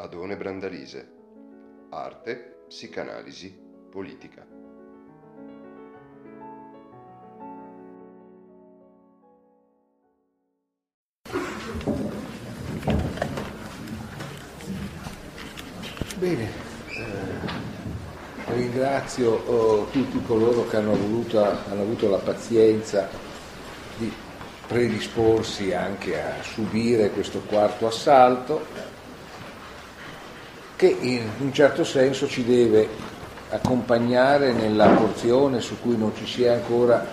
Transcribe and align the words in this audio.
Adone 0.00 0.36
Brandalise. 0.36 1.10
Arte, 1.90 2.66
psicanalisi, 2.68 3.52
politica. 3.90 4.46
Bene, 16.16 16.44
eh, 16.44 16.52
ringrazio 18.52 19.32
oh, 19.32 19.86
tutti 19.86 20.22
coloro 20.22 20.64
che 20.68 20.76
hanno, 20.76 20.94
voluto, 20.94 21.42
hanno 21.42 21.82
avuto 21.82 22.08
la 22.08 22.18
pazienza 22.18 23.08
di 23.96 24.12
predisporsi 24.68 25.72
anche 25.72 26.22
a 26.22 26.40
subire 26.42 27.10
questo 27.10 27.40
quarto 27.40 27.88
assalto 27.88 28.97
che 30.78 30.86
in 30.86 31.28
un 31.40 31.52
certo 31.52 31.82
senso 31.82 32.28
ci 32.28 32.44
deve 32.44 32.88
accompagnare 33.50 34.52
nella 34.52 34.86
porzione 34.86 35.60
su 35.60 35.80
cui 35.80 35.96
non 35.96 36.14
ci 36.14 36.24
si 36.24 36.44
è 36.44 36.50
ancora 36.50 37.04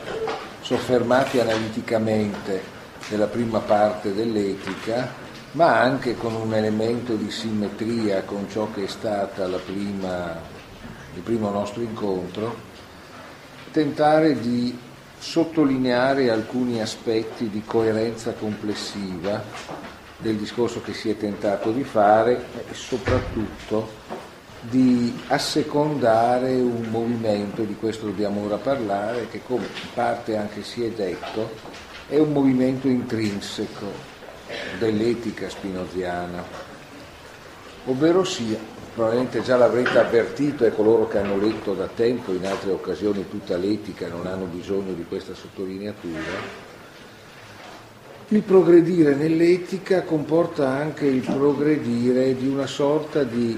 soffermati 0.62 1.40
analiticamente 1.40 2.62
nella 3.10 3.26
prima 3.26 3.58
parte 3.58 4.14
dell'etica 4.14 5.12
ma 5.54 5.80
anche 5.80 6.16
con 6.16 6.36
un 6.36 6.54
elemento 6.54 7.16
di 7.16 7.32
simmetria 7.32 8.22
con 8.22 8.48
ciò 8.52 8.70
che 8.72 8.84
è 8.84 9.60
prima, 9.66 10.40
il 11.16 11.22
primo 11.22 11.50
nostro 11.50 11.82
incontro, 11.82 12.56
tentare 13.72 14.40
di 14.40 14.78
sottolineare 15.18 16.30
alcuni 16.30 16.82
aspetti 16.82 17.50
di 17.50 17.64
coerenza 17.66 18.34
complessiva 18.34 19.42
del 20.18 20.36
discorso 20.36 20.82
che 20.82 20.94
si 20.94 21.10
è 21.10 21.18
tentato 21.18 21.72
di 21.72 21.84
fare 21.84 22.46
e 22.70 22.74
soprattutto 22.74 24.24
di 24.62 25.14
assecondare 25.28 26.54
un 26.56 26.88
movimento, 26.90 27.64
di 27.64 27.76
questo 27.76 28.06
dobbiamo 28.06 28.44
ora 28.44 28.58
parlare, 28.58 29.28
che 29.30 29.42
come 29.46 29.66
in 29.66 29.90
parte 29.94 30.38
anche 30.38 30.64
si 30.64 30.84
è 30.84 30.90
detto, 30.90 31.52
è 32.08 32.18
un 32.18 32.32
movimento 32.32 32.88
intrinseco 32.88 34.14
dell'etica 34.80 35.50
spinoziana, 35.50 36.44
ovvero 37.86 38.24
sia, 38.24 38.58
probabilmente 38.94 39.42
già 39.42 39.58
l'avrete 39.58 40.00
avvertito 40.00 40.66
e 40.66 40.74
coloro 40.74 41.08
che 41.08 41.20
hanno 41.20 41.38
letto 41.38 41.74
da 41.74 41.88
tempo 41.88 42.32
in 42.32 42.46
altre 42.46 42.72
occasioni 42.72 43.28
tutta 43.30 43.58
l'etica 43.58 44.08
non 44.08 44.26
hanno 44.26 44.46
bisogno 44.46 44.94
di 44.94 45.06
questa 45.06 45.34
sottolineatura, 45.34 46.65
il 48.30 48.42
progredire 48.42 49.14
nell'etica 49.14 50.02
comporta 50.02 50.68
anche 50.68 51.06
il 51.06 51.22
progredire 51.22 52.36
di 52.36 52.48
una 52.48 52.66
sorta 52.66 53.24
di 53.24 53.58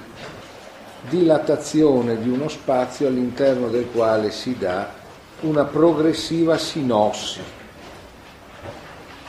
dilatazione 1.07 2.21
di 2.21 2.27
uno 2.27 2.49
spazio 2.49 3.07
all'interno 3.07 3.69
del 3.69 3.87
quale 3.89 4.29
si 4.29 4.57
dà 4.57 4.93
una 5.41 5.63
progressiva 5.63 6.57
sinossi 6.57 7.39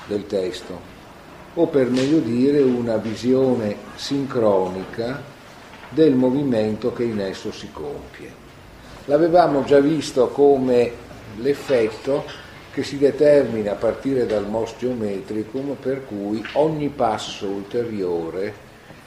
del 0.09 0.27
testo 0.27 0.97
o 1.55 1.67
per 1.69 1.89
meglio 1.89 2.19
dire 2.19 2.61
una 2.61 2.97
visione 2.97 3.77
sincronica 3.95 5.23
del 5.89 6.15
movimento 6.15 6.93
che 6.93 7.05
in 7.05 7.21
esso 7.21 7.53
si 7.53 7.71
compie. 7.71 8.47
L'avevamo 9.05 9.63
già 9.63 9.79
visto 9.79 10.29
come 10.29 10.93
l'effetto 11.37 12.25
che 12.79 12.85
si 12.85 12.97
determina 12.97 13.73
a 13.73 13.75
partire 13.75 14.25
dal 14.25 14.47
mos 14.47 14.75
geometricum 14.79 15.75
per 15.75 16.07
cui 16.07 16.47
ogni 16.53 16.91
passo 16.91 17.49
ulteriore 17.49 18.55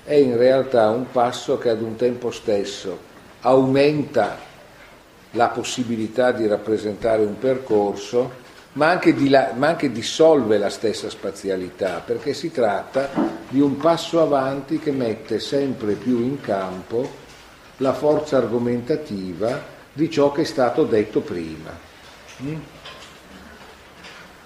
è 0.03 0.15
in 0.15 0.35
realtà 0.35 0.89
un 0.89 1.09
passo 1.09 1.57
che 1.57 1.69
ad 1.69 1.81
un 1.81 1.95
tempo 1.95 2.31
stesso 2.31 2.99
aumenta 3.39 4.37
la 5.31 5.47
possibilità 5.47 6.33
di 6.33 6.47
rappresentare 6.47 7.23
un 7.23 7.39
percorso 7.39 8.39
ma 8.73 8.89
anche, 8.89 9.15
la, 9.29 9.53
ma 9.55 9.69
anche 9.69 9.89
dissolve 9.89 10.57
la 10.57 10.69
stessa 10.69 11.09
spazialità, 11.09 12.01
perché 12.05 12.33
si 12.33 12.51
tratta 12.51 13.07
di 13.47 13.61
un 13.61 13.77
passo 13.77 14.21
avanti 14.21 14.79
che 14.79 14.91
mette 14.91 15.39
sempre 15.39 15.93
più 15.93 16.19
in 16.19 16.41
campo 16.41 17.09
la 17.77 17.93
forza 17.93 18.35
argomentativa 18.35 19.63
di 19.93 20.09
ciò 20.09 20.33
che 20.33 20.41
è 20.41 20.45
stato 20.45 20.83
detto 20.83 21.21
prima. 21.21 21.71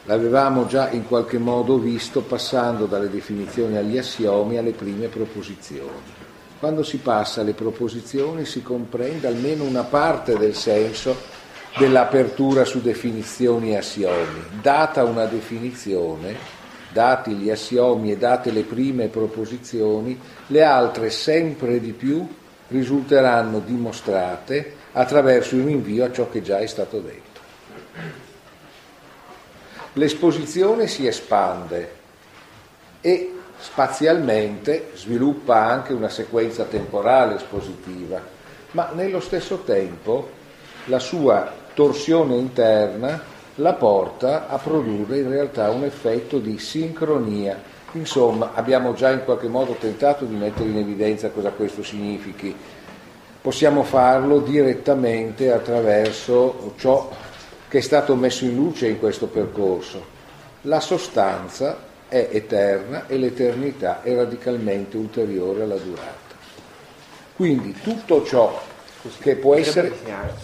L'avevamo 0.07 0.67
già 0.67 0.91
in 0.91 1.07
qualche 1.07 1.39
modo 1.39 1.79
visto 1.79 2.21
passando 2.21 2.85
dalle 2.85 3.09
definizioni 3.09 3.75
agli 3.75 3.97
assiomi 3.97 4.57
alle 4.57 4.73
prime 4.73 5.07
proposizioni. 5.07 6.13
Quando 6.59 6.83
si 6.83 6.97
passa 6.97 7.41
alle 7.41 7.53
proposizioni 7.53 8.45
si 8.45 8.61
comprende 8.61 9.25
almeno 9.25 9.63
una 9.63 9.83
parte 9.83 10.37
del 10.37 10.53
senso 10.53 11.15
dell'apertura 11.77 12.65
su 12.65 12.81
definizioni 12.81 13.71
e 13.71 13.77
assiomi. 13.77 14.43
Data 14.61 15.03
una 15.03 15.25
definizione, 15.25 16.35
dati 16.93 17.31
gli 17.31 17.49
assiomi 17.49 18.11
e 18.11 18.17
date 18.17 18.51
le 18.51 18.61
prime 18.61 19.07
proposizioni, 19.07 20.19
le 20.47 20.63
altre 20.63 21.09
sempre 21.09 21.79
di 21.79 21.93
più 21.93 22.27
risulteranno 22.67 23.59
dimostrate 23.59 24.73
attraverso 24.91 25.55
il 25.55 25.63
rinvio 25.63 26.05
a 26.05 26.11
ciò 26.11 26.29
che 26.29 26.43
già 26.43 26.59
è 26.59 26.67
stato 26.67 26.99
detto. 26.99 27.24
L'esposizione 29.97 30.87
si 30.87 31.07
espande 31.07 31.89
e 32.99 33.31
spazialmente 33.57 34.91
sviluppa 34.93 35.63
anche 35.67 35.93
una 35.93 36.09
sequenza 36.09 36.65
temporale 36.65 37.35
espositiva, 37.35 38.21
ma 38.71 38.91
nello 38.93 39.21
stesso 39.21 39.59
tempo 39.59 40.29
la 40.85 40.99
sua 40.99 41.49
torsione 41.73 42.35
interna 42.35 43.21
la 43.55 43.73
porta 43.75 44.49
a 44.49 44.57
produrre 44.57 45.19
in 45.19 45.29
realtà 45.29 45.69
un 45.69 45.85
effetto 45.85 46.39
di 46.39 46.59
sincronia. 46.59 47.57
Insomma, 47.93 48.51
abbiamo 48.53 48.93
già 48.95 49.11
in 49.11 49.23
qualche 49.23 49.47
modo 49.47 49.77
tentato 49.79 50.25
di 50.25 50.35
mettere 50.35 50.67
in 50.67 50.77
evidenza 50.77 51.29
cosa 51.29 51.51
questo 51.51 51.83
significhi. 51.83 52.53
Possiamo 53.41 53.83
farlo 53.83 54.39
direttamente 54.39 55.53
attraverso 55.53 56.73
ciò 56.77 57.09
che 57.67 57.79
è 57.79 57.81
stato 57.81 58.15
messo 58.15 58.45
in 58.45 58.55
luce 58.55 58.87
in 58.87 58.99
questo 58.99 59.27
percorso. 59.27 60.13
La 60.61 60.79
sostanza 60.79 61.77
è 62.07 62.29
eterna 62.31 63.07
e 63.07 63.17
l'eternità 63.17 64.01
è 64.01 64.15
radicalmente 64.15 64.97
ulteriore 64.97 65.63
alla 65.63 65.75
durata. 65.75 66.33
Quindi 67.35 67.73
tutto 67.81 68.23
ciò 68.23 68.61
che 69.19 69.35
può 69.35 69.55
essere 69.55 69.93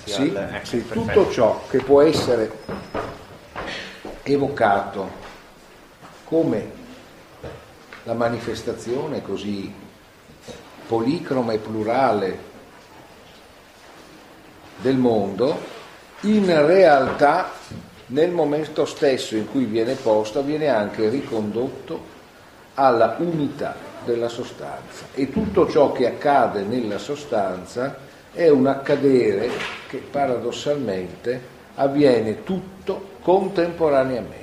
sì, 0.03 0.33
ecco, 0.35 0.65
sì, 0.65 0.87
tutto 0.87 1.31
ciò 1.31 1.61
che 1.69 1.79
può 1.79 2.01
essere 2.01 2.51
evocato 4.23 5.09
come 6.25 6.79
la 8.03 8.13
manifestazione 8.13 9.21
così 9.21 9.73
policroma 10.87 11.53
e 11.53 11.57
plurale 11.57 12.49
del 14.81 14.97
mondo, 14.97 15.79
in 16.21 16.45
realtà 16.65 17.49
nel 18.07 18.29
momento 18.29 18.85
stesso 18.85 19.35
in 19.35 19.49
cui 19.49 19.65
viene 19.65 19.95
posto 19.95 20.43
viene 20.43 20.67
anche 20.67 21.09
ricondotto 21.09 22.19
alla 22.75 23.15
unità 23.19 23.75
della 24.03 24.29
sostanza 24.29 25.05
e 25.13 25.31
tutto 25.31 25.67
ciò 25.69 25.91
che 25.91 26.07
accade 26.07 26.61
nella 26.61 26.97
sostanza 26.97 27.97
è 28.33 28.49
un 28.49 28.67
accadere 28.67 29.49
che 29.87 29.97
paradossalmente 29.97 31.59
avviene 31.75 32.43
tutto 32.43 33.09
contemporaneamente. 33.21 34.39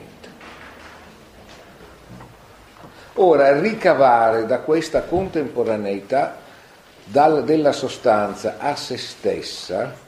Ora, 3.15 3.59
ricavare 3.59 4.47
da 4.47 4.61
questa 4.61 5.03
contemporaneità 5.03 6.37
dal, 7.05 7.45
della 7.45 7.73
sostanza 7.73 8.57
a 8.59 8.77
se 8.77 8.97
stessa 8.97 10.07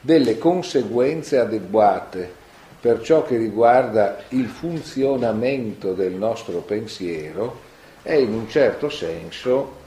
delle 0.00 0.38
conseguenze 0.38 1.38
adeguate 1.38 2.38
per 2.80 3.02
ciò 3.02 3.22
che 3.22 3.36
riguarda 3.36 4.22
il 4.28 4.46
funzionamento 4.46 5.92
del 5.92 6.12
nostro 6.12 6.60
pensiero 6.60 7.60
è 8.02 8.14
in 8.14 8.32
un 8.32 8.48
certo 8.48 8.88
senso 8.88 9.78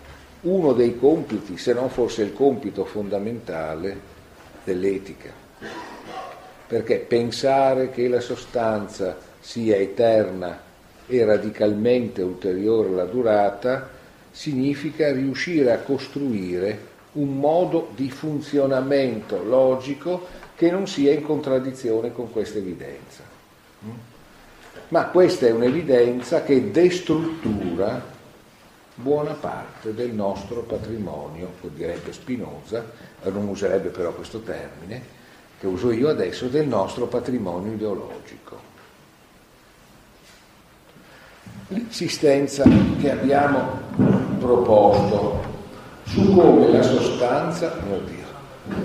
uno 0.42 0.74
dei 0.74 0.98
compiti, 1.00 1.58
se 1.58 1.74
non 1.74 1.90
forse 1.90 2.22
il 2.22 2.34
compito 2.34 2.86
fondamentale 2.86 4.12
dell'etica. 4.64 5.32
Perché 6.68 6.98
pensare 6.98 7.90
che 7.90 8.08
la 8.08 8.20
sostanza 8.20 9.18
sia 9.40 9.78
eterna 9.78 10.62
e 11.08 11.26
radicalmente 11.26 12.22
ulteriore 12.22 12.90
alla 12.90 13.06
durata 13.06 13.90
significa 14.30 15.12
riuscire 15.12 15.72
a 15.72 15.80
costruire 15.80 16.92
un 17.14 17.38
modo 17.38 17.90
di 17.96 18.10
funzionamento 18.10 19.44
logico 19.44 20.28
che 20.56 20.72
non 20.72 20.88
sia 20.88 21.12
in 21.12 21.24
contraddizione 21.24 22.12
con 22.12 22.32
questa 22.32 22.58
evidenza. 22.58 23.24
Ma 24.90 25.06
questa 25.08 25.48
è 25.48 25.52
un'evidenza 25.52 26.44
che 26.44 26.72
destruttura 26.72 28.12
buona 28.96 29.34
parte 29.34 29.94
del 29.94 30.12
nostro 30.12 30.62
patrimonio, 30.62 31.54
lo 31.62 31.70
direbbe 31.70 32.14
Spinoza, 32.14 32.86
non 33.24 33.48
userebbe 33.48 33.90
però 33.90 34.14
questo 34.14 34.42
termine, 34.42 35.02
che 35.60 35.68
uso 35.68 35.92
io 35.92 36.10
adesso, 36.10 36.48
del 36.48 36.68
nostro 36.68 37.08
patrimonio 37.08 37.74
ideologico. 37.74 38.72
L'insistenza 41.70 42.64
che 43.00 43.12
abbiamo 43.12 43.80
proposto 44.40 45.53
su 46.06 46.36
come 46.36 46.72
la 46.72 46.82
sostanza, 46.82 47.74
mio 47.88 48.02
Dio, 48.06 48.78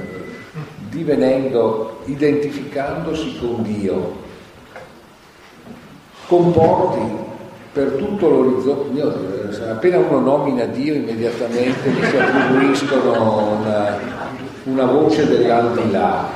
divenendo, 0.91 2.01
identificandosi 2.05 3.39
con 3.39 3.63
Dio, 3.63 4.17
comporti 6.27 7.27
per 7.73 7.93
tutto 7.93 8.29
l'orizzonte, 8.29 9.69
appena 9.69 9.99
uno 9.99 10.21
nomina 10.21 10.65
Dio 10.65 10.95
immediatamente 10.95 11.91
gli 11.91 12.05
si 12.05 12.17
attribuiscono 12.17 13.59
una, 13.61 13.99
una 14.65 14.85
voce 14.87 15.29
dell'aldilà, 15.29 16.29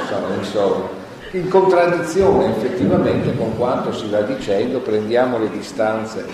insomma, 0.00 0.34
insomma, 0.36 0.96
in 1.32 1.48
contraddizione 1.48 2.56
effettivamente 2.56 3.36
con 3.36 3.56
quanto 3.56 3.92
si 3.92 4.08
va 4.08 4.20
dicendo, 4.22 4.78
prendiamo 4.78 5.38
le 5.38 5.50
distanze 5.50 6.24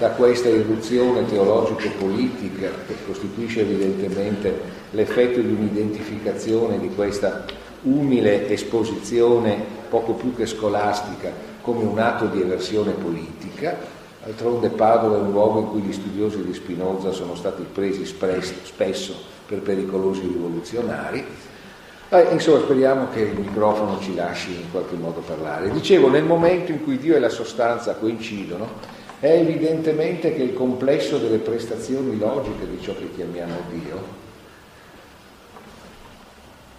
da 0.00 0.08
questa 0.12 0.48
irruzione 0.48 1.26
teologico-politica 1.26 2.70
che 2.86 2.94
costituisce 3.04 3.60
evidentemente 3.60 4.58
l'effetto 4.92 5.40
di 5.40 5.52
un'identificazione 5.52 6.80
di 6.80 6.88
questa 6.94 7.44
umile 7.82 8.48
esposizione 8.48 9.62
poco 9.90 10.14
più 10.14 10.34
che 10.34 10.46
scolastica 10.46 11.30
come 11.60 11.84
un 11.84 11.98
atto 11.98 12.28
di 12.28 12.40
eversione 12.40 12.92
politica, 12.92 13.76
d'altronde 14.24 14.70
Padova 14.70 15.18
è 15.18 15.20
un 15.20 15.32
luogo 15.32 15.58
in 15.58 15.68
cui 15.68 15.82
gli 15.82 15.92
studiosi 15.92 16.42
di 16.42 16.54
Spinoza 16.54 17.12
sono 17.12 17.34
stati 17.34 17.62
presi 17.70 18.06
spesso 18.06 19.14
per 19.46 19.58
pericolosi 19.58 20.22
rivoluzionari. 20.22 21.22
Eh, 22.08 22.26
insomma, 22.30 22.60
speriamo 22.60 23.08
che 23.12 23.20
il 23.20 23.38
microfono 23.38 24.00
ci 24.00 24.14
lasci 24.14 24.50
in 24.52 24.70
qualche 24.70 24.96
modo 24.96 25.20
parlare. 25.20 25.70
Dicevo, 25.70 26.08
nel 26.08 26.24
momento 26.24 26.72
in 26.72 26.82
cui 26.82 26.96
Dio 26.96 27.14
e 27.14 27.20
la 27.20 27.28
sostanza 27.28 27.96
coincidono, 27.96 28.98
è 29.20 29.30
evidentemente 29.30 30.34
che 30.34 30.42
il 30.42 30.54
complesso 30.54 31.18
delle 31.18 31.38
prestazioni 31.38 32.16
logiche 32.18 32.66
di 32.66 32.80
ciò 32.80 32.94
che 32.94 33.10
chiamiamo 33.14 33.54
Dio, 33.70 34.18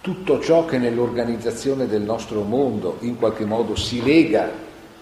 tutto 0.00 0.40
ciò 0.40 0.64
che 0.64 0.78
nell'organizzazione 0.78 1.86
del 1.86 2.02
nostro 2.02 2.42
mondo 2.42 2.96
in 3.00 3.16
qualche 3.16 3.44
modo 3.44 3.76
si 3.76 4.02
lega 4.02 4.50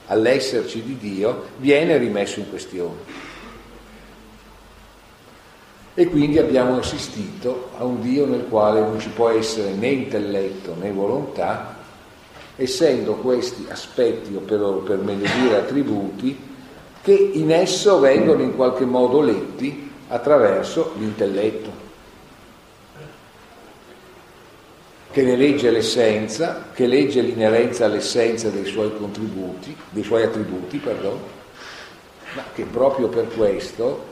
all'esserci 0.08 0.82
di 0.82 0.98
Dio 0.98 1.44
viene 1.56 1.96
rimesso 1.96 2.40
in 2.40 2.50
questione. 2.50 3.28
E 5.94 6.06
quindi 6.08 6.38
abbiamo 6.38 6.76
assistito 6.76 7.70
a 7.78 7.84
un 7.84 8.02
Dio 8.02 8.26
nel 8.26 8.46
quale 8.50 8.80
non 8.80 9.00
ci 9.00 9.08
può 9.08 9.30
essere 9.30 9.72
né 9.72 9.88
intelletto 9.88 10.76
né 10.78 10.90
volontà, 10.92 11.78
essendo 12.56 13.14
questi 13.14 13.66
aspetti, 13.70 14.34
o 14.34 14.40
per, 14.40 14.82
per 14.84 14.98
meglio 14.98 15.26
dire 15.40 15.56
attributi, 15.56 16.48
che 17.02 17.12
in 17.12 17.50
esso 17.50 17.98
vengono 17.98 18.42
in 18.42 18.54
qualche 18.54 18.84
modo 18.84 19.20
letti 19.20 19.90
attraverso 20.08 20.92
l'intelletto. 20.98 21.88
che 25.12 25.22
ne 25.22 25.34
legge 25.34 25.70
l'essenza, 25.70 26.66
che 26.72 26.86
legge 26.86 27.20
l'inerenza 27.20 27.84
all'essenza 27.84 28.48
dei 28.48 28.64
suoi 28.64 28.96
contributi, 28.96 29.76
dei 29.90 30.04
suoi 30.04 30.22
attributi, 30.22 30.78
perdono, 30.78 31.18
ma 32.34 32.44
che 32.54 32.62
proprio 32.62 33.08
per 33.08 33.26
questo 33.34 34.04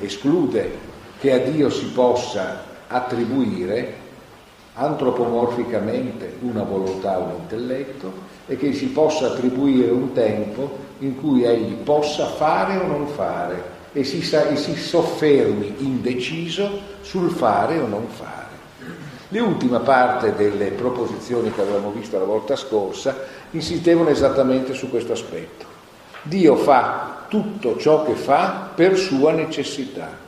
esclude 0.00 0.78
che 1.18 1.32
a 1.32 1.38
Dio 1.38 1.70
si 1.70 1.86
possa 1.86 2.64
attribuire 2.86 4.00
antropomorficamente 4.74 6.36
una 6.40 6.62
volontà, 6.62 7.16
un 7.18 7.40
intelletto 7.40 8.12
e 8.46 8.56
che 8.56 8.74
si 8.74 8.86
possa 8.86 9.28
attribuire 9.28 9.90
un 9.90 10.12
tempo 10.12 10.81
in 11.02 11.20
cui 11.20 11.44
egli 11.44 11.74
possa 11.74 12.26
fare 12.26 12.76
o 12.76 12.86
non 12.86 13.08
fare 13.08 13.70
e 13.92 14.04
si, 14.04 14.18
e 14.18 14.56
si 14.56 14.74
soffermi 14.74 15.74
indeciso 15.78 16.90
sul 17.02 17.30
fare 17.30 17.78
o 17.78 17.86
non 17.86 18.06
fare. 18.08 18.40
L'ultima 19.28 19.80
parte 19.80 20.34
delle 20.34 20.70
proposizioni 20.70 21.52
che 21.52 21.60
avevamo 21.62 21.90
visto 21.90 22.18
la 22.18 22.24
volta 22.24 22.54
scorsa 22.54 23.16
insistevano 23.50 24.10
esattamente 24.10 24.74
su 24.74 24.90
questo 24.90 25.12
aspetto. 25.12 25.66
Dio 26.22 26.54
fa 26.56 27.24
tutto 27.28 27.76
ciò 27.78 28.04
che 28.04 28.14
fa 28.14 28.70
per 28.74 28.96
sua 28.96 29.32
necessità. 29.32 30.20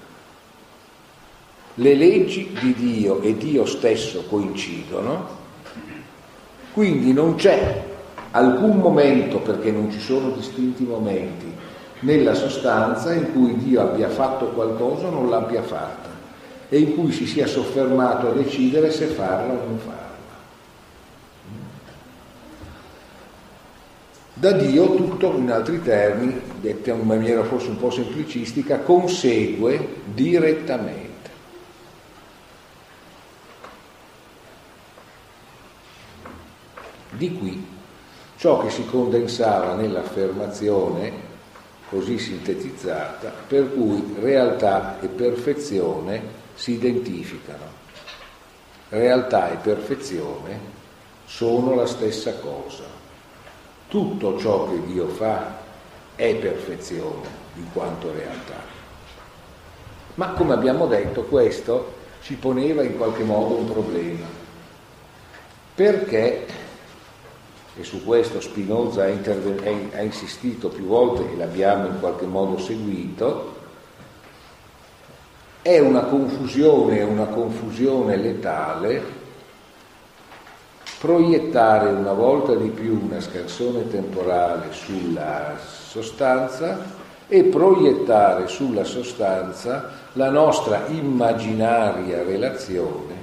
Le 1.74 1.94
leggi 1.94 2.56
di 2.58 2.74
Dio 2.74 3.20
e 3.20 3.36
Dio 3.36 3.66
stesso 3.66 4.24
coincidono, 4.28 5.42
quindi 6.72 7.12
non 7.12 7.34
c'è 7.36 7.92
alcun 8.34 8.78
momento, 8.78 9.38
perché 9.38 9.70
non 9.70 9.90
ci 9.90 10.00
sono 10.00 10.30
distinti 10.30 10.82
momenti, 10.82 11.52
nella 12.00 12.34
sostanza 12.34 13.12
in 13.12 13.32
cui 13.32 13.56
Dio 13.56 13.80
abbia 13.80 14.08
fatto 14.08 14.46
qualcosa 14.48 15.06
o 15.06 15.10
non 15.10 15.30
l'abbia 15.30 15.62
fatta 15.62 16.10
e 16.68 16.78
in 16.78 16.94
cui 16.94 17.12
si 17.12 17.26
sia 17.26 17.46
soffermato 17.46 18.28
a 18.28 18.32
decidere 18.32 18.90
se 18.90 19.06
farla 19.06 19.52
o 19.52 19.64
non 19.66 19.78
farla. 19.78 20.02
Da 24.36 24.50
Dio 24.50 24.96
tutto, 24.96 25.36
in 25.36 25.50
altri 25.50 25.80
termini, 25.80 26.40
dette 26.60 26.90
in 26.90 27.06
maniera 27.06 27.44
forse 27.44 27.68
un 27.68 27.78
po' 27.78 27.90
semplicistica, 27.90 28.80
consegue 28.80 30.00
direttamente. 30.12 31.12
Di 37.10 37.32
qui 37.38 37.73
ciò 38.44 38.58
che 38.58 38.68
si 38.68 38.84
condensava 38.84 39.72
nell'affermazione 39.72 41.10
così 41.88 42.18
sintetizzata, 42.18 43.32
per 43.48 43.72
cui 43.72 44.16
realtà 44.20 45.00
e 45.00 45.06
perfezione 45.06 46.20
si 46.52 46.72
identificano. 46.72 47.64
Realtà 48.90 49.50
e 49.50 49.56
perfezione 49.56 50.60
sono 51.24 51.74
la 51.74 51.86
stessa 51.86 52.34
cosa. 52.34 52.84
Tutto 53.88 54.38
ciò 54.38 54.68
che 54.68 54.84
Dio 54.88 55.08
fa 55.08 55.56
è 56.14 56.34
perfezione 56.34 57.26
in 57.54 57.72
quanto 57.72 58.12
realtà. 58.12 58.60
Ma 60.16 60.32
come 60.32 60.52
abbiamo 60.52 60.86
detto, 60.86 61.22
questo 61.22 61.94
ci 62.20 62.34
poneva 62.34 62.82
in 62.82 62.98
qualche 62.98 63.22
modo 63.22 63.54
un 63.54 63.72
problema. 63.72 64.26
Perché, 65.74 66.63
e 67.76 67.82
su 67.82 68.04
questo 68.04 68.40
Spinoza 68.40 69.04
ha, 69.04 70.00
insistito 70.00 70.68
più 70.68 70.84
volte 70.84 71.30
e 71.32 71.36
l'abbiamo 71.36 71.86
in 71.86 71.98
qualche 71.98 72.26
modo 72.26 72.58
seguito, 72.58 73.52
è 75.60 75.78
una 75.78 76.02
confusione, 76.02 77.02
una 77.02 77.26
confusione 77.26 78.16
letale 78.16 79.22
proiettare 81.04 81.90
una 81.90 82.12
volta 82.12 82.54
di 82.54 82.68
più 82.68 82.98
una 83.10 83.20
scarsone 83.20 83.90
temporale 83.90 84.72
sulla 84.72 85.54
sostanza 85.58 86.78
e 87.28 87.44
proiettare 87.44 88.48
sulla 88.48 88.84
sostanza 88.84 89.90
la 90.12 90.30
nostra 90.30 90.86
immaginaria 90.86 92.22
relazione 92.22 93.14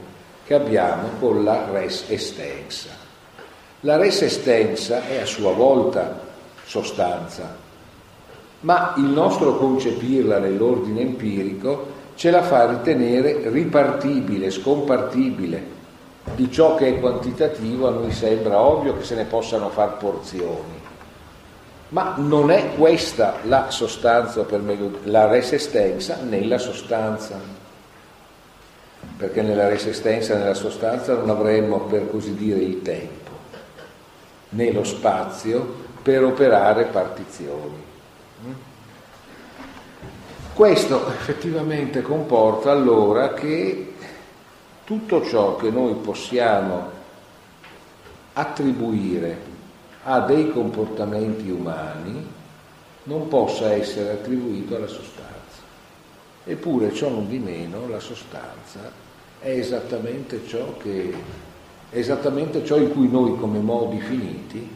che 0.45 0.53
abbiamo 0.53 1.09
con 1.19 1.43
la 1.43 1.69
res 1.71 2.05
estensa. 2.07 3.00
La 3.81 3.97
res 3.97 4.21
estensa 4.21 5.07
è 5.07 5.21
a 5.21 5.25
sua 5.25 5.53
volta 5.53 6.19
sostanza, 6.65 7.55
ma 8.61 8.93
il 8.97 9.05
nostro 9.05 9.57
concepirla 9.57 10.37
nell'ordine 10.37 11.01
empirico 11.01 11.99
ce 12.13 12.29
la 12.29 12.43
fa 12.43 12.69
ritenere 12.69 13.49
ripartibile, 13.49 14.51
scompartibile. 14.51 15.79
Di 16.35 16.51
ciò 16.51 16.75
che 16.75 16.89
è 16.89 16.99
quantitativo 16.99 17.87
a 17.87 17.91
noi 17.91 18.11
sembra 18.11 18.59
ovvio 18.59 18.95
che 18.95 19.03
se 19.03 19.15
ne 19.15 19.25
possano 19.25 19.69
far 19.69 19.97
porzioni. 19.97 20.79
Ma 21.89 22.13
non 22.17 22.51
è 22.51 22.75
questa 22.77 23.37
la 23.43 23.71
sostanza, 23.71 24.43
per 24.43 24.59
meglio, 24.59 24.99
la 25.05 25.25
resistenza 25.25 26.19
nella 26.21 26.59
sostanza. 26.59 27.39
Perché 29.17 29.41
nella 29.41 29.67
resistenza, 29.67 30.37
nella 30.37 30.53
sostanza 30.53 31.15
non 31.15 31.31
avremmo, 31.31 31.79
per 31.79 32.09
così 32.11 32.35
dire, 32.35 32.59
il 32.59 32.83
tempo, 32.83 33.20
né 34.51 34.71
lo 34.71 34.83
spazio 34.83 35.89
per 36.01 36.23
operare 36.23 36.85
partizioni. 36.85 37.89
Questo 40.53 41.07
effettivamente 41.09 42.01
comporta 42.01 42.71
allora 42.71 43.33
che 43.33 43.93
tutto 44.83 45.23
ciò 45.23 45.55
che 45.55 45.69
noi 45.69 45.93
possiamo 45.95 46.89
attribuire 48.33 49.49
a 50.03 50.19
dei 50.21 50.51
comportamenti 50.51 51.49
umani 51.49 52.27
non 53.03 53.27
possa 53.27 53.71
essere 53.71 54.11
attribuito 54.11 54.75
alla 54.75 54.87
sostanza. 54.87 55.29
Eppure 56.43 56.93
ciò 56.93 57.09
non 57.09 57.27
di 57.27 57.39
meno 57.39 57.87
la 57.87 57.99
sostanza 57.99 58.91
è 59.39 59.49
esattamente 59.49 60.45
ciò, 60.45 60.77
che, 60.77 61.13
è 61.91 61.97
esattamente 61.97 62.63
ciò 62.63 62.77
in 62.77 62.91
cui 62.91 63.09
noi 63.09 63.37
come 63.37 63.59
modi 63.59 63.99
finiti 63.99 64.67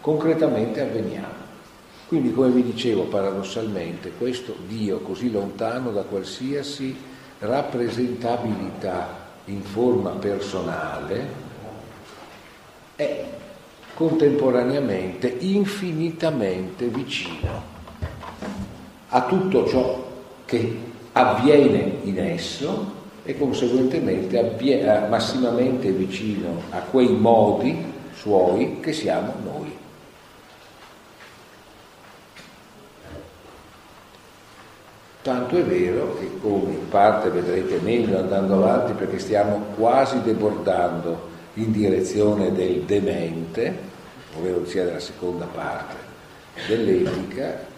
concretamente 0.00 0.80
avveniamo. 0.80 1.42
Quindi 2.08 2.32
come 2.32 2.48
vi 2.48 2.62
dicevo 2.62 3.02
paradossalmente, 3.04 4.12
questo 4.18 4.56
Dio 4.66 5.00
così 5.00 5.30
lontano 5.30 5.90
da 5.90 6.02
qualsiasi 6.02 6.96
rappresentabilità 7.38 9.22
in 9.46 9.62
forma 9.62 10.10
personale 10.10 11.42
è 12.96 13.24
contemporaneamente 13.94 15.36
infinitamente 15.40 16.86
vicino 16.86 17.62
a 19.08 19.26
tutto 19.26 19.66
ciò 19.66 20.12
che 20.44 20.78
avviene 21.12 21.98
in 22.02 22.18
esso 22.18 23.02
e 23.24 23.38
conseguentemente 23.38 24.38
avviene, 24.38 25.08
massimamente 25.08 25.90
vicino 25.90 26.62
a 26.70 26.80
quei 26.80 27.08
modi 27.08 27.92
suoi 28.14 28.80
che 28.80 28.92
siamo 28.92 29.32
noi. 29.42 29.82
Tanto 35.22 35.56
è 35.56 35.62
vero 35.62 36.18
che, 36.18 36.38
come 36.38 36.72
in 36.72 36.88
parte 36.90 37.30
vedrete 37.30 37.78
meglio 37.82 38.18
andando 38.18 38.56
avanti, 38.56 38.92
perché 38.92 39.18
stiamo 39.18 39.68
quasi 39.74 40.20
debordando 40.22 41.32
in 41.54 41.72
direzione 41.72 42.52
del 42.52 42.82
demente, 42.82 43.74
ovvero 44.36 44.66
sia 44.66 44.84
della 44.84 45.00
seconda 45.00 45.46
parte 45.46 45.96
dell'etica, 46.66 47.72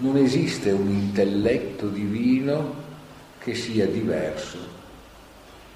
non 0.00 0.16
esiste 0.16 0.70
un 0.70 0.88
intelletto 0.88 1.88
divino 1.88 2.88
che 3.38 3.54
sia 3.54 3.86
diverso, 3.86 4.58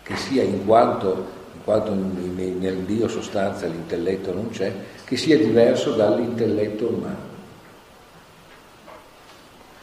che 0.02 0.16
sia 0.16 0.42
in 0.42 0.64
quanto, 0.66 1.26
in 1.54 1.64
quanto 1.64 1.94
nel 1.94 2.78
Dio 2.86 3.08
sostanza 3.08 3.66
l'intelletto 3.66 4.32
non 4.32 4.50
c'è, 4.50 4.72
che 5.04 5.16
sia 5.16 5.38
diverso 5.38 5.94
dall'intelletto 5.94 6.88
umano. 6.88 7.32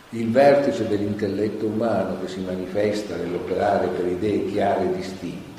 Il 0.10 0.30
vertice 0.30 0.88
dell'intelletto 0.88 1.68
umano 1.68 2.20
che 2.20 2.28
si 2.28 2.42
manifesta 2.42 3.16
nell'operare 3.16 3.88
per 3.88 4.06
idee 4.06 4.52
chiare 4.52 4.84
e 4.84 4.96
distinte 4.96 5.50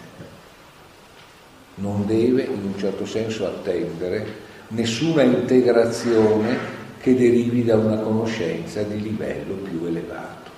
non 1.77 2.05
deve 2.05 2.43
in 2.43 2.65
un 2.65 2.79
certo 2.79 3.07
senso 3.07 3.47
attendere 3.47 4.51
nessuna 4.69 5.23
integrazione 5.23 6.72
che 7.03 7.17
derivi 7.17 7.65
da 7.65 7.75
una 7.75 7.97
conoscenza 7.97 8.81
di 8.83 9.03
livello 9.03 9.55
più 9.55 9.85
elevato. 9.85 10.51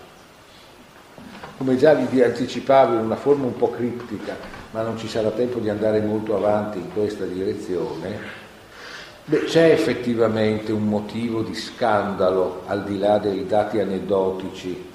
Come 1.56 1.76
già 1.78 1.94
vi 1.94 2.22
anticipavo 2.22 2.94
in 2.94 3.00
una 3.00 3.16
forma 3.16 3.46
un 3.46 3.56
po' 3.56 3.70
criptica, 3.70 4.36
ma 4.72 4.82
non 4.82 4.98
ci 4.98 5.08
sarà 5.08 5.30
tempo 5.30 5.58
di 5.58 5.70
andare 5.70 6.02
molto 6.02 6.36
avanti 6.36 6.78
in 6.78 6.92
questa 6.92 7.24
direzione, 7.24 8.42
Beh, 9.26 9.44
c'è 9.44 9.70
effettivamente 9.70 10.70
un 10.70 10.86
motivo 10.86 11.40
di 11.40 11.54
scandalo, 11.54 12.64
al 12.66 12.84
di 12.84 12.98
là 12.98 13.16
dei 13.16 13.46
dati 13.46 13.78
aneddotici, 13.78 14.90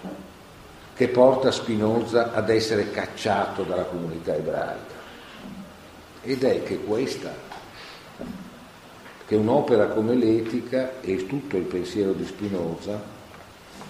che 0.94 1.08
porta 1.08 1.50
Spinoza 1.50 2.32
ad 2.32 2.52
essere 2.52 2.92
cacciato 2.92 3.64
dalla 3.64 3.86
comunità 3.86 4.36
ebraica. 4.36 4.94
Ed 6.22 6.44
è 6.44 6.62
che 6.62 6.78
questa 6.78 7.34
che 9.30 9.36
un'opera 9.36 9.90
come 9.90 10.16
l'etica 10.16 11.02
e 11.02 11.28
tutto 11.28 11.56
il 11.56 11.66
pensiero 11.66 12.14
di 12.14 12.26
Spinoza 12.26 13.00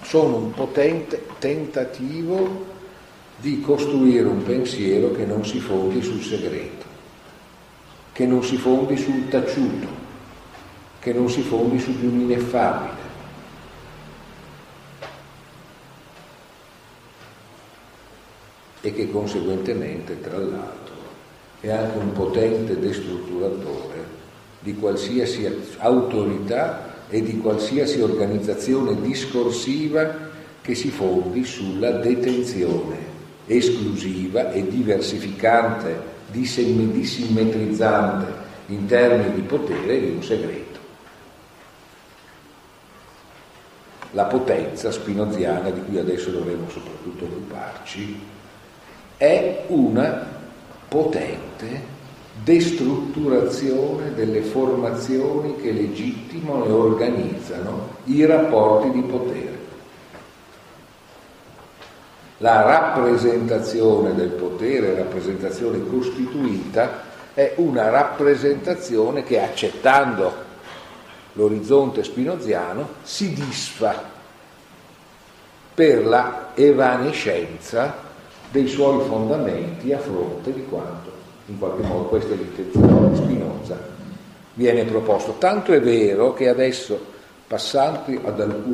sono 0.01 0.35
un 0.35 0.51
potente 0.51 1.27
tentativo 1.39 2.65
di 3.37 3.61
costruire 3.61 4.27
un 4.27 4.43
pensiero 4.43 5.13
che 5.13 5.23
non 5.23 5.45
si 5.45 5.61
fondi 5.61 6.01
sul 6.01 6.21
segreto, 6.21 6.85
che 8.11 8.25
non 8.25 8.43
si 8.43 8.57
fondi 8.57 8.97
sul 8.97 9.29
taciuto, 9.29 9.87
che 10.99 11.13
non 11.13 11.29
si 11.29 11.41
fondi 11.41 11.79
su 11.79 11.97
di 11.97 12.05
un 12.05 12.19
ineffabile. 12.19 13.07
e 18.81 18.93
che 18.93 19.11
conseguentemente, 19.11 20.21
tra 20.21 20.37
l'altro, 20.37 20.95
è 21.59 21.69
anche 21.69 21.97
un 21.97 22.13
potente 22.13 22.79
destrutturatore 22.79 24.18
di 24.59 24.75
qualsiasi 24.75 25.47
autorità 25.77 27.05
e 27.09 27.21
di 27.21 27.37
qualsiasi 27.37 28.01
organizzazione 28.01 28.99
discorsiva 29.01 30.27
che 30.61 30.75
si 30.75 30.89
fondi 30.89 31.45
sulla 31.45 31.91
detenzione 31.91 33.07
esclusiva 33.47 34.51
e 34.51 34.67
diversificante, 34.67 36.17
dissimmetrizzante 36.27 38.47
in 38.67 38.85
termini 38.85 39.33
di 39.33 39.41
potere 39.41 39.99
di 39.99 40.09
un 40.09 40.23
segreto. 40.23 40.67
La 44.11 44.25
potenza 44.25 44.91
spinoziana, 44.91 45.71
di 45.71 45.81
cui 45.83 45.97
adesso 45.97 46.29
dovremo 46.29 46.69
soprattutto 46.69 47.25
occuparci, 47.25 48.19
è 49.17 49.63
una 49.67 50.27
potente 50.87 51.97
destrutturazione 52.43 54.13
delle 54.13 54.41
formazioni 54.41 55.55
che 55.57 55.71
legittimano 55.71 56.65
e 56.65 56.71
organizzano 56.71 57.89
i 58.05 58.25
rapporti 58.25 58.91
di 58.91 59.01
potere. 59.01 59.57
La 62.37 62.61
rappresentazione 62.61 64.15
del 64.15 64.29
potere, 64.29 64.95
rappresentazione 64.95 65.85
costituita, 65.85 67.07
è 67.33 67.53
una 67.57 67.89
rappresentazione 67.89 69.23
che 69.23 69.41
accettando 69.41 70.47
l'orizzonte 71.33 72.03
spinoziano 72.03 72.87
si 73.03 73.33
disfa 73.33 74.17
per 75.73 76.05
la 76.05 76.49
evanescenza 76.55 78.07
dei 78.51 78.67
suoi 78.67 79.05
fondamenti 79.05 79.93
a 79.93 79.99
fronte 79.99 80.51
di 80.51 80.65
quanto 80.65 80.98
in 81.49 81.57
qualche 81.57 81.81
modo 81.81 82.03
questa 82.05 82.33
è 82.33 82.37
l'intenzione 82.37 83.09
di 83.09 83.15
Spinoza, 83.15 83.77
viene 84.53 84.83
proposto. 84.83 85.35
Tanto 85.37 85.73
è 85.73 85.81
vero 85.81 86.33
che 86.33 86.47
adesso, 86.47 86.97
passando 87.47 88.01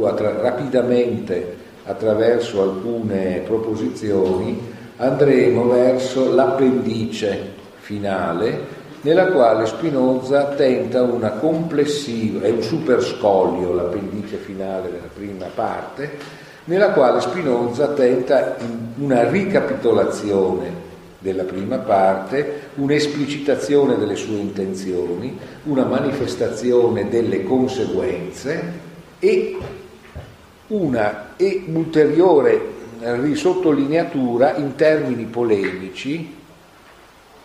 attra- 0.05 0.41
rapidamente 0.41 1.63
attraverso 1.85 2.61
alcune 2.61 3.41
proposizioni, 3.45 4.73
andremo 4.97 5.67
verso 5.69 6.33
l'appendice 6.33 7.53
finale 7.77 8.83
nella 9.01 9.27
quale 9.27 9.67
Spinoza 9.67 10.45
tenta 10.55 11.03
una 11.03 11.33
complessiva, 11.33 12.41
è 12.41 12.49
un 12.49 12.63
superscoglio 12.63 13.73
l'appendice 13.73 14.37
finale 14.37 14.89
della 14.89 15.09
prima 15.13 15.45
parte, 15.53 16.17
nella 16.63 16.89
quale 16.89 17.21
Spinoza 17.21 17.89
tenta 17.89 18.55
una 18.97 19.29
ricapitolazione 19.29 20.84
della 21.25 21.43
prima 21.43 21.79
parte, 21.79 22.69
un'esplicitazione 22.75 23.97
delle 23.97 24.15
sue 24.15 24.37
intenzioni, 24.37 25.35
una 25.63 25.83
manifestazione 25.83 27.09
delle 27.09 27.43
conseguenze 27.43 28.83
e 29.17 29.57
una 30.67 31.35
e 31.35 31.63
ulteriore 31.73 32.73
risottolineatura 32.99 34.55
in 34.57 34.75
termini 34.75 35.25
polemici 35.25 36.31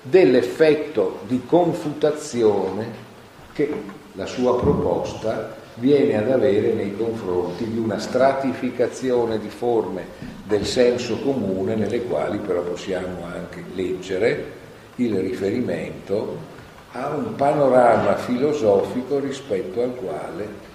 dell'effetto 0.03 1.21
di 1.27 1.41
confutazione 1.47 3.09
che 3.55 3.73
la 4.13 4.27
sua 4.27 4.59
proposta 4.61 5.57
viene 5.81 6.17
ad 6.17 6.31
avere 6.31 6.73
nei 6.75 6.97
confronti 6.97 7.69
di 7.69 7.79
una 7.79 7.99
stratificazione 7.99 9.39
di 9.39 9.49
forme 9.49 10.05
del 10.45 10.65
senso 10.65 11.19
comune 11.19 11.75
nelle 11.75 12.03
quali 12.03 12.39
però 12.39 12.61
possiamo 12.61 13.25
anche 13.25 13.65
leggere 13.75 14.59
il 14.97 15.19
riferimento 15.19 16.37
a 16.93 17.09
un 17.09 17.35
panorama 17.35 18.15
filosofico 18.17 19.19
rispetto 19.19 19.83
al 19.83 19.95
quale 19.95 20.69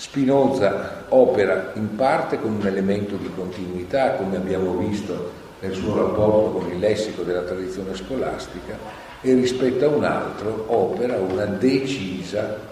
Spinoza 0.00 1.04
opera 1.10 1.72
in 1.74 1.94
parte 1.94 2.40
con 2.40 2.52
un 2.52 2.66
elemento 2.66 3.16
di 3.16 3.30
continuità, 3.34 4.12
come 4.12 4.36
abbiamo 4.36 4.72
visto 4.78 5.30
nel 5.60 5.74
suo 5.74 5.94
rapporto 5.94 6.58
con 6.58 6.70
il 6.70 6.78
lessico 6.78 7.22
della 7.22 7.42
tradizione 7.42 7.94
scolastica, 7.94 8.78
e 9.20 9.34
rispetto 9.34 9.84
a 9.84 9.88
un 9.88 10.04
altro 10.04 10.64
opera 10.68 11.18
una 11.18 11.44
decisa 11.44 12.69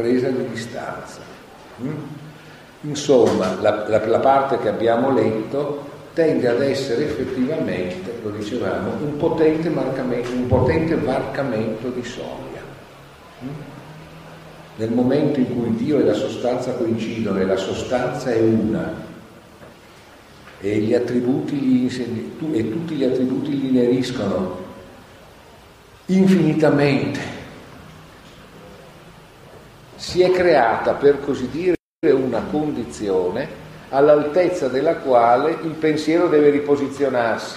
presa 0.00 0.28
di 0.28 0.48
distanza. 0.50 1.20
Mm? 1.82 1.94
Insomma, 2.82 3.56
la, 3.60 3.88
la, 3.88 4.06
la, 4.06 4.18
parte 4.18 4.58
che 4.58 4.68
abbiamo 4.68 5.12
letto 5.12 5.88
tende 6.14 6.48
ad 6.48 6.62
essere 6.62 7.04
effettivamente, 7.04 8.12
lo 8.22 8.30
dicevamo, 8.30 8.92
un 9.00 9.16
potente, 9.16 9.68
un 9.68 10.46
potente 10.46 10.96
varcamento 10.96 11.88
di 11.88 12.02
soglia. 12.02 12.60
Mm? 13.44 13.48
nel 14.80 14.92
momento 14.92 15.38
in 15.40 15.54
cui 15.54 15.74
Dio 15.76 15.98
e 15.98 16.04
la 16.04 16.14
sostanza 16.14 16.72
coincidono 16.72 17.38
e 17.38 17.44
la 17.44 17.56
sostanza 17.56 18.32
è 18.32 18.40
una 18.40 19.08
e, 20.58 20.78
gli 20.78 20.94
attributi 20.94 21.54
gli, 21.56 22.52
e 22.52 22.70
tutti 22.70 22.94
gli 22.94 23.04
attributi 23.04 23.50
gli 23.50 23.66
ineriscono 23.66 24.68
infinitamente, 26.06 27.20
si 30.00 30.22
è 30.22 30.30
creata 30.30 30.94
per 30.94 31.20
così 31.20 31.50
dire 31.50 31.76
una 32.00 32.40
condizione 32.50 33.46
all'altezza 33.90 34.68
della 34.68 34.96
quale 34.96 35.58
il 35.62 35.72
pensiero 35.72 36.26
deve 36.26 36.48
riposizionarsi. 36.48 37.56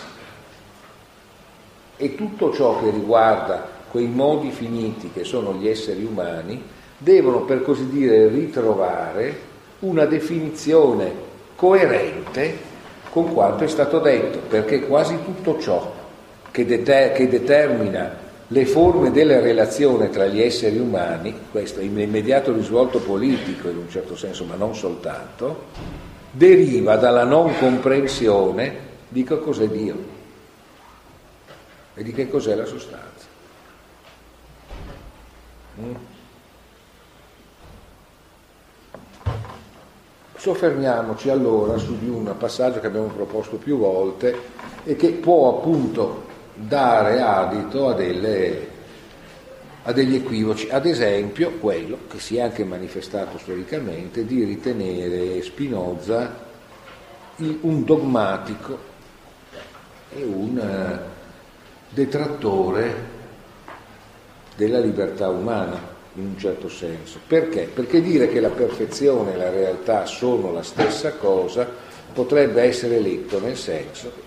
E 1.95 2.15
tutto 2.15 2.51
ciò 2.51 2.81
che 2.81 2.89
riguarda 2.89 3.65
quei 3.89 4.07
modi 4.07 4.51
finiti 4.51 5.09
che 5.13 5.23
sono 5.23 5.53
gli 5.53 5.69
esseri 5.69 6.03
umani 6.03 6.61
devono 6.97 7.43
per 7.43 7.61
così 7.61 7.87
dire 7.87 8.27
ritrovare 8.27 9.51
una 9.79 10.03
definizione 10.03 11.13
coerente 11.55 12.71
con 13.09 13.33
quanto 13.33 13.63
è 13.63 13.67
stato 13.67 13.99
detto, 13.99 14.39
perché 14.39 14.81
quasi 14.81 15.17
tutto 15.23 15.59
ciò 15.59 15.93
che, 16.51 16.65
deter- 16.65 17.15
che 17.15 17.29
determina 17.29 18.17
le 18.47 18.65
forme 18.65 19.11
della 19.11 19.39
relazione 19.39 20.09
tra 20.09 20.25
gli 20.25 20.41
esseri 20.41 20.77
umani, 20.77 21.33
questo 21.51 21.79
immediato 21.79 22.53
risvolto 22.53 22.99
politico 22.99 23.69
in 23.69 23.77
un 23.77 23.89
certo 23.89 24.15
senso, 24.15 24.43
ma 24.43 24.55
non 24.55 24.75
soltanto, 24.75 25.65
deriva 26.29 26.97
dalla 26.97 27.23
non 27.23 27.55
comprensione 27.57 28.91
di 29.07 29.23
che 29.23 29.39
cos'è 29.39 29.67
Dio 29.67 30.21
e 31.93 32.03
di 32.03 32.11
che 32.11 32.27
cos'è 32.27 32.55
la 32.55 32.65
sostanza. 32.65 33.25
Mm? 35.79 35.93
Soffermiamoci 40.35 41.29
allora 41.29 41.77
su 41.77 41.97
di 41.97 42.09
un 42.09 42.35
passaggio 42.37 42.81
che 42.81 42.87
abbiamo 42.87 43.07
proposto 43.07 43.55
più 43.55 43.77
volte 43.77 44.35
e 44.83 44.97
che 44.97 45.11
può 45.11 45.57
appunto 45.57 46.31
dare 46.53 47.21
adito 47.21 47.89
a, 47.89 47.93
delle, 47.93 48.67
a 49.83 49.91
degli 49.91 50.15
equivoci, 50.15 50.69
ad 50.69 50.85
esempio 50.85 51.53
quello 51.53 51.99
che 52.07 52.19
si 52.19 52.37
è 52.37 52.41
anche 52.41 52.63
manifestato 52.63 53.37
storicamente 53.37 54.25
di 54.25 54.43
ritenere 54.43 55.41
Spinoza 55.41 56.51
un 57.37 57.83
dogmatico 57.83 58.91
e 60.15 60.23
un 60.23 60.57
eh, 60.57 60.99
detrattore 61.89 63.11
della 64.55 64.79
libertà 64.79 65.29
umana 65.29 65.91
in 66.15 66.25
un 66.25 66.37
certo 66.37 66.69
senso. 66.69 67.19
Perché? 67.25 67.67
Perché 67.73 68.01
dire 68.01 68.27
che 68.27 68.39
la 68.39 68.49
perfezione 68.49 69.33
e 69.33 69.37
la 69.37 69.49
realtà 69.49 70.05
sono 70.05 70.51
la 70.51 70.61
stessa 70.61 71.13
cosa 71.13 71.67
potrebbe 72.13 72.61
essere 72.61 72.99
letto 72.99 73.39
nel 73.39 73.57
senso 73.57 74.22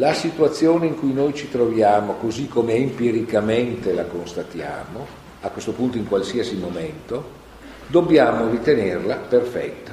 la 0.00 0.14
situazione 0.14 0.86
in 0.86 0.98
cui 0.98 1.12
noi 1.12 1.34
ci 1.34 1.50
troviamo, 1.50 2.14
così 2.14 2.48
come 2.48 2.74
empiricamente 2.74 3.92
la 3.92 4.04
constatiamo, 4.04 5.06
a 5.42 5.48
questo 5.50 5.72
punto 5.72 5.98
in 5.98 6.08
qualsiasi 6.08 6.56
momento, 6.56 7.22
dobbiamo 7.86 8.48
ritenerla 8.48 9.16
perfetta. 9.16 9.92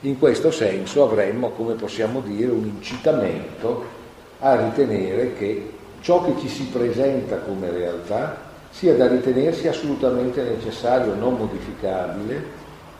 In 0.00 0.18
questo 0.18 0.50
senso 0.50 1.04
avremmo, 1.04 1.52
come 1.52 1.72
possiamo 1.72 2.20
dire, 2.20 2.50
un 2.50 2.66
incitamento 2.66 3.96
a 4.40 4.56
ritenere 4.56 5.32
che 5.32 5.72
ciò 6.02 6.22
che 6.22 6.38
ci 6.38 6.48
si 6.48 6.64
presenta 6.64 7.38
come 7.38 7.70
realtà 7.70 8.42
sia 8.68 8.94
da 8.94 9.08
ritenersi 9.08 9.68
assolutamente 9.68 10.42
necessario, 10.42 11.14
non 11.14 11.34
modificabile 11.34 12.44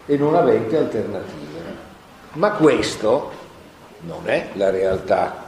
e 0.07 0.17
non 0.17 0.35
avente 0.35 0.79
alternative. 0.79 1.87
Ma 2.33 2.53
questo 2.53 3.38
non 4.01 4.29
è 4.29 4.51
la 4.55 4.71
realtà. 4.71 5.47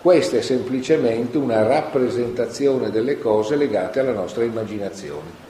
Questa 0.00 0.38
è 0.38 0.40
semplicemente 0.40 1.36
una 1.36 1.62
rappresentazione 1.62 2.90
delle 2.90 3.18
cose 3.18 3.56
legate 3.56 4.00
alla 4.00 4.12
nostra 4.12 4.44
immaginazione. 4.44 5.48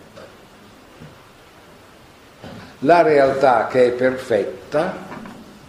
La 2.81 3.03
realtà 3.03 3.67
che 3.67 3.87
è 3.87 3.91
perfetta, 3.93 5.07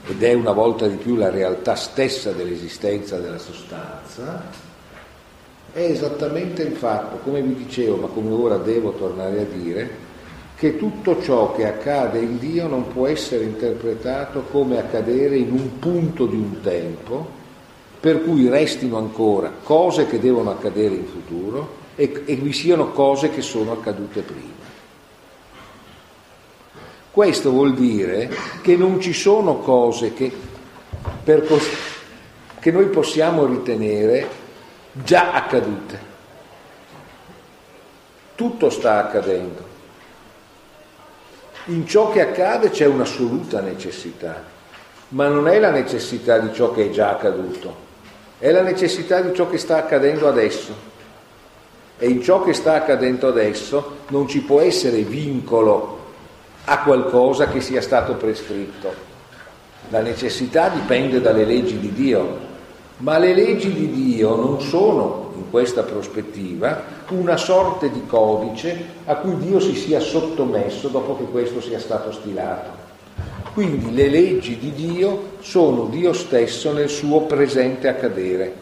ed 0.07 0.23
è 0.23 0.33
una 0.33 0.53
volta 0.53 0.87
di 0.87 0.95
più 0.95 1.15
la 1.15 1.29
realtà 1.29 1.75
stessa 1.75 2.31
dell'esistenza 2.31 3.17
della 3.19 3.37
sostanza, 3.37 4.43
è 5.73 5.79
esattamente 5.79 6.63
il 6.63 6.75
fatto, 6.75 7.17
come 7.17 7.41
vi 7.41 7.53
dicevo, 7.53 7.97
ma 7.97 8.07
come 8.07 8.31
ora 8.33 8.57
devo 8.57 8.93
tornare 8.93 9.41
a 9.41 9.45
dire, 9.45 10.09
che 10.61 10.77
tutto 10.77 11.19
ciò 11.23 11.53
che 11.53 11.65
accade 11.65 12.19
in 12.19 12.37
Dio 12.37 12.67
non 12.67 12.87
può 12.93 13.07
essere 13.07 13.45
interpretato 13.45 14.43
come 14.51 14.77
accadere 14.77 15.35
in 15.35 15.51
un 15.53 15.79
punto 15.79 16.27
di 16.27 16.35
un 16.35 16.61
tempo, 16.61 17.27
per 17.99 18.21
cui 18.23 18.47
restino 18.47 18.97
ancora 18.97 19.51
cose 19.63 20.05
che 20.05 20.19
devono 20.19 20.51
accadere 20.51 20.93
in 20.93 21.07
futuro 21.07 21.77
e, 21.95 22.21
e 22.27 22.35
vi 22.35 22.53
siano 22.53 22.91
cose 22.91 23.31
che 23.31 23.41
sono 23.41 23.71
accadute 23.71 24.21
prima. 24.21 24.53
Questo 27.09 27.49
vuol 27.49 27.73
dire 27.73 28.29
che 28.61 28.75
non 28.75 28.99
ci 28.99 29.13
sono 29.13 29.57
cose 29.61 30.13
che, 30.13 30.31
per, 31.23 31.43
che 32.59 32.71
noi 32.71 32.85
possiamo 32.85 33.47
ritenere 33.47 34.27
già 34.91 35.31
accadute. 35.31 35.99
Tutto 38.35 38.69
sta 38.69 38.99
accadendo. 38.99 39.70
In 41.71 41.87
ciò 41.87 42.11
che 42.11 42.19
accade 42.19 42.69
c'è 42.69 42.85
un'assoluta 42.85 43.61
necessità, 43.61 44.43
ma 45.09 45.29
non 45.29 45.47
è 45.47 45.57
la 45.57 45.71
necessità 45.71 46.37
di 46.37 46.53
ciò 46.53 46.73
che 46.73 46.87
è 46.87 46.89
già 46.89 47.11
accaduto, 47.11 47.73
è 48.39 48.51
la 48.51 48.61
necessità 48.61 49.21
di 49.21 49.33
ciò 49.33 49.49
che 49.49 49.57
sta 49.57 49.77
accadendo 49.77 50.27
adesso. 50.27 50.73
E 51.97 52.09
in 52.09 52.21
ciò 52.21 52.43
che 52.43 52.51
sta 52.51 52.73
accadendo 52.73 53.29
adesso 53.29 53.99
non 54.09 54.27
ci 54.27 54.41
può 54.41 54.59
essere 54.59 55.03
vincolo 55.03 55.99
a 56.65 56.79
qualcosa 56.79 57.47
che 57.47 57.61
sia 57.61 57.81
stato 57.81 58.15
prescritto. 58.15 58.93
La 59.91 60.01
necessità 60.01 60.67
dipende 60.67 61.21
dalle 61.21 61.45
leggi 61.45 61.79
di 61.79 61.93
Dio, 61.93 62.37
ma 62.97 63.17
le 63.17 63.33
leggi 63.33 63.71
di 63.71 63.89
Dio 63.89 64.35
non 64.35 64.59
sono, 64.59 65.31
in 65.37 65.49
questa 65.49 65.83
prospettiva, 65.83 66.83
una 67.13 67.37
sorte 67.37 67.91
di 67.91 68.05
codice 68.05 68.85
a 69.05 69.15
cui 69.15 69.37
Dio 69.37 69.59
si 69.59 69.75
sia 69.75 69.99
sottomesso 69.99 70.87
dopo 70.87 71.17
che 71.17 71.25
questo 71.25 71.61
sia 71.61 71.79
stato 71.79 72.11
stilato. 72.11 72.69
Quindi 73.53 73.93
le 73.93 74.07
leggi 74.07 74.57
di 74.57 74.73
Dio 74.73 75.33
sono 75.41 75.85
Dio 75.85 76.13
stesso 76.13 76.71
nel 76.71 76.89
suo 76.89 77.21
presente 77.21 77.87
accadere, 77.87 78.53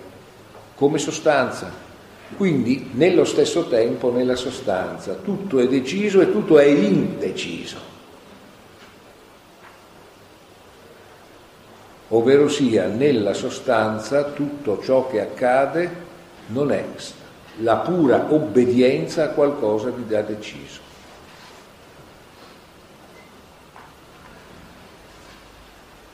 come 0.75 0.97
sostanza. 0.97 1.71
Quindi 2.35 2.91
nello 2.93 3.25
stesso 3.25 3.67
tempo, 3.67 4.11
nella 4.11 4.35
sostanza, 4.35 5.13
tutto 5.13 5.59
è 5.59 5.67
deciso 5.67 6.21
e 6.21 6.31
tutto 6.31 6.59
è 6.59 6.65
indeciso. 6.65 7.89
ovvero 12.09 12.47
sia 12.47 12.87
nella 12.87 13.33
sostanza 13.33 14.23
tutto 14.23 14.79
ciò 14.81 15.07
che 15.07 15.21
accade 15.21 16.07
non 16.47 16.71
è 16.71 16.83
la 17.61 17.77
pura 17.77 18.25
obbedienza 18.29 19.23
a 19.23 19.29
qualcosa 19.29 19.89
di 19.89 20.07
già 20.07 20.21
deciso. 20.21 20.87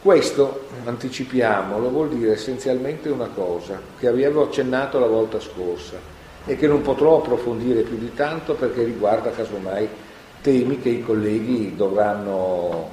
Questo, 0.02 0.68
anticipiamolo, 0.84 1.90
vuol 1.90 2.10
dire 2.10 2.34
essenzialmente 2.34 3.10
una 3.10 3.28
cosa 3.34 3.82
che 3.98 4.08
avevo 4.08 4.44
accennato 4.44 5.00
la 5.00 5.08
volta 5.08 5.40
scorsa 5.40 5.98
e 6.46 6.56
che 6.56 6.68
non 6.68 6.84
potrò 6.84 7.18
approfondire 7.18 7.82
più 7.82 7.98
di 7.98 8.14
tanto 8.14 8.54
perché 8.54 8.84
riguarda 8.84 9.32
casomai 9.32 9.90
temi 10.42 10.80
che 10.80 10.90
i 10.90 11.02
colleghi 11.02 11.76
dovranno 11.76 12.90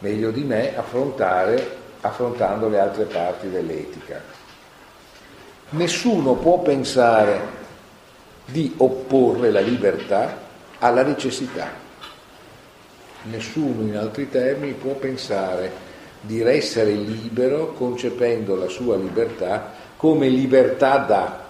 meglio 0.00 0.32
di 0.32 0.42
me 0.42 0.76
affrontare 0.76 1.78
affrontando 2.00 2.68
le 2.68 2.80
altre 2.80 3.04
parti 3.04 3.48
dell'etica. 3.48 4.20
Nessuno 5.70 6.34
può 6.34 6.58
pensare 6.58 7.58
di 8.50 8.74
opporre 8.78 9.50
la 9.50 9.60
libertà 9.60 10.48
alla 10.78 11.02
necessità. 11.02 11.68
Nessuno, 13.24 13.82
in 13.82 13.96
altri 13.96 14.30
termini, 14.30 14.72
può 14.72 14.94
pensare 14.94 15.88
di 16.22 16.40
essere 16.42 16.92
libero 16.92 17.72
concependo 17.72 18.54
la 18.54 18.68
sua 18.68 18.96
libertà 18.96 19.72
come 19.96 20.28
libertà 20.28 20.98
da. 20.98 21.48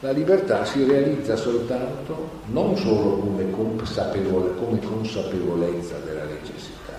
La 0.00 0.12
libertà 0.12 0.64
si 0.64 0.82
realizza 0.84 1.36
soltanto 1.36 2.40
non 2.46 2.74
solo 2.74 3.18
come, 3.18 3.50
consapevole, 3.50 4.54
come 4.56 4.80
consapevolezza 4.80 5.98
della 5.98 6.24
necessità, 6.24 6.98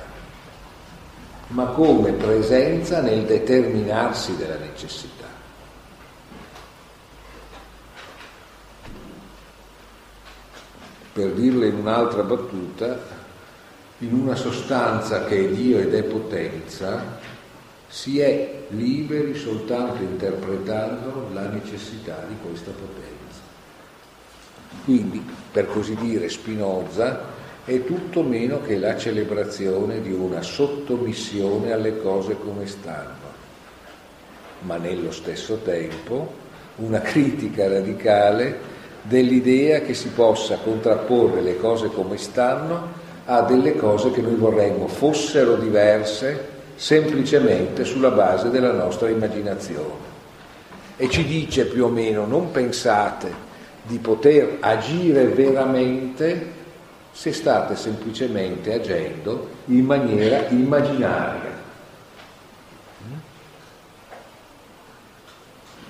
ma 1.48 1.66
come 1.66 2.12
presenza 2.12 3.02
nel 3.02 3.26
determinarsi 3.26 4.38
della 4.38 4.58
necessità. 4.58 5.26
Per 11.22 11.34
dirle 11.34 11.68
in 11.68 11.76
un'altra 11.76 12.24
battuta, 12.24 12.98
in 14.00 14.14
una 14.14 14.34
sostanza 14.34 15.26
che 15.26 15.38
è 15.38 15.48
Dio 15.50 15.78
ed 15.78 15.94
è 15.94 16.02
potenza, 16.02 17.20
si 17.88 18.20
è 18.20 18.64
liberi 18.70 19.36
soltanto 19.36 20.02
interpretando 20.02 21.30
la 21.32 21.48
necessità 21.48 22.26
di 22.28 22.36
questa 22.44 22.72
potenza. 22.72 23.40
Quindi, 24.84 25.24
per 25.52 25.68
così 25.68 25.94
dire, 25.96 26.28
Spinoza 26.28 27.26
è 27.66 27.84
tutto 27.84 28.24
meno 28.24 28.60
che 28.62 28.80
la 28.80 28.98
celebrazione 28.98 30.02
di 30.02 30.12
una 30.12 30.42
sottomissione 30.42 31.72
alle 31.72 32.02
cose 32.02 32.36
come 32.40 32.66
stanno, 32.66 33.30
ma 34.62 34.78
nello 34.78 35.12
stesso 35.12 35.58
tempo 35.58 36.40
una 36.78 37.02
critica 37.02 37.68
radicale 37.68 38.71
dell'idea 39.02 39.82
che 39.82 39.94
si 39.94 40.10
possa 40.10 40.58
contrapporre 40.64 41.42
le 41.42 41.58
cose 41.58 41.88
come 41.88 42.18
stanno 42.18 43.00
a 43.26 43.42
delle 43.42 43.76
cose 43.76 44.12
che 44.12 44.22
noi 44.22 44.36
vorremmo 44.36 44.88
fossero 44.88 45.56
diverse 45.56 46.50
semplicemente 46.76 47.84
sulla 47.84 48.10
base 48.10 48.50
della 48.50 48.72
nostra 48.72 49.10
immaginazione. 49.10 50.10
E 50.98 51.10
ci 51.10 51.26
dice 51.26 51.66
più 51.66 51.86
o 51.86 51.90
meno 51.90 52.26
non 52.26 52.52
pensate 52.52 53.50
di 53.84 53.98
poter 53.98 54.58
agire 54.60 55.26
veramente 55.26 56.60
se 57.12 57.34
state 57.34 57.76
semplicemente 57.76 58.74
agendo 58.74 59.50
in 59.66 59.86
maniera 59.86 60.48
immaginaria. 60.50 61.60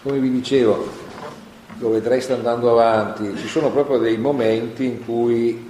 Come 0.04 0.18
vi 0.18 0.32
dicevo, 0.32 1.01
lo 1.82 1.90
vedreste 1.90 2.34
andando 2.34 2.70
avanti, 2.70 3.36
ci 3.38 3.48
sono 3.48 3.72
proprio 3.72 3.98
dei 3.98 4.18
momenti 4.18 4.86
in 4.86 5.04
cui 5.04 5.70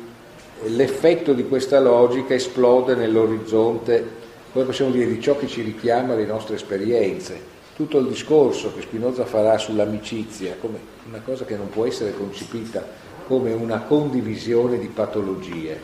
l'effetto 0.66 1.32
di 1.32 1.48
questa 1.48 1.80
logica 1.80 2.34
esplode 2.34 2.96
nell'orizzonte, 2.96 4.20
come 4.52 4.66
possiamo 4.66 4.92
dire, 4.92 5.08
di 5.08 5.22
ciò 5.22 5.38
che 5.38 5.48
ci 5.48 5.62
richiama 5.62 6.14
alle 6.14 6.26
nostre 6.26 6.56
esperienze. 6.56 7.50
Tutto 7.74 8.00
il 8.00 8.08
discorso 8.08 8.74
che 8.76 8.82
Spinoza 8.82 9.24
farà 9.24 9.58
sull'amicizia, 9.58 10.58
come 10.60 10.80
una 11.08 11.22
cosa 11.24 11.46
che 11.46 11.56
non 11.56 11.70
può 11.70 11.86
essere 11.86 12.14
concepita 12.14 12.86
come 13.26 13.54
una 13.54 13.80
condivisione 13.80 14.78
di 14.78 14.88
patologie. 14.88 15.80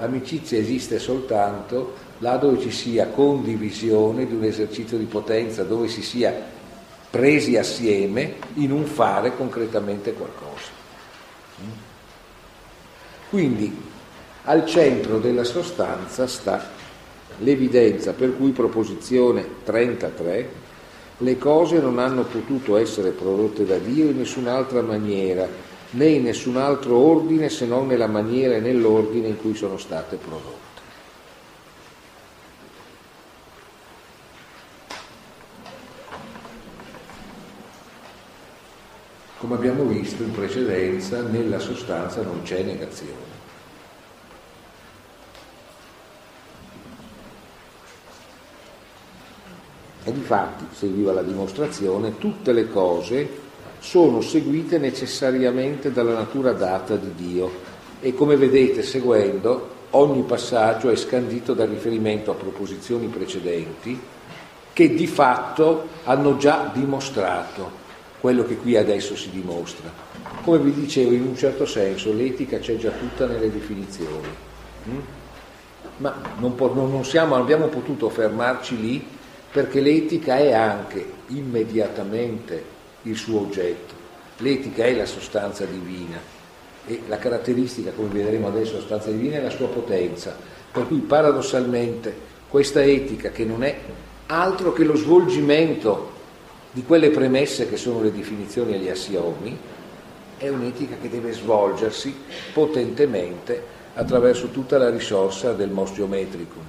L'amicizia 0.00 0.58
esiste 0.58 0.98
soltanto 0.98 1.92
là 2.18 2.36
dove 2.36 2.58
ci 2.58 2.70
sia 2.70 3.08
condivisione 3.08 4.26
di 4.26 4.34
un 4.34 4.44
esercizio 4.44 4.96
di 4.96 5.04
potenza, 5.04 5.64
dove 5.64 5.88
si 5.88 6.02
sia 6.02 6.51
presi 7.12 7.58
assieme 7.58 8.36
in 8.54 8.72
un 8.72 8.86
fare 8.86 9.36
concretamente 9.36 10.14
qualcosa. 10.14 10.70
Quindi 13.28 13.70
al 14.44 14.64
centro 14.64 15.18
della 15.18 15.44
sostanza 15.44 16.26
sta 16.26 16.70
l'evidenza 17.40 18.14
per 18.14 18.34
cui 18.34 18.52
proposizione 18.52 19.46
33 19.62 20.48
le 21.18 21.36
cose 21.36 21.80
non 21.80 21.98
hanno 21.98 22.22
potuto 22.22 22.78
essere 22.78 23.10
prodotte 23.10 23.66
da 23.66 23.76
Dio 23.76 24.06
in 24.06 24.16
nessun'altra 24.16 24.80
maniera, 24.80 25.46
né 25.90 26.06
in 26.06 26.22
nessun 26.22 26.56
altro 26.56 26.96
ordine 26.96 27.50
se 27.50 27.66
non 27.66 27.88
nella 27.88 28.06
maniera 28.06 28.54
e 28.54 28.60
nell'ordine 28.60 29.28
in 29.28 29.36
cui 29.36 29.54
sono 29.54 29.76
state 29.76 30.16
prodotte. 30.16 30.61
Come 39.42 39.56
abbiamo 39.56 39.82
visto 39.82 40.22
in 40.22 40.30
precedenza, 40.30 41.20
nella 41.20 41.58
sostanza 41.58 42.22
non 42.22 42.42
c'è 42.44 42.62
negazione. 42.62 43.40
E 50.04 50.12
difatti, 50.12 50.66
seguiva 50.70 51.12
la 51.12 51.24
dimostrazione, 51.24 52.18
tutte 52.18 52.52
le 52.52 52.68
cose 52.70 53.28
sono 53.80 54.20
seguite 54.20 54.78
necessariamente 54.78 55.90
dalla 55.90 56.14
natura 56.14 56.52
data 56.52 56.94
di 56.94 57.12
Dio 57.16 57.50
e 57.98 58.14
come 58.14 58.36
vedete 58.36 58.84
seguendo 58.84 59.70
ogni 59.90 60.22
passaggio 60.22 60.88
è 60.88 60.94
scandito 60.94 61.52
dal 61.52 61.66
riferimento 61.66 62.30
a 62.30 62.34
proposizioni 62.34 63.08
precedenti 63.08 64.00
che 64.72 64.94
di 64.94 65.08
fatto 65.08 65.88
hanno 66.04 66.36
già 66.36 66.70
dimostrato 66.72 67.81
quello 68.22 68.44
che 68.44 68.56
qui 68.56 68.76
adesso 68.76 69.16
si 69.16 69.30
dimostra. 69.30 69.92
Come 70.44 70.58
vi 70.58 70.72
dicevo, 70.72 71.10
in 71.10 71.22
un 71.22 71.36
certo 71.36 71.66
senso 71.66 72.12
l'etica 72.12 72.60
c'è 72.60 72.76
già 72.76 72.90
tutta 72.90 73.26
nelle 73.26 73.50
definizioni, 73.50 74.28
mm? 74.88 74.98
ma 75.96 76.14
non, 76.38 76.54
po- 76.54 76.72
non, 76.72 77.04
siamo, 77.04 77.34
non 77.34 77.42
abbiamo 77.42 77.66
potuto 77.66 78.08
fermarci 78.08 78.80
lì 78.80 79.04
perché 79.50 79.80
l'etica 79.80 80.36
è 80.36 80.52
anche 80.52 81.04
immediatamente 81.28 82.62
il 83.02 83.16
suo 83.16 83.40
oggetto. 83.40 83.92
L'etica 84.36 84.84
è 84.84 84.94
la 84.94 85.06
sostanza 85.06 85.64
divina 85.64 86.20
e 86.86 87.00
la 87.08 87.18
caratteristica, 87.18 87.90
come 87.90 88.10
vedremo 88.10 88.46
adesso, 88.46 88.74
della 88.74 88.82
sostanza 88.82 89.10
divina 89.10 89.38
è 89.38 89.42
la 89.42 89.50
sua 89.50 89.66
potenza. 89.66 90.36
Per 90.70 90.86
cui 90.86 90.98
paradossalmente 90.98 92.14
questa 92.48 92.84
etica, 92.84 93.30
che 93.30 93.44
non 93.44 93.64
è 93.64 93.76
altro 94.26 94.72
che 94.72 94.84
lo 94.84 94.94
svolgimento 94.94 96.20
di 96.72 96.82
quelle 96.84 97.10
premesse 97.10 97.68
che 97.68 97.76
sono 97.76 98.02
le 98.02 98.12
definizioni 98.12 98.74
e 98.74 98.78
gli 98.78 98.88
assiomi, 98.88 99.58
è 100.38 100.48
un'etica 100.48 100.96
che 101.00 101.08
deve 101.08 101.32
svolgersi 101.32 102.14
potentemente 102.52 103.62
attraverso 103.94 104.48
tutta 104.48 104.78
la 104.78 104.90
risorsa 104.90 105.52
del 105.52 105.70
mos 105.70 105.92
geometricum. 105.92 106.64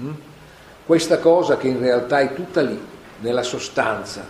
Mm? 0.00 0.12
Questa 0.84 1.18
cosa 1.18 1.56
che 1.56 1.68
in 1.68 1.80
realtà 1.80 2.20
è 2.20 2.34
tutta 2.34 2.60
lì, 2.60 2.78
nella 3.20 3.42
sostanza 3.42 4.28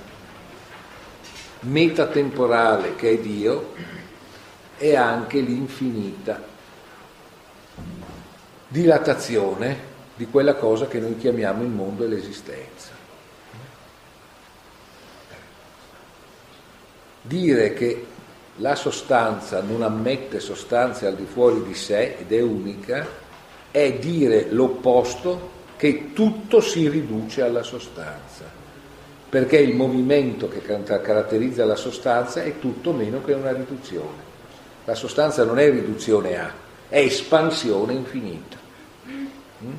metatemporale 1.60 2.94
che 2.94 3.10
è 3.10 3.18
Dio, 3.18 3.72
è 4.76 4.94
anche 4.94 5.40
l'infinita 5.40 6.54
dilatazione 8.68 9.94
di 10.14 10.26
quella 10.26 10.54
cosa 10.54 10.86
che 10.86 10.98
noi 10.98 11.16
chiamiamo 11.16 11.62
il 11.62 11.68
mondo 11.68 12.04
e 12.04 12.08
l'esistenza. 12.08 12.95
Dire 17.26 17.72
che 17.74 18.06
la 18.56 18.74
sostanza 18.74 19.60
non 19.60 19.82
ammette 19.82 20.40
sostanze 20.40 21.06
al 21.06 21.16
di 21.16 21.26
fuori 21.26 21.62
di 21.62 21.74
sé 21.74 22.16
ed 22.18 22.32
è 22.32 22.40
unica, 22.40 23.06
è 23.70 23.92
dire 23.94 24.46
l'opposto 24.50 25.54
che 25.76 26.12
tutto 26.14 26.60
si 26.60 26.88
riduce 26.88 27.42
alla 27.42 27.62
sostanza, 27.62 28.44
perché 29.28 29.58
il 29.58 29.74
movimento 29.74 30.48
che 30.48 30.62
caratterizza 30.62 31.64
la 31.64 31.76
sostanza 31.76 32.42
è 32.42 32.58
tutto 32.58 32.92
meno 32.92 33.22
che 33.22 33.34
una 33.34 33.52
riduzione. 33.52 34.24
La 34.84 34.94
sostanza 34.94 35.44
non 35.44 35.58
è 35.58 35.68
riduzione 35.68 36.38
a, 36.38 36.50
è 36.88 36.98
espansione 37.00 37.92
infinita. 37.92 38.56
Mm? 39.08 39.74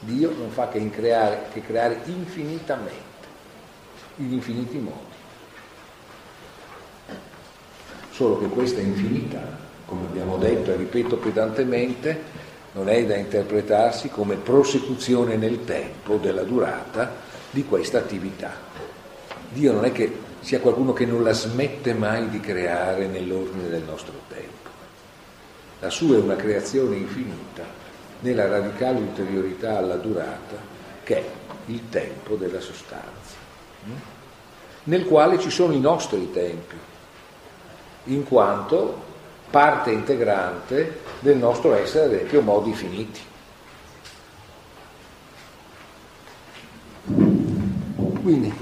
Dio 0.00 0.32
non 0.36 0.50
fa 0.50 0.68
che 0.68 0.90
creare, 0.90 1.46
che 1.52 1.62
creare 1.62 2.02
infinitamente, 2.04 3.26
in 4.16 4.32
infiniti 4.34 4.76
modi 4.76 5.13
solo 8.14 8.38
che 8.38 8.46
questa 8.46 8.80
infinità, 8.80 9.42
come 9.86 10.06
abbiamo 10.06 10.36
detto 10.36 10.70
e 10.70 10.76
ripeto 10.76 11.16
pedantemente, 11.16 12.42
non 12.74 12.88
è 12.88 13.04
da 13.04 13.16
interpretarsi 13.16 14.08
come 14.08 14.36
prosecuzione 14.36 15.34
nel 15.36 15.64
tempo 15.64 16.16
della 16.16 16.44
durata 16.44 17.10
di 17.50 17.64
questa 17.64 17.98
attività. 17.98 18.52
Dio 19.52 19.72
non 19.72 19.84
è 19.84 19.90
che 19.90 20.16
sia 20.40 20.60
qualcuno 20.60 20.92
che 20.92 21.06
non 21.06 21.24
la 21.24 21.32
smette 21.32 21.92
mai 21.92 22.28
di 22.28 22.38
creare 22.38 23.08
nell'ordine 23.08 23.68
del 23.68 23.82
nostro 23.82 24.14
tempo. 24.28 24.70
La 25.80 25.90
sua 25.90 26.14
è 26.14 26.20
una 26.20 26.36
creazione 26.36 26.94
infinita 26.94 27.64
nella 28.20 28.46
radicale 28.46 29.00
ulteriorità 29.00 29.78
alla 29.78 29.96
durata 29.96 30.56
che 31.02 31.16
è 31.16 31.24
il 31.66 31.88
tempo 31.90 32.36
della 32.36 32.60
sostanza, 32.60 33.34
hm? 33.84 33.92
nel 34.84 35.04
quale 35.04 35.40
ci 35.40 35.50
sono 35.50 35.72
i 35.72 35.80
nostri 35.80 36.30
tempi, 36.30 36.76
in 38.04 38.24
quanto 38.24 39.02
parte 39.50 39.90
integrante 39.90 41.00
del 41.20 41.36
nostro 41.36 41.74
essere, 41.74 42.04
ad 42.04 42.12
esempio, 42.12 42.42
modi 42.42 42.72
finiti. 42.74 43.20
Quindi, 48.22 48.52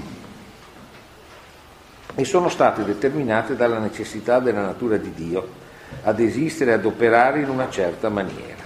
e 2.15 2.25
sono 2.25 2.49
state 2.49 2.83
determinate 2.83 3.55
dalla 3.55 3.79
necessità 3.79 4.39
della 4.39 4.61
natura 4.61 4.97
di 4.97 5.13
Dio 5.13 5.61
ad 6.03 6.19
esistere 6.19 6.71
e 6.71 6.73
ad 6.75 6.85
operare 6.85 7.41
in 7.41 7.49
una 7.49 7.69
certa 7.69 8.09
maniera. 8.09 8.61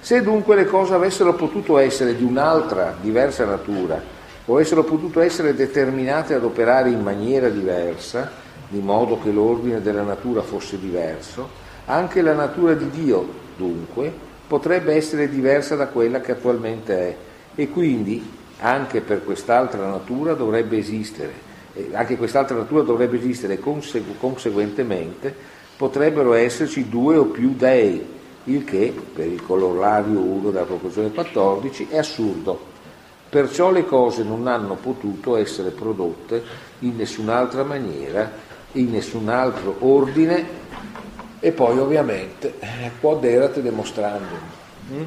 Se 0.00 0.22
dunque 0.22 0.54
le 0.54 0.66
cose 0.66 0.94
avessero 0.94 1.34
potuto 1.34 1.78
essere 1.78 2.14
di 2.14 2.22
un'altra, 2.22 2.94
diversa 3.00 3.44
natura, 3.44 4.00
o 4.44 4.54
avessero 4.54 4.84
potuto 4.84 5.20
essere 5.20 5.54
determinate 5.54 6.34
ad 6.34 6.44
operare 6.44 6.90
in 6.90 7.00
maniera 7.00 7.48
diversa, 7.48 8.30
di 8.68 8.80
modo 8.80 9.18
che 9.20 9.30
l'ordine 9.30 9.80
della 9.80 10.02
natura 10.02 10.42
fosse 10.42 10.78
diverso, 10.78 11.64
Anche 11.88 12.20
la 12.20 12.34
natura 12.34 12.74
di 12.74 12.90
Dio, 12.90 13.24
dunque, 13.56 14.12
potrebbe 14.48 14.94
essere 14.94 15.28
diversa 15.28 15.76
da 15.76 15.86
quella 15.86 16.20
che 16.20 16.32
attualmente 16.32 16.98
è 16.98 17.16
e 17.54 17.70
quindi 17.70 18.28
anche 18.58 19.00
per 19.02 19.22
quest'altra 19.22 19.86
natura 19.86 20.34
dovrebbe 20.34 20.78
esistere, 20.78 21.32
anche 21.92 22.16
quest'altra 22.16 22.56
natura 22.56 22.82
dovrebbe 22.82 23.18
esistere 23.18 23.54
e 23.54 24.16
conseguentemente 24.18 25.32
potrebbero 25.76 26.32
esserci 26.32 26.88
due 26.88 27.16
o 27.16 27.26
più 27.26 27.54
dei, 27.54 28.04
il 28.44 28.64
che, 28.64 28.92
per 29.14 29.26
il 29.26 29.44
corollario 29.44 30.18
1 30.18 30.50
della 30.50 30.64
proposizione 30.64 31.12
14, 31.12 31.86
è 31.88 31.98
assurdo. 31.98 32.74
Perciò 33.28 33.70
le 33.70 33.84
cose 33.84 34.24
non 34.24 34.48
hanno 34.48 34.74
potuto 34.74 35.36
essere 35.36 35.70
prodotte 35.70 36.42
in 36.80 36.96
nessun'altra 36.96 37.62
maniera, 37.62 38.28
in 38.78 38.90
nessun 38.90 39.28
altro 39.28 39.76
ordine 39.80 40.64
e 41.40 41.52
poi 41.52 41.78
ovviamente 41.78 42.54
quod 43.00 43.24
erat 43.24 43.60
demonstrandum. 43.60 44.38
Mm? 44.92 45.02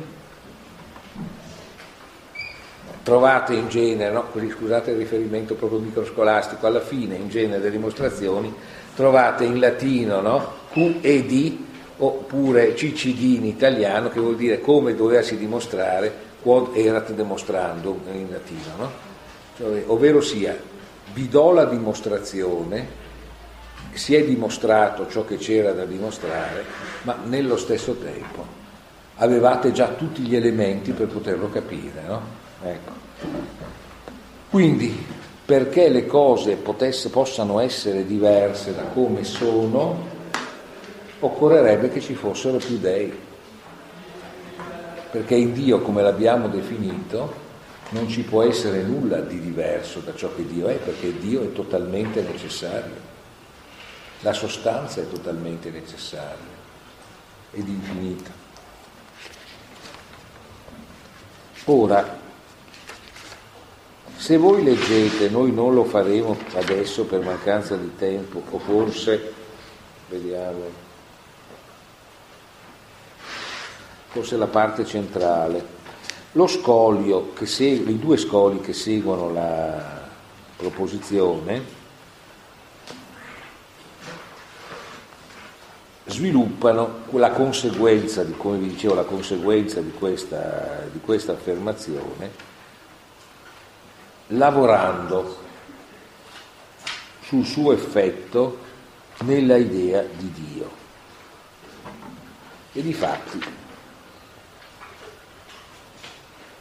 Trovate 3.03 3.53
in 3.53 3.69
genere, 3.69 4.13
no? 4.13 4.25
scusate 4.31 4.91
il 4.91 4.97
riferimento 4.97 5.55
proprio 5.55 5.79
microscolastico, 5.79 6.67
alla 6.67 6.81
fine 6.81 7.15
in 7.15 7.29
genere 7.29 7.59
delle 7.59 7.71
dimostrazioni 7.71 8.53
trovate 8.95 9.45
in 9.45 9.59
latino 9.59 10.21
no? 10.21 10.51
Q 10.71 11.57
oppure 12.01 12.73
CCD 12.73 13.37
in 13.37 13.45
italiano 13.45 14.09
che 14.09 14.19
vuol 14.19 14.35
dire 14.35 14.61
come 14.61 14.95
doversi 14.95 15.37
dimostrare 15.37 16.27
quod 16.41 16.75
erat 16.75 17.11
demonstrandum 17.11 17.99
in 18.13 18.27
latino, 18.31 18.75
no? 18.77 18.91
cioè, 19.57 19.83
ovvero 19.87 20.21
sia 20.21 20.57
vi 21.13 21.27
do 21.27 21.51
la 21.51 21.65
dimostrazione 21.65 23.07
si 23.93 24.15
è 24.15 24.23
dimostrato 24.23 25.07
ciò 25.07 25.25
che 25.25 25.37
c'era 25.37 25.71
da 25.71 25.85
dimostrare, 25.85 26.63
ma 27.03 27.17
nello 27.25 27.57
stesso 27.57 27.95
tempo 27.95 28.57
avevate 29.15 29.71
già 29.71 29.89
tutti 29.89 30.21
gli 30.21 30.35
elementi 30.35 30.91
per 30.91 31.07
poterlo 31.07 31.49
capire. 31.49 32.01
No? 32.05 32.21
Ecco. 32.63 32.91
Quindi, 34.49 35.05
perché 35.45 35.89
le 35.89 36.05
cose 36.05 36.55
potesse, 36.55 37.09
possano 37.09 37.59
essere 37.59 38.05
diverse 38.05 38.73
da 38.73 38.83
come 38.83 39.23
sono, 39.23 40.17
occorrerebbe 41.19 41.89
che 41.89 42.01
ci 42.01 42.15
fossero 42.15 42.57
più 42.57 42.77
dei. 42.77 43.27
Perché 45.11 45.35
in 45.35 45.53
Dio, 45.53 45.81
come 45.81 46.01
l'abbiamo 46.01 46.47
definito, 46.47 47.47
non 47.89 48.07
ci 48.07 48.21
può 48.21 48.43
essere 48.43 48.83
nulla 48.83 49.19
di 49.19 49.39
diverso 49.39 49.99
da 49.99 50.13
ciò 50.15 50.29
che 50.35 50.45
Dio 50.45 50.67
è, 50.67 50.75
perché 50.75 51.17
Dio 51.17 51.41
è 51.41 51.51
totalmente 51.51 52.21
necessario. 52.21 53.08
La 54.21 54.33
sostanza 54.33 54.99
è 54.99 55.07
totalmente 55.09 55.69
necessaria 55.69 56.57
ed 57.51 57.67
infinita. 57.67 58.31
Ora, 61.65 62.17
se 64.15 64.37
voi 64.37 64.63
leggete, 64.63 65.29
noi 65.29 65.51
non 65.51 65.73
lo 65.73 65.85
faremo 65.85 66.35
adesso 66.55 67.05
per 67.05 67.21
mancanza 67.21 67.75
di 67.75 67.95
tempo, 67.95 68.43
o 68.49 68.59
forse, 68.59 69.33
vediamo, 70.09 70.63
forse 74.07 74.35
la 74.35 74.47
parte 74.47 74.85
centrale, 74.85 75.77
lo 76.33 76.47
scolio 76.47 77.33
che 77.33 77.45
segue, 77.45 77.91
i 77.91 77.99
due 77.99 78.17
scoli 78.17 78.59
che 78.59 78.73
seguono 78.73 79.31
la 79.31 80.09
proposizione, 80.57 81.77
sviluppano 86.09 87.03
la 87.11 87.31
conseguenza, 87.31 88.23
di, 88.23 88.33
come 88.35 88.57
vi 88.57 88.69
dicevo, 88.69 88.95
la 88.95 89.03
conseguenza 89.03 89.79
di 89.81 89.91
questa, 89.91 90.87
di 90.91 90.99
questa 90.99 91.33
affermazione 91.33 92.47
lavorando 94.27 95.37
sul 97.21 97.45
suo 97.45 97.71
effetto 97.71 98.57
nella 99.19 99.57
idea 99.57 100.03
di 100.03 100.31
Dio. 100.31 100.77
E 102.73 102.81
di 102.81 102.93
fatti, 102.93 103.39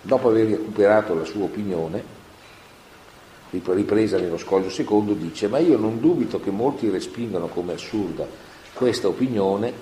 dopo 0.00 0.28
aver 0.28 0.46
recuperato 0.46 1.14
la 1.14 1.24
sua 1.24 1.44
opinione, 1.44 2.16
ripresa 3.50 4.18
nello 4.18 4.38
scoglio 4.38 4.70
secondo, 4.70 5.14
dice, 5.14 5.48
ma 5.48 5.58
io 5.58 5.78
non 5.78 6.00
dubito 6.00 6.40
che 6.40 6.50
molti 6.50 6.88
respingano 6.90 7.48
come 7.48 7.74
assurda 7.74 8.26
questa 8.78 9.08
opinione 9.08 9.72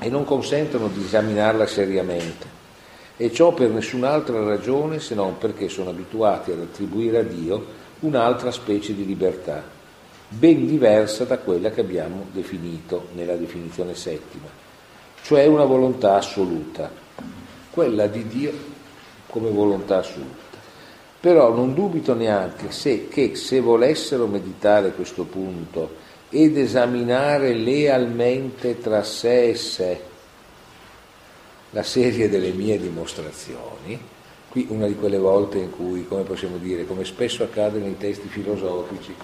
e 0.00 0.10
non 0.10 0.24
consentono 0.24 0.88
di 0.88 1.04
esaminarla 1.04 1.64
seriamente. 1.66 2.54
E 3.16 3.32
ciò 3.32 3.54
per 3.54 3.70
nessun'altra 3.70 4.42
ragione 4.44 4.98
se 4.98 5.14
non 5.14 5.38
perché 5.38 5.68
sono 5.68 5.90
abituati 5.90 6.50
ad 6.50 6.60
attribuire 6.60 7.18
a 7.18 7.22
Dio 7.22 7.64
un'altra 8.00 8.50
specie 8.50 8.94
di 8.94 9.06
libertà, 9.06 9.62
ben 10.28 10.66
diversa 10.66 11.24
da 11.24 11.38
quella 11.38 11.70
che 11.70 11.80
abbiamo 11.80 12.26
definito 12.32 13.06
nella 13.14 13.36
definizione 13.36 13.94
settima, 13.94 14.48
cioè 15.22 15.46
una 15.46 15.64
volontà 15.64 16.16
assoluta, 16.16 16.90
quella 17.70 18.08
di 18.08 18.26
Dio 18.26 18.52
come 19.28 19.50
volontà 19.50 19.98
assoluta. 19.98 20.44
Però 21.20 21.54
non 21.54 21.74
dubito 21.74 22.12
neanche 22.12 22.70
se, 22.70 23.08
che 23.08 23.36
se 23.36 23.60
volessero 23.60 24.26
meditare 24.26 24.92
questo 24.92 25.24
punto 25.24 26.04
ed 26.42 26.58
esaminare 26.58 27.54
lealmente 27.54 28.78
tra 28.78 29.02
sé 29.02 29.48
e 29.48 29.54
sé 29.54 30.00
la 31.70 31.82
serie 31.82 32.28
delle 32.28 32.50
mie 32.50 32.78
dimostrazioni, 32.78 33.98
qui 34.50 34.66
una 34.68 34.86
di 34.86 34.96
quelle 34.96 35.16
volte 35.16 35.56
in 35.56 35.70
cui, 35.70 36.06
come 36.06 36.24
possiamo 36.24 36.58
dire, 36.58 36.84
come 36.84 37.06
spesso 37.06 37.42
accade 37.42 37.78
nei 37.78 37.96
testi 37.96 38.28
filosofici, 38.28 39.14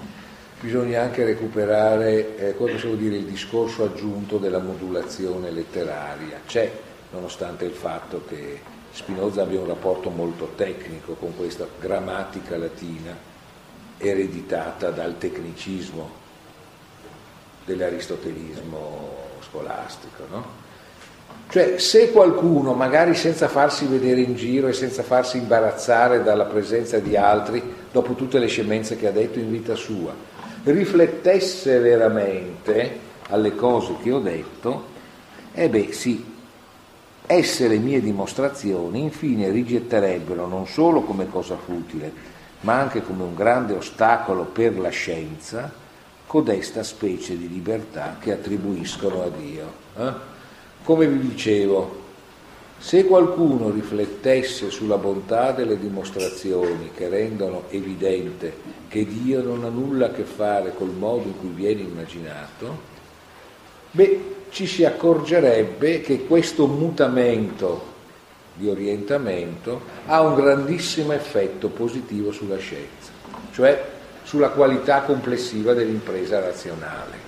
bisogna 0.58 1.02
anche 1.02 1.24
recuperare, 1.24 2.38
eh, 2.38 2.56
come 2.56 2.72
possiamo 2.72 2.94
dire, 2.94 3.16
il 3.16 3.24
discorso 3.24 3.84
aggiunto 3.84 4.38
della 4.38 4.60
modulazione 4.60 5.50
letteraria. 5.50 6.40
C'è, 6.46 6.70
nonostante 7.10 7.66
il 7.66 7.72
fatto 7.72 8.22
che 8.26 8.58
Spinoza 8.90 9.42
abbia 9.42 9.60
un 9.60 9.66
rapporto 9.66 10.08
molto 10.08 10.52
tecnico 10.56 11.12
con 11.14 11.36
questa 11.36 11.66
grammatica 11.78 12.56
latina 12.56 13.14
ereditata 13.98 14.90
dal 14.90 15.18
tecnicismo 15.18 16.21
dell'aristotelismo 17.64 19.16
scolastico. 19.48 20.26
No? 20.30 20.60
Cioè, 21.48 21.78
se 21.78 22.10
qualcuno, 22.12 22.72
magari 22.72 23.14
senza 23.14 23.46
farsi 23.46 23.84
vedere 23.86 24.22
in 24.22 24.34
giro 24.36 24.68
e 24.68 24.72
senza 24.72 25.02
farsi 25.02 25.36
imbarazzare 25.36 26.22
dalla 26.22 26.46
presenza 26.46 26.98
di 26.98 27.14
altri, 27.14 27.62
dopo 27.92 28.14
tutte 28.14 28.38
le 28.38 28.46
scemenze 28.46 28.96
che 28.96 29.06
ha 29.06 29.10
detto 29.10 29.38
in 29.38 29.50
vita 29.50 29.74
sua, 29.74 30.14
riflettesse 30.64 31.78
veramente 31.78 32.98
alle 33.28 33.54
cose 33.54 33.96
che 34.02 34.12
ho 34.12 34.20
detto, 34.20 34.86
e 35.52 35.68
beh 35.68 35.92
sì, 35.92 36.24
esse 37.26 37.68
le 37.68 37.76
mie 37.76 38.00
dimostrazioni 38.00 39.02
infine 39.02 39.50
rigetterebbero 39.50 40.46
non 40.46 40.66
solo 40.66 41.02
come 41.02 41.28
cosa 41.28 41.56
futile, 41.56 42.10
ma 42.60 42.78
anche 42.78 43.02
come 43.02 43.24
un 43.24 43.34
grande 43.34 43.74
ostacolo 43.74 44.44
per 44.44 44.78
la 44.78 44.88
scienza, 44.88 45.70
codesta 46.32 46.82
specie 46.82 47.36
di 47.36 47.46
libertà 47.46 48.16
che 48.18 48.32
attribuiscono 48.32 49.22
a 49.22 49.28
Dio. 49.28 49.72
Eh? 49.98 50.12
Come 50.82 51.06
vi 51.06 51.28
dicevo, 51.28 52.00
se 52.78 53.04
qualcuno 53.04 53.68
riflettesse 53.68 54.70
sulla 54.70 54.96
bontà 54.96 55.52
delle 55.52 55.78
dimostrazioni 55.78 56.90
che 56.94 57.10
rendono 57.10 57.64
evidente 57.68 58.50
che 58.88 59.04
Dio 59.04 59.42
non 59.42 59.64
ha 59.64 59.68
nulla 59.68 60.06
a 60.06 60.10
che 60.10 60.22
fare 60.22 60.72
col 60.74 60.94
modo 60.94 61.24
in 61.24 61.38
cui 61.38 61.50
viene 61.50 61.82
immaginato, 61.82 62.80
beh, 63.90 64.34
ci 64.48 64.66
si 64.66 64.86
accorgerebbe 64.86 66.00
che 66.00 66.24
questo 66.24 66.66
mutamento 66.66 67.90
di 68.54 68.70
orientamento 68.70 69.82
ha 70.06 70.22
un 70.22 70.34
grandissimo 70.34 71.12
effetto 71.12 71.68
positivo 71.68 72.32
sulla 72.32 72.56
scienza, 72.56 73.12
cioè 73.52 74.00
sulla 74.32 74.48
qualità 74.48 75.02
complessiva 75.02 75.74
dell'impresa 75.74 76.40
razionale. 76.40 77.18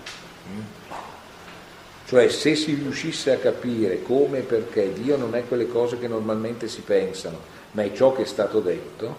Cioè 2.07 2.31
se 2.31 2.55
si 2.55 2.73
riuscisse 2.73 3.31
a 3.31 3.37
capire 3.37 4.03
come 4.03 4.39
e 4.39 4.41
perché 4.41 4.91
Dio 4.95 5.19
non 5.19 5.35
è 5.35 5.47
quelle 5.47 5.69
cose 5.69 5.99
che 5.99 6.09
normalmente 6.09 6.67
si 6.67 6.81
pensano, 6.81 7.39
ma 7.73 7.83
è 7.83 7.93
ciò 7.93 8.15
che 8.15 8.23
è 8.23 8.25
stato 8.25 8.61
detto, 8.61 9.17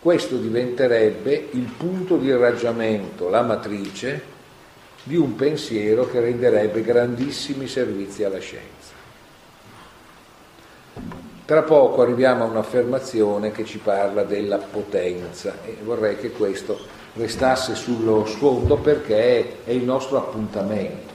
questo 0.00 0.36
diventerebbe 0.36 1.50
il 1.52 1.70
punto 1.76 2.16
di 2.16 2.26
irraggiamento, 2.26 3.28
la 3.28 3.42
matrice 3.42 4.22
di 5.04 5.14
un 5.14 5.36
pensiero 5.36 6.10
che 6.10 6.18
renderebbe 6.18 6.82
grandissimi 6.82 7.68
servizi 7.68 8.24
alla 8.24 8.40
scienza. 8.40 8.79
Tra 11.50 11.62
poco 11.62 12.02
arriviamo 12.02 12.44
a 12.44 12.46
un'affermazione 12.46 13.50
che 13.50 13.64
ci 13.64 13.78
parla 13.78 14.22
della 14.22 14.58
potenza 14.58 15.56
e 15.64 15.78
vorrei 15.82 16.16
che 16.16 16.30
questo 16.30 16.78
restasse 17.14 17.74
sullo 17.74 18.24
sfondo 18.24 18.76
perché 18.76 19.64
è 19.64 19.72
il 19.72 19.82
nostro 19.82 20.18
appuntamento. 20.18 21.12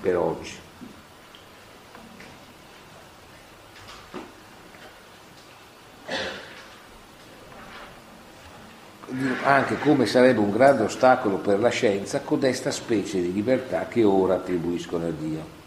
per 0.00 0.16
oggi. 0.16 0.58
anche 9.42 9.78
come 9.80 10.06
sarebbe 10.06 10.40
un 10.40 10.50
grande 10.50 10.84
ostacolo 10.84 11.36
per 11.36 11.60
la 11.60 11.68
scienza 11.68 12.20
codesta 12.20 12.70
specie 12.70 13.20
di 13.20 13.34
libertà 13.34 13.86
che 13.86 14.02
ora 14.02 14.36
attribuiscono 14.36 15.06
a 15.08 15.10
Dio. 15.10 15.59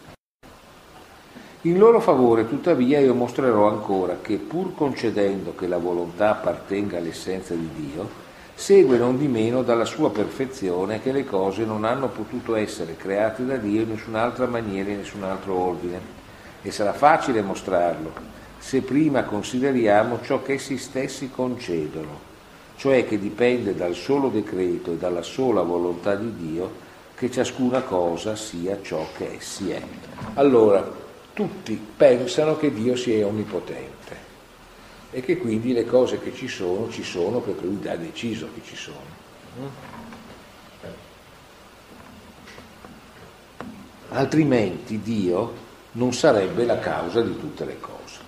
In 1.66 1.78
loro 1.78 1.98
favore, 1.98 2.46
tuttavia, 2.46 3.00
io 3.00 3.14
mostrerò 3.14 3.68
ancora 3.68 4.18
che, 4.20 4.36
pur 4.36 4.74
concedendo 4.74 5.54
che 5.54 5.66
la 5.66 5.78
volontà 5.78 6.32
appartenga 6.32 6.98
all'essenza 6.98 7.54
di 7.54 7.68
Dio, 7.74 8.06
segue 8.54 8.98
non 8.98 9.16
di 9.16 9.28
meno 9.28 9.62
dalla 9.62 9.86
sua 9.86 10.10
perfezione 10.10 11.00
che 11.00 11.10
le 11.10 11.24
cose 11.24 11.64
non 11.64 11.84
hanno 11.84 12.08
potuto 12.08 12.54
essere 12.54 12.96
create 12.96 13.46
da 13.46 13.56
Dio 13.56 13.80
in 13.80 13.88
nessun'altra 13.88 14.46
maniera, 14.46 14.90
in 14.90 14.98
nessun 14.98 15.24
altro 15.24 15.54
ordine. 15.58 15.98
E 16.60 16.70
sarà 16.70 16.92
facile 16.92 17.40
mostrarlo 17.40 18.12
se 18.58 18.82
prima 18.82 19.24
consideriamo 19.24 20.18
ciò 20.22 20.42
che 20.42 20.54
essi 20.54 20.76
stessi 20.76 21.30
concedono 21.30 22.32
cioè 22.76 23.06
che 23.06 23.18
dipende 23.18 23.74
dal 23.74 23.94
solo 23.94 24.28
decreto 24.28 24.92
e 24.92 24.96
dalla 24.96 25.22
sola 25.22 25.62
volontà 25.62 26.16
di 26.16 26.34
Dio 26.34 26.82
che 27.14 27.30
ciascuna 27.30 27.82
cosa 27.82 28.34
sia 28.34 28.78
ciò 28.82 29.06
che 29.16 29.36
essi 29.36 29.70
è. 29.70 29.80
Allora, 30.34 31.03
tutti 31.34 31.78
pensano 31.96 32.56
che 32.56 32.72
Dio 32.72 32.96
sia 32.96 33.26
onnipotente 33.26 34.16
e 35.10 35.20
che 35.20 35.36
quindi 35.36 35.72
le 35.72 35.84
cose 35.84 36.18
che 36.20 36.32
ci 36.34 36.48
sono, 36.48 36.90
ci 36.90 37.02
sono 37.02 37.40
perché 37.40 37.64
lui 37.64 37.86
ha 37.88 37.96
deciso 37.96 38.48
che 38.54 38.62
ci 38.64 38.76
sono. 38.76 39.22
Altrimenti 44.10 45.00
Dio 45.00 45.52
non 45.92 46.12
sarebbe 46.12 46.64
la 46.64 46.78
causa 46.78 47.20
di 47.20 47.38
tutte 47.38 47.64
le 47.64 47.80
cose. 47.80 48.18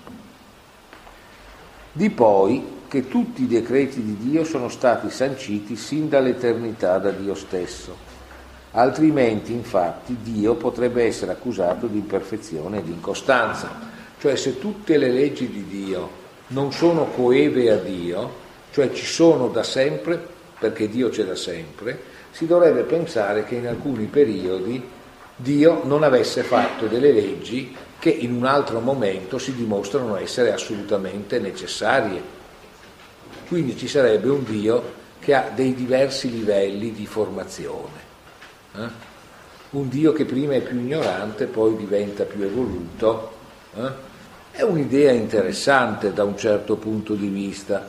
Di 1.92 2.10
poi 2.10 2.74
che 2.88 3.08
tutti 3.08 3.42
i 3.42 3.46
decreti 3.46 4.02
di 4.02 4.16
Dio 4.16 4.44
sono 4.44 4.68
stati 4.68 5.10
sanciti 5.10 5.76
sin 5.76 6.08
dall'eternità 6.08 6.98
da 6.98 7.10
Dio 7.10 7.34
stesso. 7.34 8.15
Altrimenti, 8.76 9.52
infatti, 9.52 10.16
Dio 10.22 10.54
potrebbe 10.54 11.04
essere 11.04 11.32
accusato 11.32 11.86
di 11.86 11.98
imperfezione 11.98 12.78
e 12.78 12.82
di 12.82 12.92
incostanza. 12.92 13.70
Cioè, 14.18 14.36
se 14.36 14.58
tutte 14.58 14.96
le 14.96 15.10
leggi 15.10 15.48
di 15.48 15.64
Dio 15.66 16.24
non 16.48 16.72
sono 16.72 17.06
coeve 17.06 17.70
a 17.70 17.76
Dio, 17.76 18.44
cioè 18.70 18.92
ci 18.92 19.04
sono 19.04 19.48
da 19.48 19.62
sempre, 19.62 20.20
perché 20.58 20.88
Dio 20.88 21.08
c'è 21.08 21.24
da 21.24 21.34
sempre, 21.34 21.98
si 22.30 22.46
dovrebbe 22.46 22.82
pensare 22.82 23.44
che 23.44 23.56
in 23.56 23.66
alcuni 23.66 24.04
periodi 24.06 24.82
Dio 25.34 25.82
non 25.84 26.02
avesse 26.02 26.42
fatto 26.42 26.86
delle 26.86 27.12
leggi 27.12 27.74
che 27.98 28.10
in 28.10 28.34
un 28.34 28.44
altro 28.44 28.80
momento 28.80 29.38
si 29.38 29.54
dimostrano 29.54 30.16
essere 30.16 30.52
assolutamente 30.52 31.38
necessarie 31.38 32.36
quindi 33.48 33.76
ci 33.76 33.86
sarebbe 33.86 34.28
un 34.28 34.42
Dio 34.42 34.94
che 35.20 35.34
ha 35.34 35.50
dei 35.54 35.74
diversi 35.74 36.30
livelli 36.30 36.92
di 36.92 37.06
formazione. 37.06 38.05
Eh? 38.76 39.14
Un 39.70 39.88
Dio 39.88 40.12
che 40.12 40.24
prima 40.24 40.54
è 40.54 40.60
più 40.60 40.78
ignorante, 40.78 41.46
poi 41.46 41.76
diventa 41.76 42.24
più 42.24 42.42
evoluto. 42.42 43.32
Eh? 43.74 44.14
È 44.52 44.62
un'idea 44.62 45.12
interessante 45.12 46.12
da 46.12 46.24
un 46.24 46.36
certo 46.36 46.76
punto 46.76 47.14
di 47.14 47.28
vista, 47.28 47.88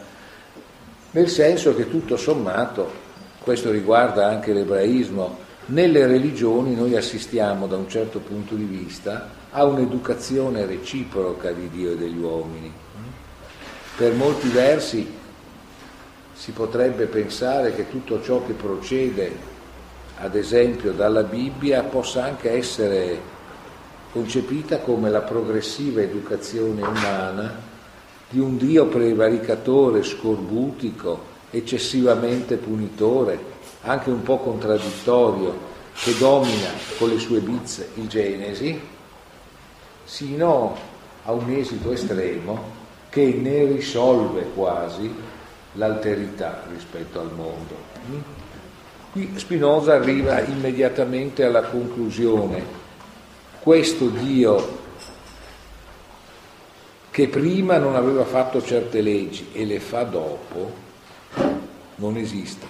nel 1.12 1.30
senso 1.30 1.76
che 1.76 1.90
tutto 1.90 2.18
sommato, 2.18 3.06
questo 3.40 3.72
riguarda 3.72 4.28
anche 4.28 4.52
l'ebraismo, 4.52 5.46
nelle 5.68 6.06
religioni 6.06 6.76
noi 6.76 6.96
assistiamo 6.96 7.68
da 7.68 7.76
un 7.76 7.90
certo 7.90 8.20
punto 8.20 8.56
di 8.56 8.64
vista 8.64 9.30
a 9.52 9.66
un'educazione 9.66 10.66
reciproca 10.66 11.52
di 11.52 11.70
Dio 11.70 11.92
e 11.92 11.98
degli 11.98 12.18
uomini. 12.18 12.72
Per 13.98 14.14
molti 14.14 14.48
versi 14.50 15.12
si 16.34 16.52
potrebbe 16.52 17.06
pensare 17.06 17.74
che 17.74 17.90
tutto 17.90 18.22
ciò 18.22 18.46
che 18.46 18.54
procede, 18.54 19.56
ad 20.20 20.36
esempio 20.36 20.94
dalla 20.94 21.24
Bibbia, 21.24 21.84
possa 21.84 22.24
anche 22.24 22.52
essere 22.52 23.36
concepita 24.12 24.80
come 24.80 25.10
la 25.10 25.22
progressiva 25.22 26.02
educazione 26.02 26.82
umana 26.82 27.56
di 28.30 28.40
un 28.40 28.58
Dio 28.58 28.88
prevaricatore, 28.88 30.04
scorbutico, 30.04 31.36
eccessivamente 31.52 32.58
punitore, 32.58 33.40
anche 33.82 34.10
un 34.10 34.24
po' 34.24 34.38
contraddittorio, 34.40 35.76
che 35.94 36.18
domina 36.18 36.70
con 36.98 37.10
le 37.10 37.20
sue 37.20 37.40
bizze 37.40 37.90
il 37.96 38.08
Genesi, 38.08 38.80
sino 40.04 40.76
a 41.24 41.32
un 41.32 41.50
esito 41.52 41.92
estremo 41.92 42.76
che 43.10 43.34
ne 43.34 43.66
risolve 43.66 44.50
quasi 44.54 45.14
l'alterità 45.74 46.64
rispetto 46.72 47.20
al 47.20 47.32
mondo. 47.34 48.37
Qui 49.18 49.32
Spinoza 49.34 49.96
arriva 49.96 50.42
immediatamente 50.42 51.44
alla 51.44 51.64
conclusione, 51.64 52.64
questo 53.62 54.10
Dio 54.10 54.78
che 57.10 57.28
prima 57.28 57.80
non 57.80 57.96
aveva 57.96 58.26
fatto 58.26 58.62
certe 58.62 59.02
leggi 59.02 59.48
e 59.54 59.66
le 59.66 59.80
fa 59.80 60.04
dopo, 60.04 60.72
non 61.96 62.16
esiste. 62.18 62.68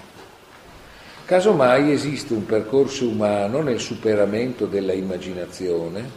Casomai 1.26 1.92
esiste 1.92 2.32
un 2.32 2.46
percorso 2.46 3.10
umano 3.10 3.62
nel 3.62 3.82
superamento 3.82 4.68
della 4.68 4.94
immaginazione, 4.94 6.10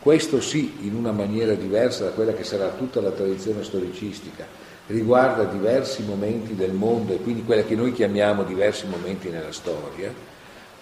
questo 0.00 0.40
sì 0.40 0.72
in 0.84 0.94
una 0.94 1.12
maniera 1.12 1.52
diversa 1.52 2.04
da 2.04 2.10
quella 2.12 2.32
che 2.32 2.44
sarà 2.44 2.68
tutta 2.68 3.02
la 3.02 3.10
tradizione 3.10 3.62
storicistica, 3.62 4.46
riguarda 4.86 5.44
diversi 5.44 6.02
momenti 6.04 6.54
del 6.54 6.72
mondo 6.72 7.12
e 7.12 7.18
quindi 7.18 7.44
quella 7.44 7.62
che 7.62 7.74
noi 7.74 7.92
chiamiamo 7.92 8.44
diversi 8.44 8.86
momenti 8.86 9.28
nella 9.28 9.52
storia, 9.52 10.12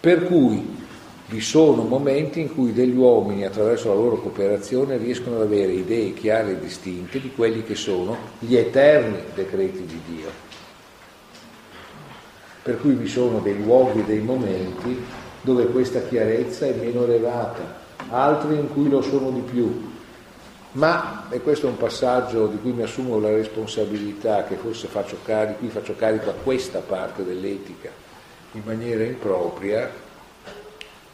per 0.01 0.25
cui 0.25 0.83
vi 1.27 1.41
sono 1.41 1.83
momenti 1.83 2.41
in 2.41 2.55
cui 2.55 2.75
degli 2.75 2.95
uomini 2.95 3.47
attraverso 3.47 3.89
la 3.89 3.95
loro 3.95 4.21
cooperazione 4.21 4.99
riescono 4.99 5.37
ad 5.37 5.43
avere 5.43 5.73
idee 5.73 6.13
chiare 6.13 6.53
e 6.53 6.59
distinte 6.61 7.19
di 7.19 7.33
quelli 7.35 7.63
che 7.63 7.75
sono 7.75 8.17
gli 8.39 8.57
eterni 8.57 9.19
decreti 9.35 9.87
di 9.87 10.01
Dio. 10.07 10.29
Per 12.63 12.79
cui 12.81 12.93
vi 12.93 13.09
sono 13.09 13.41
dei 13.41 13.63
luoghi 13.63 14.01
e 14.01 14.05
dei 14.05 14.21
momenti 14.21 15.03
dove 15.41 15.67
questa 15.67 16.03
chiarezza 16.03 16.67
è 16.67 16.75
meno 16.75 17.05
elevata, 17.05 17.81
altri 18.11 18.57
in 18.57 18.69
cui 18.73 18.89
lo 18.89 19.01
sono 19.01 19.31
di 19.31 19.41
più, 19.41 19.93
ma, 20.75 21.27
e 21.31 21.41
questo 21.41 21.67
è 21.67 21.71
un 21.71 21.77
passaggio 21.77 22.47
di 22.49 22.59
cui 22.59 22.73
mi 22.73 22.83
assumo 22.83 23.21
la 23.21 23.31
responsabilità, 23.31 24.45
che 24.45 24.57
forse 24.57 24.89
faccio 24.89 25.19
carico, 25.25 25.59
qui 25.59 25.69
faccio 25.69 25.95
carico 25.95 26.31
a 26.31 26.35
questa 26.35 26.81
parte 26.81 27.25
dell'etica 27.25 27.91
in 28.53 28.63
maniera 28.65 29.05
impropria, 29.05 29.91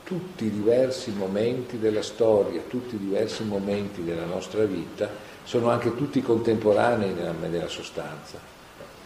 tutti 0.03 0.47
i 0.47 0.51
diversi 0.51 1.13
momenti 1.13 1.79
della 1.79 2.03
storia, 2.03 2.63
tutti 2.69 2.95
i 2.95 2.99
diversi 2.99 3.45
momenti 3.45 4.03
della 4.03 4.25
nostra 4.25 4.65
vita 4.65 5.09
sono 5.45 5.71
anche 5.71 5.95
tutti 5.95 6.23
contemporanei 6.23 7.13
nella, 7.13 7.33
nella 7.33 7.69
sostanza. 7.69 8.39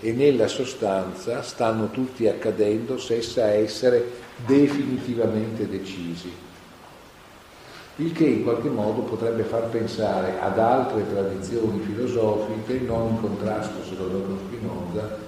E 0.01 0.13
nella 0.13 0.47
sostanza 0.47 1.43
stanno 1.43 1.91
tutti 1.91 2.29
accadendo 2.29 2.99
senza 2.99 3.49
essere 3.49 4.23
definitivamente 4.47 5.69
decisi 5.69 6.33
il 7.97 8.13
che 8.13 8.25
in 8.25 8.43
qualche 8.43 8.69
modo 8.69 9.03
potrebbe 9.03 9.45
far 9.45 9.69
pensare 9.69 10.41
ad 10.41 10.59
altre 10.59 11.07
tradizioni 11.09 11.79
filosofiche 11.81 12.81
non 12.81 13.11
in 13.11 13.21
contrasto 13.21 13.85
secondo 13.89 14.19
me 14.19 14.25
con 14.25 14.39
Spinoza 14.49 15.19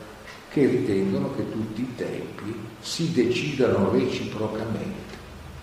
che 0.50 0.66
ritengono 0.66 1.32
che 1.36 1.50
tutti 1.52 1.82
i 1.82 1.94
tempi 1.94 2.54
si 2.80 3.12
decidano 3.12 3.90
reciprocamente 3.90 5.14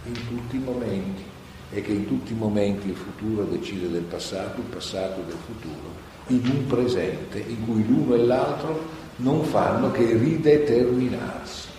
in 0.06 0.14
tutti 0.14 0.56
i 0.56 0.60
momenti 0.60 1.24
e 1.72 1.82
che 1.82 1.92
in 1.92 2.08
tutti 2.08 2.32
i 2.32 2.38
momenti 2.38 2.90
il 2.90 2.96
futuro 2.96 3.44
decide 3.46 3.90
del 3.90 4.04
passato, 4.04 4.60
il 4.60 4.68
passato 4.68 5.22
del 5.22 5.38
futuro, 5.46 5.92
in 6.28 6.42
un 6.46 6.68
presente 6.68 7.40
in 7.40 7.66
cui 7.66 7.86
l'uno 7.86 8.14
e 8.14 8.24
l'altro 8.24 8.80
non 9.18 9.44
fanno 9.44 9.92
che 9.92 10.16
rideterminarsi. 10.16 11.73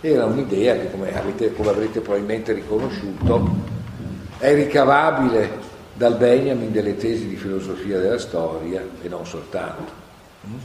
Era 0.00 0.26
un'idea 0.26 0.76
che, 0.76 0.90
come, 0.92 1.16
avete, 1.16 1.52
come 1.52 1.70
avrete 1.70 2.00
probabilmente 2.00 2.52
riconosciuto, 2.52 3.50
è 4.38 4.54
ricavabile 4.54 5.58
dal 5.94 6.16
Benjamin 6.16 6.70
delle 6.70 6.96
tesi 6.96 7.26
di 7.26 7.34
filosofia 7.34 7.98
della 7.98 8.18
storia 8.18 8.80
e 9.02 9.08
non 9.08 9.26
soltanto. 9.26 9.92
Mm? 10.46 10.58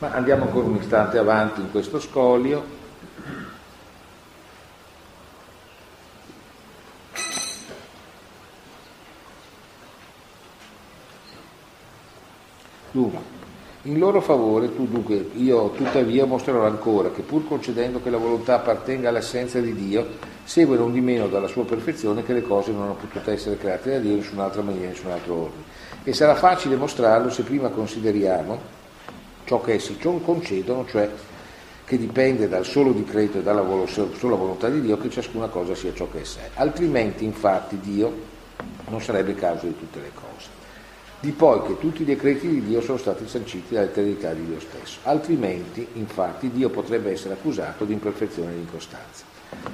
Ma 0.00 0.12
andiamo 0.12 0.44
ancora 0.44 0.66
un 0.66 0.76
istante 0.76 1.16
avanti 1.16 1.62
in 1.62 1.70
questo 1.70 1.98
scolio. 1.98 2.76
Dunque, 12.90 13.37
In 13.82 13.96
loro 14.00 14.20
favore, 14.20 14.74
tu 14.74 14.88
dunque, 14.88 15.30
io 15.34 15.70
tuttavia 15.70 16.24
mostrerò 16.24 16.66
ancora 16.66 17.12
che 17.12 17.22
pur 17.22 17.46
concedendo 17.46 18.02
che 18.02 18.10
la 18.10 18.16
volontà 18.16 18.56
appartenga 18.56 19.08
all'essenza 19.08 19.60
di 19.60 19.72
Dio, 19.72 20.04
segue 20.42 20.76
non 20.76 20.90
di 20.92 21.00
meno 21.00 21.28
dalla 21.28 21.46
sua 21.46 21.64
perfezione 21.64 22.24
che 22.24 22.32
le 22.32 22.42
cose 22.42 22.72
non 22.72 22.82
hanno 22.82 22.96
potuto 22.96 23.30
essere 23.30 23.56
create 23.56 23.92
da 23.92 23.98
Dio 23.98 24.10
in 24.10 24.16
nessun'altra 24.16 24.62
maniera, 24.62 24.86
in 24.86 24.90
nessun 24.90 25.12
altro 25.12 25.34
ordine. 25.34 25.62
E 26.02 26.12
sarà 26.12 26.34
facile 26.34 26.74
mostrarlo 26.74 27.30
se 27.30 27.44
prima 27.44 27.68
consideriamo 27.68 28.58
ciò 29.44 29.60
che 29.60 29.74
essi 29.74 29.96
concedono, 29.96 30.84
cioè 30.84 31.08
che 31.84 31.98
dipende 31.98 32.48
dal 32.48 32.64
solo 32.66 32.90
decreto 32.90 33.38
e 33.38 33.42
dalla 33.42 33.64
sola 33.86 34.34
volontà 34.34 34.68
di 34.68 34.80
Dio 34.80 34.98
che 34.98 35.08
ciascuna 35.08 35.46
cosa 35.46 35.76
sia 35.76 35.94
ciò 35.94 36.08
che 36.10 36.22
essa 36.22 36.40
è. 36.40 36.50
Altrimenti, 36.54 37.24
infatti, 37.24 37.78
Dio 37.78 38.12
non 38.88 39.00
sarebbe 39.00 39.36
causa 39.36 39.66
di 39.66 39.78
tutte 39.78 40.00
le 40.00 40.10
cose 40.12 40.57
di 41.20 41.32
poi 41.32 41.62
che 41.62 41.78
tutti 41.78 42.02
i 42.02 42.04
decreti 42.04 42.46
di 42.46 42.64
Dio 42.64 42.80
sono 42.80 42.98
stati 42.98 43.26
sanciti 43.26 43.74
dall'eternità 43.74 44.32
di 44.32 44.46
Dio 44.46 44.60
stesso. 44.60 44.98
Altrimenti, 45.02 45.86
infatti, 45.94 46.50
Dio 46.50 46.70
potrebbe 46.70 47.10
essere 47.10 47.34
accusato 47.34 47.84
di 47.84 47.92
imperfezione 47.92 48.52
e 48.52 48.54
di 48.54 48.60
incostanza. 48.60 49.24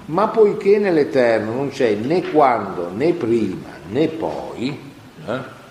Ma 0.07 0.29
poiché 0.29 0.79
nell'Eterno 0.79 1.53
non 1.53 1.69
c'è 1.69 1.95
né 1.95 2.31
quando, 2.31 2.91
né 2.91 3.13
prima, 3.13 3.69
né 3.91 4.09
poi, 4.09 4.79
eh, 5.27 5.63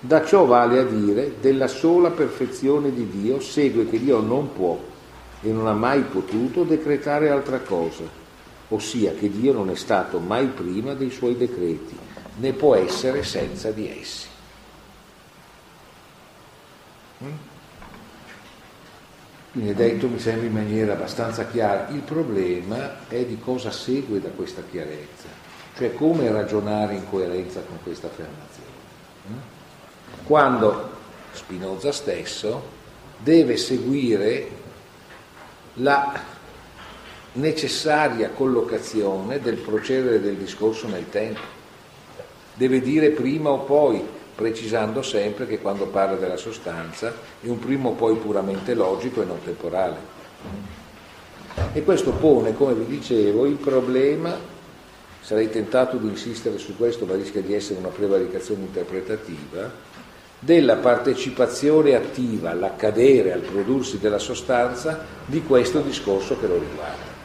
da 0.00 0.24
ciò 0.24 0.44
vale 0.44 0.78
a 0.78 0.84
dire 0.84 1.36
della 1.40 1.68
sola 1.68 2.10
perfezione 2.10 2.92
di 2.92 3.08
Dio 3.08 3.40
segue 3.40 3.88
che 3.88 3.98
Dio 3.98 4.20
non 4.20 4.52
può 4.52 4.78
e 5.40 5.50
non 5.50 5.66
ha 5.66 5.72
mai 5.72 6.02
potuto 6.02 6.64
decretare 6.64 7.30
altra 7.30 7.60
cosa, 7.60 8.04
ossia 8.68 9.12
che 9.12 9.30
Dio 9.30 9.52
non 9.52 9.70
è 9.70 9.74
stato 9.74 10.18
mai 10.18 10.46
prima 10.46 10.94
dei 10.94 11.10
suoi 11.10 11.36
decreti, 11.36 11.96
né 12.36 12.52
può 12.52 12.74
essere 12.74 13.22
senza 13.22 13.70
di 13.70 13.88
essi. 13.88 14.34
Quindi 19.52 19.70
è 19.70 19.74
detto, 19.74 20.08
mi 20.08 20.18
sembra 20.18 20.46
in 20.46 20.52
maniera 20.52 20.92
abbastanza 20.92 21.46
chiara, 21.46 21.88
il 21.88 22.00
problema 22.00 23.08
è 23.08 23.24
di 23.24 23.38
cosa 23.38 23.70
segue 23.70 24.20
da 24.20 24.28
questa 24.28 24.62
chiarezza, 24.70 25.28
cioè 25.76 25.94
come 25.94 26.30
ragionare 26.30 26.94
in 26.94 27.08
coerenza 27.08 27.60
con 27.60 27.78
questa 27.82 28.08
affermazione. 28.08 28.74
Quando 30.24 30.90
Spinoza 31.32 31.92
stesso 31.92 32.74
deve 33.18 33.56
seguire 33.56 34.48
la 35.74 36.34
necessaria 37.32 38.30
collocazione 38.30 39.40
del 39.40 39.56
procedere 39.56 40.20
del 40.20 40.36
discorso 40.36 40.88
nel 40.88 41.08
tempo. 41.10 41.54
Deve 42.54 42.80
dire 42.80 43.10
prima 43.10 43.50
o 43.50 43.58
poi, 43.60 44.02
precisando 44.36 45.00
sempre 45.00 45.46
che 45.46 45.60
quando 45.60 45.86
parla 45.86 46.16
della 46.16 46.36
sostanza 46.36 47.12
è 47.40 47.48
un 47.48 47.58
primo 47.58 47.92
poi 47.92 48.16
puramente 48.16 48.74
logico 48.74 49.22
e 49.22 49.24
non 49.24 49.42
temporale. 49.42 50.14
E 51.72 51.82
questo 51.82 52.12
pone, 52.12 52.54
come 52.54 52.74
vi 52.74 52.84
dicevo, 52.84 53.46
il 53.46 53.56
problema, 53.56 54.36
sarei 55.22 55.48
tentato 55.50 55.96
di 55.96 56.08
insistere 56.08 56.58
su 56.58 56.76
questo, 56.76 57.06
ma 57.06 57.14
rischia 57.14 57.40
di 57.40 57.54
essere 57.54 57.78
una 57.78 57.88
prevaricazione 57.88 58.60
interpretativa, 58.60 59.72
della 60.38 60.76
partecipazione 60.76 61.94
attiva 61.94 62.50
all'accadere, 62.50 63.32
al 63.32 63.40
prodursi 63.40 63.98
della 63.98 64.18
sostanza 64.18 65.02
di 65.24 65.42
questo 65.42 65.80
discorso 65.80 66.38
che 66.38 66.46
lo 66.46 66.58
riguarda 66.58 67.15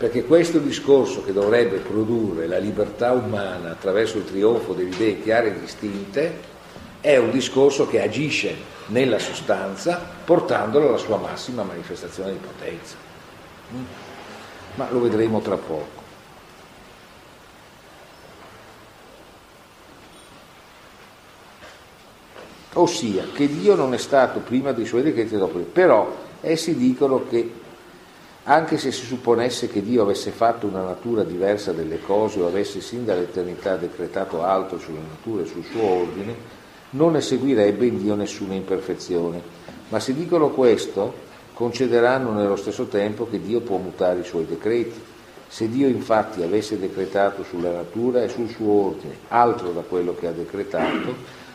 perché 0.00 0.24
questo 0.24 0.56
discorso 0.60 1.22
che 1.22 1.34
dovrebbe 1.34 1.76
produrre 1.76 2.46
la 2.46 2.56
libertà 2.56 3.12
umana 3.12 3.72
attraverso 3.72 4.16
il 4.16 4.24
trionfo 4.24 4.72
delle 4.72 4.88
idee 4.88 5.20
chiare 5.20 5.48
e 5.48 5.60
distinte 5.60 6.38
è 7.02 7.18
un 7.18 7.30
discorso 7.30 7.86
che 7.86 8.00
agisce 8.00 8.56
nella 8.86 9.18
sostanza 9.18 10.00
portandolo 10.24 10.88
alla 10.88 10.96
sua 10.96 11.18
massima 11.18 11.64
manifestazione 11.64 12.32
di 12.32 12.38
potenza. 12.38 12.96
Mm? 13.74 13.82
Ma 14.76 14.90
lo 14.90 15.00
vedremo 15.02 15.42
tra 15.42 15.56
poco. 15.58 16.00
Ossia 22.72 23.26
che 23.34 23.48
Dio 23.48 23.74
non 23.74 23.92
è 23.92 23.98
stato 23.98 24.38
prima 24.38 24.72
dei 24.72 24.86
suoi 24.86 25.02
decreti 25.02 25.34
e 25.34 25.38
dopo, 25.38 25.58
però 25.58 26.16
essi 26.40 26.74
dicono 26.74 27.26
che 27.28 27.59
anche 28.50 28.78
se 28.78 28.90
si 28.90 29.04
supponesse 29.04 29.68
che 29.68 29.80
Dio 29.80 30.02
avesse 30.02 30.32
fatto 30.32 30.66
una 30.66 30.82
natura 30.82 31.22
diversa 31.22 31.70
delle 31.70 32.00
cose 32.00 32.40
o 32.40 32.48
avesse 32.48 32.80
sin 32.80 33.04
dall'eternità 33.04 33.76
decretato 33.76 34.42
altro 34.42 34.76
sulla 34.80 34.98
natura 34.98 35.42
e 35.42 35.46
sul 35.46 35.62
suo 35.62 35.84
ordine, 35.84 36.34
non 36.90 37.12
ne 37.12 37.20
seguirebbe 37.20 37.86
in 37.86 37.98
Dio 38.02 38.16
nessuna 38.16 38.54
imperfezione. 38.54 39.40
Ma 39.90 40.00
se 40.00 40.14
dicono 40.14 40.48
questo, 40.48 41.14
concederanno 41.54 42.32
nello 42.32 42.56
stesso 42.56 42.86
tempo 42.86 43.28
che 43.30 43.40
Dio 43.40 43.60
può 43.60 43.76
mutare 43.76 44.18
i 44.18 44.24
suoi 44.24 44.46
decreti. 44.46 45.00
Se 45.46 45.68
Dio 45.68 45.86
infatti 45.86 46.42
avesse 46.42 46.76
decretato 46.76 47.44
sulla 47.44 47.70
natura 47.70 48.24
e 48.24 48.28
sul 48.28 48.48
suo 48.48 48.86
ordine 48.86 49.14
altro 49.28 49.70
da 49.70 49.82
quello 49.82 50.16
che 50.16 50.26
ha 50.26 50.32
decretato, 50.32 51.14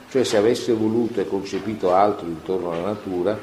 cioè 0.09 0.23
se 0.23 0.37
avesse 0.37 0.71
voluto 0.71 1.19
e 1.19 1.27
concepito 1.27 1.93
altro 1.93 2.25
intorno 2.25 2.71
alla 2.71 2.85
natura, 2.85 3.37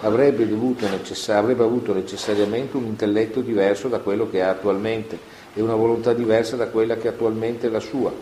avrebbe, 0.00 0.44
necess- 0.44 1.28
avrebbe 1.30 1.62
avuto 1.62 1.92
necessariamente 1.92 2.76
un 2.76 2.84
intelletto 2.84 3.40
diverso 3.40 3.88
da 3.88 3.98
quello 3.98 4.28
che 4.30 4.42
ha 4.42 4.50
attualmente 4.50 5.18
e 5.54 5.60
una 5.60 5.74
volontà 5.74 6.12
diversa 6.12 6.56
da 6.56 6.68
quella 6.68 6.96
che 6.96 7.08
attualmente 7.08 7.66
è 7.66 7.70
la 7.70 7.80
sua. 7.80 8.12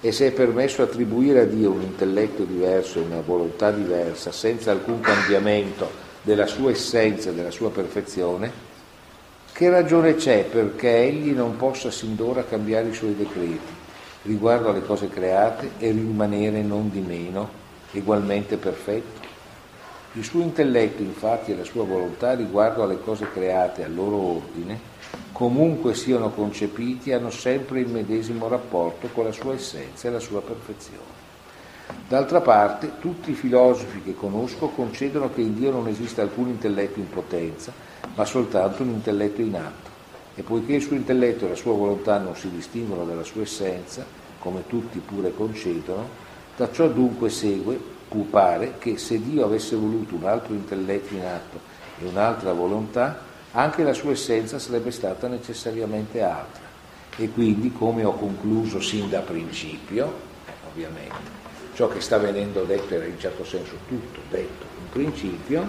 E 0.00 0.12
se 0.12 0.28
è 0.28 0.32
permesso 0.32 0.82
attribuire 0.82 1.40
a 1.40 1.44
Dio 1.44 1.70
un 1.70 1.82
intelletto 1.82 2.44
diverso 2.44 2.98
e 2.98 3.02
una 3.02 3.22
volontà 3.24 3.70
diversa 3.70 4.30
senza 4.30 4.70
alcun 4.70 5.00
cambiamento 5.00 5.88
della 6.22 6.46
sua 6.46 6.70
essenza 6.70 7.30
della 7.30 7.50
sua 7.50 7.70
perfezione, 7.70 8.64
che 9.52 9.70
ragione 9.70 10.16
c'è 10.16 10.44
perché 10.44 10.96
egli 10.96 11.30
non 11.30 11.56
possa 11.56 11.90
sin 11.90 12.14
d'ora 12.14 12.44
cambiare 12.44 12.88
i 12.88 12.94
suoi 12.94 13.16
decreti 13.16 13.84
riguardo 14.22 14.68
alle 14.68 14.84
cose 14.84 15.08
create 15.08 15.70
e 15.78 15.90
rimanere 15.92 16.60
non 16.62 16.90
di 16.90 17.00
meno 17.00 17.48
ugualmente 17.92 18.56
perfetto? 18.56 19.15
Il 20.16 20.24
suo 20.24 20.40
intelletto, 20.40 21.02
infatti, 21.02 21.52
e 21.52 21.56
la 21.56 21.64
sua 21.64 21.84
volontà 21.84 22.32
riguardo 22.32 22.82
alle 22.82 22.98
cose 22.98 23.30
create 23.30 23.84
al 23.84 23.94
loro 23.94 24.16
ordine, 24.16 24.80
comunque 25.30 25.94
siano 25.94 26.30
concepiti, 26.30 27.12
hanno 27.12 27.28
sempre 27.28 27.80
il 27.80 27.88
medesimo 27.88 28.48
rapporto 28.48 29.08
con 29.12 29.24
la 29.24 29.32
sua 29.32 29.52
essenza 29.52 30.08
e 30.08 30.10
la 30.10 30.18
sua 30.18 30.40
perfezione. 30.40 31.24
D'altra 32.08 32.40
parte, 32.40 32.92
tutti 32.98 33.32
i 33.32 33.34
filosofi 33.34 34.00
che 34.00 34.14
conosco 34.14 34.68
concedono 34.68 35.30
che 35.34 35.42
in 35.42 35.54
Dio 35.54 35.70
non 35.70 35.86
esiste 35.86 36.22
alcun 36.22 36.48
intelletto 36.48 36.98
in 36.98 37.10
potenza, 37.10 37.70
ma 38.14 38.24
soltanto 38.24 38.84
un 38.84 38.88
intelletto 38.88 39.42
in 39.42 39.54
atto. 39.54 39.90
E 40.34 40.40
poiché 40.40 40.76
il 40.76 40.82
suo 40.82 40.96
intelletto 40.96 41.44
e 41.44 41.50
la 41.50 41.54
sua 41.56 41.74
volontà 41.74 42.16
non 42.16 42.34
si 42.34 42.48
distinguono 42.48 43.04
dalla 43.04 43.22
sua 43.22 43.42
essenza, 43.42 44.02
come 44.38 44.66
tutti 44.66 44.98
pure 44.98 45.34
concedono, 45.34 46.08
da 46.56 46.72
ciò 46.72 46.88
dunque 46.88 47.28
segue 47.28 47.95
pare 48.30 48.74
che 48.78 48.98
se 48.98 49.20
Dio 49.22 49.44
avesse 49.44 49.76
voluto 49.76 50.14
un 50.14 50.24
altro 50.24 50.54
intelletto 50.54 51.14
in 51.14 51.24
atto 51.24 51.60
e 51.98 52.06
un'altra 52.06 52.52
volontà, 52.52 53.20
anche 53.52 53.82
la 53.82 53.92
sua 53.92 54.12
essenza 54.12 54.58
sarebbe 54.58 54.90
stata 54.90 55.28
necessariamente 55.28 56.22
altra. 56.22 56.64
E 57.16 57.30
quindi, 57.30 57.72
come 57.72 58.04
ho 58.04 58.12
concluso 58.12 58.80
sin 58.80 59.08
da 59.08 59.20
principio, 59.20 60.12
ovviamente, 60.70 61.44
ciò 61.74 61.88
che 61.88 62.00
sta 62.00 62.18
venendo 62.18 62.64
detto 62.64 62.94
era 62.94 63.06
in 63.06 63.18
certo 63.18 63.44
senso 63.44 63.74
tutto 63.88 64.20
detto 64.30 64.64
in 64.78 64.90
principio, 64.90 65.68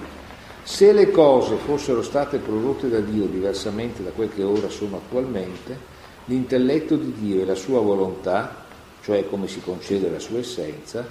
se 0.64 0.92
le 0.92 1.12
cose 1.12 1.56
fossero 1.56 2.02
state 2.02 2.40
prodotte 2.40 2.90
da 2.90 3.00
Dio 3.00 3.26
diversamente 3.26 4.04
da 4.04 4.10
quel 4.10 4.34
che 4.34 4.44
ora 4.44 4.68
sono 4.68 4.98
attualmente, 4.98 5.96
l'intelletto 6.26 6.98
di 6.98 7.14
Dio 7.14 7.42
e 7.42 7.46
la 7.46 7.56
sua 7.56 7.80
volontà, 7.80 8.66
cioè 9.02 9.26
come 9.30 9.48
si 9.48 9.62
concede 9.62 10.10
la 10.10 10.20
sua 10.20 10.40
essenza, 10.40 11.06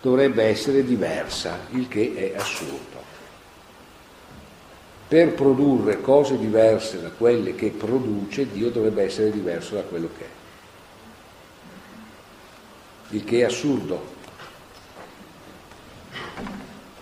dovrebbe 0.00 0.44
essere 0.44 0.84
diversa, 0.84 1.58
il 1.70 1.88
che 1.88 2.32
è 2.32 2.38
assurdo. 2.38 3.06
Per 5.08 5.32
produrre 5.32 6.00
cose 6.00 6.38
diverse 6.38 7.00
da 7.00 7.10
quelle 7.10 7.54
che 7.54 7.70
produce, 7.70 8.50
Dio 8.50 8.70
dovrebbe 8.70 9.04
essere 9.04 9.30
diverso 9.30 9.74
da 9.74 9.82
quello 9.82 10.08
che 10.16 10.24
è. 10.24 10.28
Il 13.10 13.24
che 13.24 13.38
è 13.40 13.44
assurdo, 13.44 14.16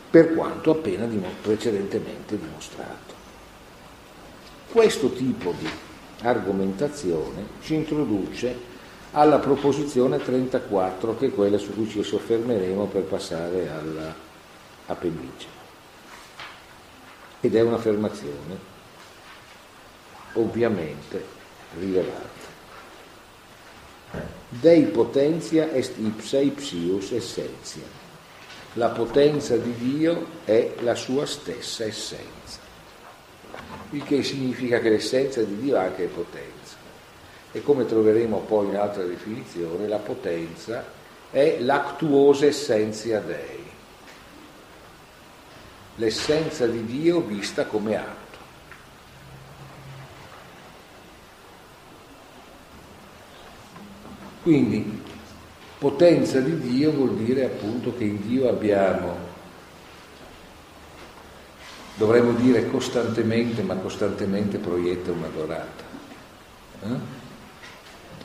per 0.08 0.34
quanto 0.34 0.70
appena 0.70 1.06
precedentemente 1.42 2.38
dimostrato. 2.38 3.14
Questo 4.70 5.10
tipo 5.10 5.52
di 5.58 5.68
argomentazione 6.22 7.44
ci 7.60 7.74
introduce 7.74 8.74
alla 9.18 9.38
proposizione 9.38 10.18
34 10.18 11.16
che 11.16 11.26
è 11.26 11.30
quella 11.32 11.56
su 11.56 11.72
cui 11.72 11.88
ci 11.88 12.02
soffermeremo 12.02 12.84
per 12.84 13.04
passare 13.04 13.70
all'appendice. 13.70 15.46
Ed 17.40 17.54
è 17.54 17.60
un'affermazione 17.62 18.74
ovviamente 20.34 21.24
rilevante. 21.78 22.44
Dei 24.48 24.82
potentia 24.84 25.70
est 25.72 25.96
ipsa 25.96 26.38
ipsius 26.38 27.12
essentia. 27.12 28.04
la 28.74 28.90
potenza 28.90 29.56
di 29.56 29.74
Dio 29.74 30.26
è 30.44 30.74
la 30.80 30.94
sua 30.94 31.24
stessa 31.24 31.84
essenza, 31.84 32.58
il 33.90 34.04
che 34.04 34.22
significa 34.22 34.80
che 34.80 34.90
l'essenza 34.90 35.42
di 35.42 35.58
Dio 35.58 35.78
anche 35.78 36.04
è 36.04 36.08
potenza. 36.08 36.55
E 37.56 37.62
come 37.62 37.86
troveremo 37.86 38.40
poi 38.40 38.66
in 38.66 38.76
altra 38.76 39.02
definizione, 39.04 39.88
la 39.88 39.96
potenza 39.96 40.84
è 41.30 41.56
l'actuosa 41.60 42.44
essenza 42.44 43.18
Dei, 43.20 43.64
l'essenza 45.94 46.66
di 46.66 46.84
Dio 46.84 47.22
vista 47.22 47.64
come 47.64 47.96
atto. 47.96 48.38
Quindi 54.42 55.02
potenza 55.78 56.40
di 56.40 56.60
Dio 56.60 56.90
vuol 56.90 57.14
dire 57.16 57.46
appunto 57.46 57.96
che 57.96 58.04
in 58.04 58.20
Dio 58.20 58.50
abbiamo, 58.50 59.16
dovremmo 61.94 62.32
dire 62.32 62.68
costantemente, 62.68 63.62
ma 63.62 63.76
costantemente 63.76 64.58
proietta 64.58 65.10
una 65.10 65.28
dorata. 65.28 65.84
Eh? 66.82 67.15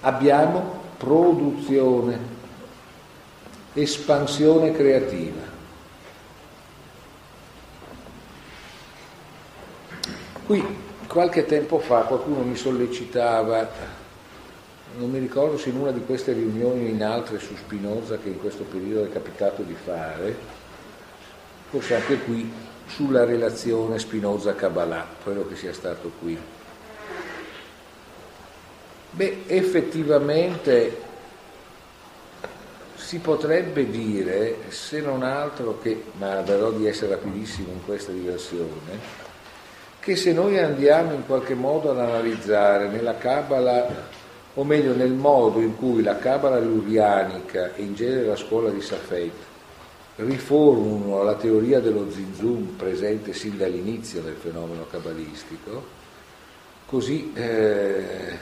Abbiamo 0.01 0.79
produzione, 0.97 2.19
espansione 3.73 4.71
creativa. 4.71 5.49
Qui 10.45 10.79
qualche 11.07 11.45
tempo 11.45 11.79
fa 11.79 12.01
qualcuno 12.01 12.41
mi 12.43 12.55
sollecitava 12.55 13.99
non 14.97 15.09
mi 15.09 15.19
ricordo 15.19 15.57
se 15.57 15.69
in 15.69 15.77
una 15.77 15.91
di 15.91 16.03
queste 16.03 16.33
riunioni 16.33 16.85
o 16.85 16.87
in 16.89 17.03
altre 17.03 17.39
su 17.39 17.55
Spinoza 17.55 18.17
che 18.17 18.27
in 18.27 18.39
questo 18.39 18.63
periodo 18.63 19.05
è 19.05 19.09
capitato 19.09 19.61
di 19.61 19.73
fare, 19.73 20.35
forse 21.69 21.95
anche 21.95 22.17
qui 22.19 22.51
sulla 22.87 23.23
relazione 23.23 23.99
Spinoza-Kabbalah, 23.99 25.07
quello 25.23 25.47
che 25.47 25.55
sia 25.55 25.71
stato 25.71 26.11
qui. 26.19 26.37
Beh, 29.11 29.43
effettivamente 29.47 31.09
si 32.95 33.19
potrebbe 33.19 33.89
dire, 33.89 34.57
se 34.69 35.01
non 35.01 35.23
altro 35.23 35.79
che, 35.81 36.03
ma 36.17 36.39
darò 36.41 36.71
di 36.71 36.87
essere 36.87 37.15
rapidissimo 37.15 37.69
in 37.73 37.83
questa 37.83 38.11
diversione, 38.13 39.19
che 39.99 40.15
se 40.15 40.31
noi 40.31 40.57
andiamo 40.57 41.13
in 41.13 41.25
qualche 41.25 41.53
modo 41.53 41.91
ad 41.91 41.99
analizzare 41.99 42.87
nella 42.87 43.17
Kabbalah 43.17 44.19
o 44.53 44.63
meglio 44.63 44.95
nel 44.95 45.11
modo 45.11 45.59
in 45.59 45.75
cui 45.77 46.01
la 46.03 46.17
Cabala 46.17 46.59
Lurianica 46.59 47.73
e 47.75 47.83
in 47.83 47.95
genere 47.95 48.27
la 48.27 48.35
scuola 48.35 48.69
di 48.69 48.81
Safed 48.81 49.31
riformulano 50.15 51.23
la 51.23 51.35
teoria 51.35 51.79
dello 51.79 52.09
zinzum 52.11 52.75
presente 52.77 53.33
sin 53.33 53.57
dall'inizio 53.57 54.21
del 54.21 54.35
fenomeno 54.35 54.85
cabalistico, 54.89 55.83
così 56.85 57.31
eh, 57.33 58.37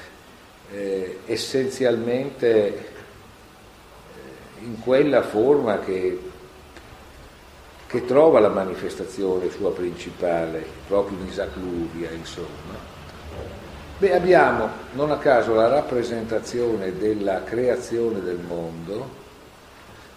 eh, 0.71 1.19
essenzialmente 1.25 2.67
eh, 2.67 2.81
in 4.61 4.79
quella 4.79 5.21
forma 5.23 5.79
che, 5.79 6.19
che 7.87 8.05
trova 8.05 8.39
la 8.39 8.49
manifestazione 8.49 9.49
sua 9.49 9.71
principale 9.71 10.63
proprio 10.87 11.17
in 11.19 11.27
Isaac 11.27 11.55
Luria, 11.55 12.09
insomma 12.11 12.97
Beh, 13.99 14.13
abbiamo 14.13 14.69
non 14.93 15.11
a 15.11 15.17
caso 15.17 15.53
la 15.53 15.67
rappresentazione 15.67 16.97
della 16.97 17.43
creazione 17.43 18.21
del 18.21 18.39
mondo 18.39 19.17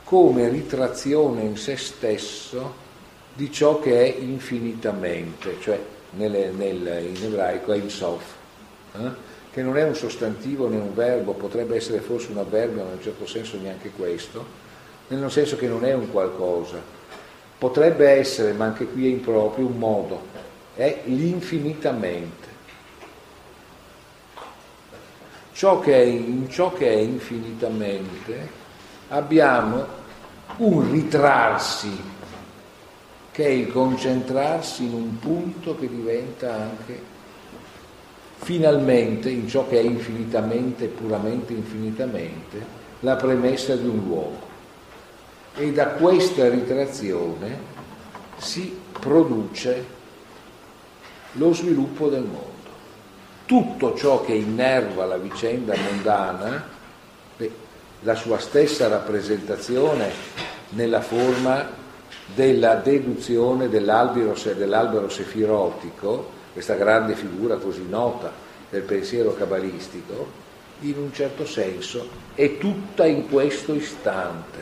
come 0.05 0.49
ritrazione 0.49 1.41
in 1.41 1.57
se 1.57 1.77
stesso 1.77 2.75
di 3.35 3.51
ciò 3.51 3.81
che 3.81 4.05
è 4.05 4.17
infinitamente, 4.21 5.57
cioè 5.61 5.81
nel, 6.11 6.53
nel, 6.55 7.07
in 7.13 7.25
ebraico 7.25 7.73
è 7.73 7.77
il 7.77 7.91
sof, 7.91 8.23
eh? 8.95 9.31
Che 9.53 9.63
non 9.63 9.77
è 9.77 9.85
un 9.85 9.95
sostantivo 9.95 10.69
né 10.69 10.77
un 10.77 10.95
verbo, 10.95 11.33
potrebbe 11.33 11.77
essere 11.77 12.01
forse 12.01 12.31
un 12.31 12.39
avverbio, 12.39 12.83
ma 12.83 12.91
in 12.91 12.97
un 12.97 13.03
certo 13.03 13.27
senso 13.27 13.59
neanche 13.61 13.91
questo, 13.91 14.45
nel 15.09 15.31
senso 15.31 15.57
che 15.57 15.69
non 15.69 15.85
è 15.85 15.93
un 15.93 16.11
qualcosa, 16.11 16.81
potrebbe 17.59 18.09
essere, 18.09 18.53
ma 18.53 18.65
anche 18.65 18.87
qui 18.87 19.07
è 19.07 19.11
improprio, 19.11 19.67
un 19.67 19.79
modo, 19.79 20.23
è 20.75 21.03
l'infinitamente. 21.05 22.53
ciò 25.63 25.79
che 25.79 25.95
è, 25.95 26.05
in 26.05 26.51
ciò 26.51 26.73
che 26.73 26.89
è 26.89 26.97
infinitamente 26.97 28.51
abbiamo 29.11 29.87
un 30.57 30.91
ritrarsi 30.91 32.11
che 33.31 33.45
è 33.45 33.49
il 33.49 33.71
concentrarsi 33.71 34.85
in 34.85 34.95
un 34.95 35.19
punto 35.21 35.79
che 35.79 35.89
diventa 35.89 36.53
anche 36.53 37.01
finalmente 38.43 39.31
in 39.31 39.49
ciò 39.49 39.67
che 39.67 39.81
è 39.81 39.83
infinitamente, 39.83 40.87
puramente 40.87 41.53
infinitamente, 41.53 42.81
la 43.01 43.17
premessa 43.17 43.75
di 43.75 43.89
un 43.89 44.03
luogo. 44.05 44.51
E 45.57 45.73
da 45.73 45.89
questa 45.89 46.49
ritrazione 46.49 47.59
si 48.37 48.79
produce 48.99 50.01
lo 51.33 51.53
sviluppo 51.53 52.09
del 52.09 52.23
mondo 52.23 52.53
tutto 53.53 53.95
ciò 53.95 54.23
che 54.23 54.33
innerva 54.33 55.05
la 55.05 55.19
vicenda 55.19 55.75
mondana, 55.77 56.65
la 58.01 58.15
sua 58.15 58.39
stessa 58.39 58.89
rappresentazione 58.89 60.11
nella 60.71 61.03
forma 61.03 61.69
della 62.35 62.77
deduzione 62.77 63.69
dell'albero, 63.69 64.35
dell'albero 64.57 65.11
sefirotico, 65.11 66.41
questa 66.53 66.75
grande 66.75 67.15
figura 67.15 67.57
così 67.57 67.87
nota 67.89 68.33
del 68.71 68.83
pensiero 68.83 69.35
cabalistico, 69.35 70.41
in 70.81 70.99
un 70.99 71.13
certo 71.13 71.47
senso 71.47 72.09
è 72.35 72.59
tutta 72.59 73.07
in 73.07 73.29
questo 73.29 73.75
istante, 73.75 74.61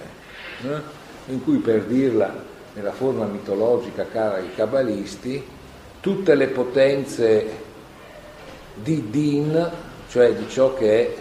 eh? 0.62 0.80
in 1.26 1.42
cui 1.42 1.58
per 1.58 1.84
dirla 1.84 2.48
nella 2.74 2.92
forma 2.92 3.24
mitologica 3.26 4.06
cara 4.06 4.36
ai 4.36 4.54
cabalisti, 4.54 5.42
tutte 6.00 6.34
le 6.34 6.48
potenze 6.48 7.68
di 8.74 9.10
din, 9.10 9.70
cioè 10.08 10.34
di 10.34 10.48
ciò 10.48 10.74
che 10.74 11.00
è, 11.00 11.14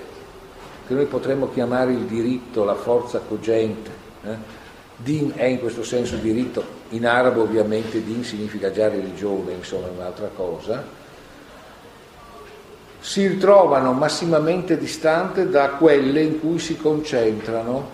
che 0.87 0.93
noi 0.93 1.05
potremmo 1.05 1.49
chiamare 1.51 1.91
il 1.91 2.05
diritto, 2.05 2.63
la 2.63 2.75
forza 2.75 3.19
cogente. 3.19 3.91
Eh? 4.23 4.57
Din 4.95 5.33
è 5.35 5.45
in 5.45 5.59
questo 5.59 5.83
senso 5.83 6.15
diritto, 6.15 6.78
in 6.89 7.05
arabo 7.05 7.41
ovviamente 7.41 8.03
din 8.03 8.23
significa 8.23 8.71
già 8.71 8.87
religione, 8.89 9.53
insomma 9.53 9.87
è 9.87 9.91
un'altra 9.91 10.29
cosa, 10.35 10.83
si 12.99 13.27
ritrovano 13.27 13.93
massimamente 13.93 14.77
distante 14.77 15.49
da 15.49 15.69
quelle 15.69 16.21
in 16.21 16.39
cui 16.39 16.59
si 16.59 16.75
concentrano 16.75 17.91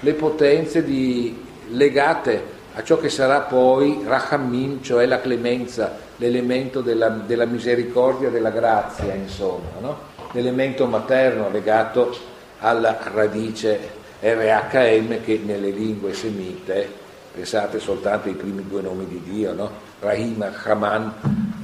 le 0.00 0.12
potenze 0.14 0.84
di, 0.84 1.42
legate 1.70 2.52
a 2.74 2.82
ciò 2.82 2.98
che 2.98 3.08
sarà 3.08 3.40
poi 3.40 4.02
Rahamim, 4.04 4.82
cioè 4.82 5.06
la 5.06 5.20
clemenza, 5.20 5.96
l'elemento 6.16 6.80
della, 6.80 7.08
della 7.08 7.46
misericordia, 7.46 8.30
della 8.30 8.50
grazia, 8.50 9.14
insomma, 9.14 9.68
no? 9.80 9.98
l'elemento 10.32 10.86
materno 10.86 11.48
legato 11.50 12.16
alla 12.58 12.98
radice 13.12 14.02
RHM 14.20 15.22
che 15.22 15.40
nelle 15.44 15.70
lingue 15.70 16.12
semite, 16.14 17.02
pensate 17.34 17.80
soltanto 17.80 18.28
ai 18.28 18.34
primi 18.34 18.64
due 18.64 18.80
nomi 18.80 19.08
di 19.08 19.20
Dio, 19.20 19.52
no? 19.52 19.70
Rahim 19.98 20.48
Haman 20.64 21.12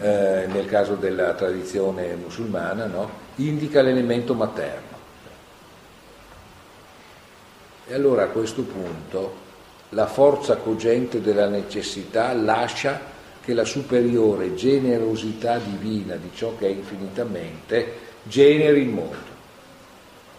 eh, 0.00 0.48
nel 0.48 0.66
caso 0.66 0.96
della 0.96 1.32
tradizione 1.34 2.16
musulmana, 2.16 2.86
no? 2.86 3.08
indica 3.36 3.80
l'elemento 3.80 4.34
materno. 4.34 4.98
E 7.86 7.94
allora 7.94 8.24
a 8.24 8.28
questo 8.28 8.62
punto 8.62 9.48
la 9.90 10.06
forza 10.06 10.56
cogente 10.56 11.20
della 11.20 11.48
necessità 11.48 12.32
lascia 12.32 13.00
che 13.40 13.54
la 13.54 13.64
superiore 13.64 14.54
generosità 14.54 15.58
divina 15.58 16.16
di 16.16 16.30
ciò 16.34 16.56
che 16.58 16.66
è 16.66 16.70
infinitamente 16.70 17.94
generi 18.24 18.82
il 18.82 18.88
mondo. 18.88 19.38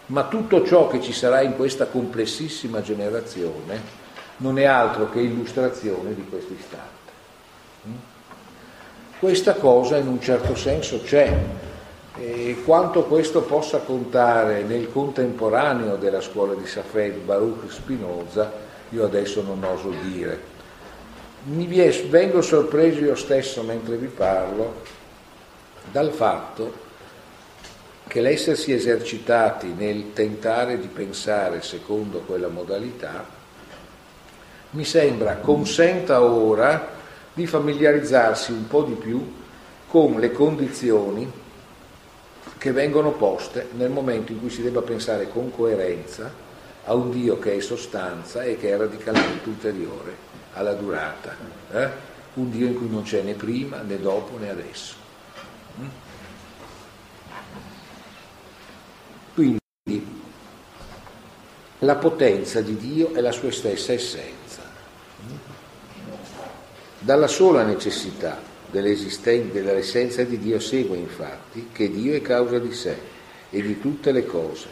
Ma 0.06 0.24
tutto 0.28 0.62
ciò 0.66 0.88
che 0.88 1.00
ci 1.00 1.12
sarà 1.12 1.40
in 1.40 1.56
questa 1.56 1.86
complessissima 1.86 2.82
generazione 2.82 4.01
non 4.42 4.58
è 4.58 4.64
altro 4.64 5.08
che 5.08 5.20
illustrazione 5.20 6.14
di 6.14 6.26
questo 6.28 6.52
istante. 6.52 7.10
Mm? 7.88 7.94
Questa 9.18 9.54
cosa 9.54 9.96
in 9.96 10.08
un 10.08 10.20
certo 10.20 10.56
senso 10.56 11.00
c'è 11.00 11.32
e 12.18 12.60
quanto 12.64 13.04
questo 13.04 13.42
possa 13.42 13.78
contare 13.78 14.62
nel 14.62 14.90
contemporaneo 14.92 15.96
della 15.96 16.20
scuola 16.20 16.54
di 16.54 16.66
Safed, 16.66 17.18
Baruch 17.18 17.70
Spinoza, 17.70 18.52
io 18.90 19.04
adesso 19.04 19.42
non 19.42 19.62
oso 19.62 19.94
dire. 20.02 20.50
Mi 21.44 21.66
vengo 21.66 22.42
sorpreso 22.42 23.00
io 23.00 23.14
stesso 23.14 23.62
mentre 23.62 23.96
vi 23.96 24.08
parlo 24.08 24.82
dal 25.90 26.10
fatto 26.10 26.90
che 28.06 28.20
l'essersi 28.20 28.72
esercitati 28.72 29.72
nel 29.76 30.12
tentare 30.12 30.78
di 30.78 30.88
pensare 30.88 31.62
secondo 31.62 32.20
quella 32.20 32.48
modalità 32.48 33.40
mi 34.72 34.84
sembra 34.84 35.36
consenta 35.36 36.22
ora 36.22 36.88
di 37.32 37.46
familiarizzarsi 37.46 38.52
un 38.52 38.66
po' 38.66 38.82
di 38.82 38.94
più 38.94 39.40
con 39.86 40.18
le 40.18 40.32
condizioni 40.32 41.30
che 42.58 42.72
vengono 42.72 43.12
poste 43.12 43.68
nel 43.72 43.90
momento 43.90 44.32
in 44.32 44.40
cui 44.40 44.50
si 44.50 44.62
debba 44.62 44.82
pensare 44.82 45.28
con 45.28 45.50
coerenza 45.54 46.30
a 46.84 46.94
un 46.94 47.10
Dio 47.10 47.38
che 47.38 47.56
è 47.56 47.60
sostanza 47.60 48.42
e 48.42 48.56
che 48.56 48.70
è 48.70 48.76
radicalmente 48.76 49.48
ulteriore 49.48 50.16
alla 50.54 50.72
durata. 50.72 51.34
Eh? 51.70 51.88
Un 52.34 52.50
Dio 52.50 52.66
in 52.66 52.76
cui 52.76 52.88
non 52.88 53.02
c'è 53.02 53.22
né 53.22 53.34
prima, 53.34 53.82
né 53.82 53.98
dopo, 53.98 54.38
né 54.38 54.50
adesso. 54.50 54.94
Mm? 55.80 55.86
Quindi 59.34 59.60
la 61.80 61.96
potenza 61.96 62.60
di 62.60 62.76
Dio 62.76 63.12
è 63.14 63.20
la 63.20 63.32
sua 63.32 63.50
stessa 63.50 63.92
essenza. 63.92 64.41
Dalla 67.04 67.26
sola 67.26 67.64
necessità 67.64 68.40
dell'essenza 68.70 70.22
di 70.22 70.38
Dio 70.38 70.60
segue 70.60 70.96
infatti 70.96 71.70
che 71.72 71.90
Dio 71.90 72.14
è 72.14 72.22
causa 72.22 72.60
di 72.60 72.72
sé 72.72 72.96
e 73.50 73.60
di 73.60 73.80
tutte 73.80 74.12
le 74.12 74.24
cose. 74.24 74.68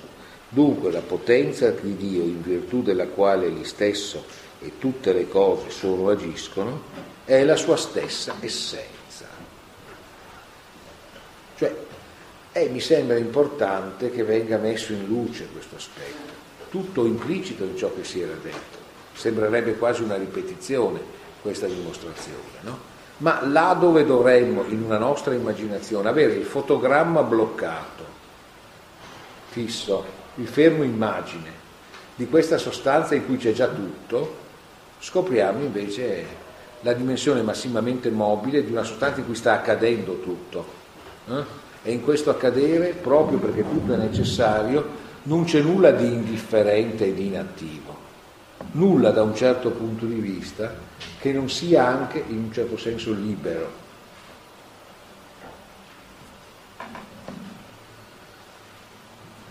Dunque 0.48 0.92
la 0.92 1.00
potenza 1.00 1.70
di 1.70 1.96
Dio 1.96 2.22
in 2.22 2.40
virtù 2.40 2.82
della 2.82 3.08
quale 3.08 3.46
egli 3.46 3.64
stesso 3.64 4.24
e 4.60 4.78
tutte 4.78 5.12
le 5.12 5.26
cose 5.26 5.70
solo 5.70 6.08
agiscono 6.08 6.82
è 7.24 7.42
la 7.42 7.56
sua 7.56 7.76
stessa 7.76 8.36
essenza. 8.38 9.26
Cioè, 11.56 11.74
eh, 12.52 12.68
mi 12.68 12.80
sembra 12.80 13.16
importante 13.16 14.12
che 14.12 14.22
venga 14.22 14.56
messo 14.56 14.92
in 14.92 15.04
luce 15.08 15.48
questo 15.52 15.74
aspetto, 15.74 16.32
tutto 16.70 17.06
implicito 17.06 17.64
in 17.64 17.76
ciò 17.76 17.92
che 17.92 18.04
si 18.04 18.20
era 18.20 18.34
detto. 18.40 18.78
Sembrerebbe 19.14 19.74
quasi 19.74 20.02
una 20.02 20.16
ripetizione 20.16 21.18
questa 21.42 21.66
dimostrazione, 21.66 22.58
no? 22.62 22.78
ma 23.18 23.46
là 23.46 23.76
dove 23.78 24.04
dovremmo, 24.04 24.64
in 24.68 24.82
una 24.82 24.98
nostra 24.98 25.34
immaginazione, 25.34 26.08
avere 26.08 26.34
il 26.34 26.44
fotogramma 26.44 27.22
bloccato, 27.22 28.04
fisso, 29.48 30.04
il 30.36 30.46
fermo 30.46 30.82
immagine 30.82 31.58
di 32.14 32.28
questa 32.28 32.58
sostanza 32.58 33.14
in 33.14 33.26
cui 33.26 33.36
c'è 33.36 33.52
già 33.52 33.68
tutto, 33.68 34.36
scopriamo 35.00 35.62
invece 35.62 36.26
la 36.80 36.92
dimensione 36.92 37.42
massimamente 37.42 38.10
mobile 38.10 38.64
di 38.64 38.70
una 38.70 38.82
sostanza 38.82 39.20
in 39.20 39.26
cui 39.26 39.34
sta 39.34 39.52
accadendo 39.52 40.20
tutto. 40.20 40.64
Eh? 41.28 41.44
E 41.82 41.92
in 41.92 42.02
questo 42.02 42.30
accadere, 42.30 42.88
proprio 42.88 43.38
perché 43.38 43.62
tutto 43.62 43.92
è 43.94 43.96
necessario, 43.96 45.08
non 45.24 45.44
c'è 45.44 45.60
nulla 45.60 45.90
di 45.90 46.06
indifferente 46.06 47.06
e 47.06 47.14
di 47.14 47.26
inattivo, 47.26 47.96
nulla 48.72 49.10
da 49.10 49.22
un 49.22 49.34
certo 49.34 49.70
punto 49.70 50.06
di 50.06 50.20
vista 50.20 50.74
che 51.18 51.32
non 51.32 51.48
sia 51.48 51.86
anche 51.86 52.22
in 52.28 52.38
un 52.38 52.52
certo 52.52 52.76
senso 52.76 53.12
libero. 53.12 53.88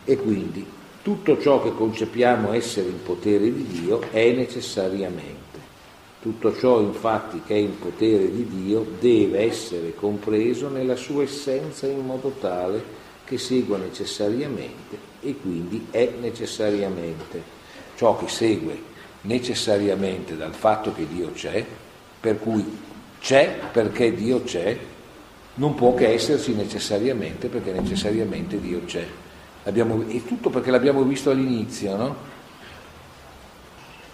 E 0.06 0.18
quindi 0.18 0.66
tutto 1.02 1.40
ciò 1.40 1.62
che 1.62 1.74
concepiamo 1.74 2.52
essere 2.54 2.90
in 2.90 3.04
potere 3.04 3.54
di 3.54 3.66
Dio 3.68 4.02
è 4.12 4.32
necessariamente. 4.32 5.38
Tutto 6.22 6.56
ciò 6.58 6.82
infatti 6.82 7.42
che 7.46 7.54
è 7.54 7.58
in 7.58 7.78
potere 7.78 8.30
di 8.32 8.46
Dio 8.46 8.86
deve 9.00 9.42
essere 9.42 9.94
compreso 9.96 10.68
nella 10.68 10.96
sua 10.96 11.24
essenza 11.24 11.88
in 11.88 12.06
modo 12.06 12.36
tale 12.40 12.98
che 13.24 13.38
segua 13.38 13.78
necessariamente 13.78 14.98
e 15.22 15.36
quindi 15.40 15.88
è 15.92 16.12
necessariamente. 16.20 17.58
Ciò 17.96 18.18
che 18.18 18.28
segue 18.28 18.89
necessariamente 19.22 20.38
dal 20.38 20.54
fatto 20.54 20.94
che 20.94 21.08
Dio 21.08 21.32
c'è, 21.32 21.66
per 22.20 22.40
cui 22.40 22.66
c'è 23.20 23.60
perché 23.72 24.14
Dio 24.14 24.44
c'è, 24.44 24.78
non 25.56 25.76
può 25.76 25.94
che 25.94 26.14
esserci 26.14 26.54
necessariamente 26.54 27.48
perché 27.48 27.72
necessariamente 27.72 28.60
Dio 28.60 28.84
c'è. 28.86 29.06
Abbiamo, 29.66 30.06
è 30.08 30.24
tutto 30.24 30.50
perché 30.50 30.72
l'abbiamo 30.72 31.04
visto 31.04 31.32
all'inizio, 31.32 31.96
no? 31.98 32.16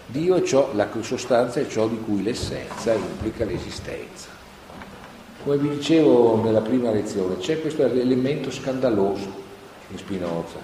Dio 0.08 0.36
è 0.36 0.42
ciò, 0.42 0.72
la 0.74 0.88
sostanza 1.00 1.60
è 1.60 1.66
ciò 1.66 1.88
di 1.88 1.98
cui 2.00 2.22
l'essenza 2.22 2.92
implica 2.94 3.44
l'esistenza. 3.44 4.28
Come 5.42 5.58
vi 5.58 5.68
dicevo 5.68 6.42
nella 6.42 6.60
prima 6.60 6.90
lezione, 6.90 7.38
c'è 7.38 7.60
questo 7.60 7.84
elemento 7.84 8.50
scandaloso 8.50 9.44
in 9.90 9.98
Spinoza, 9.98 10.58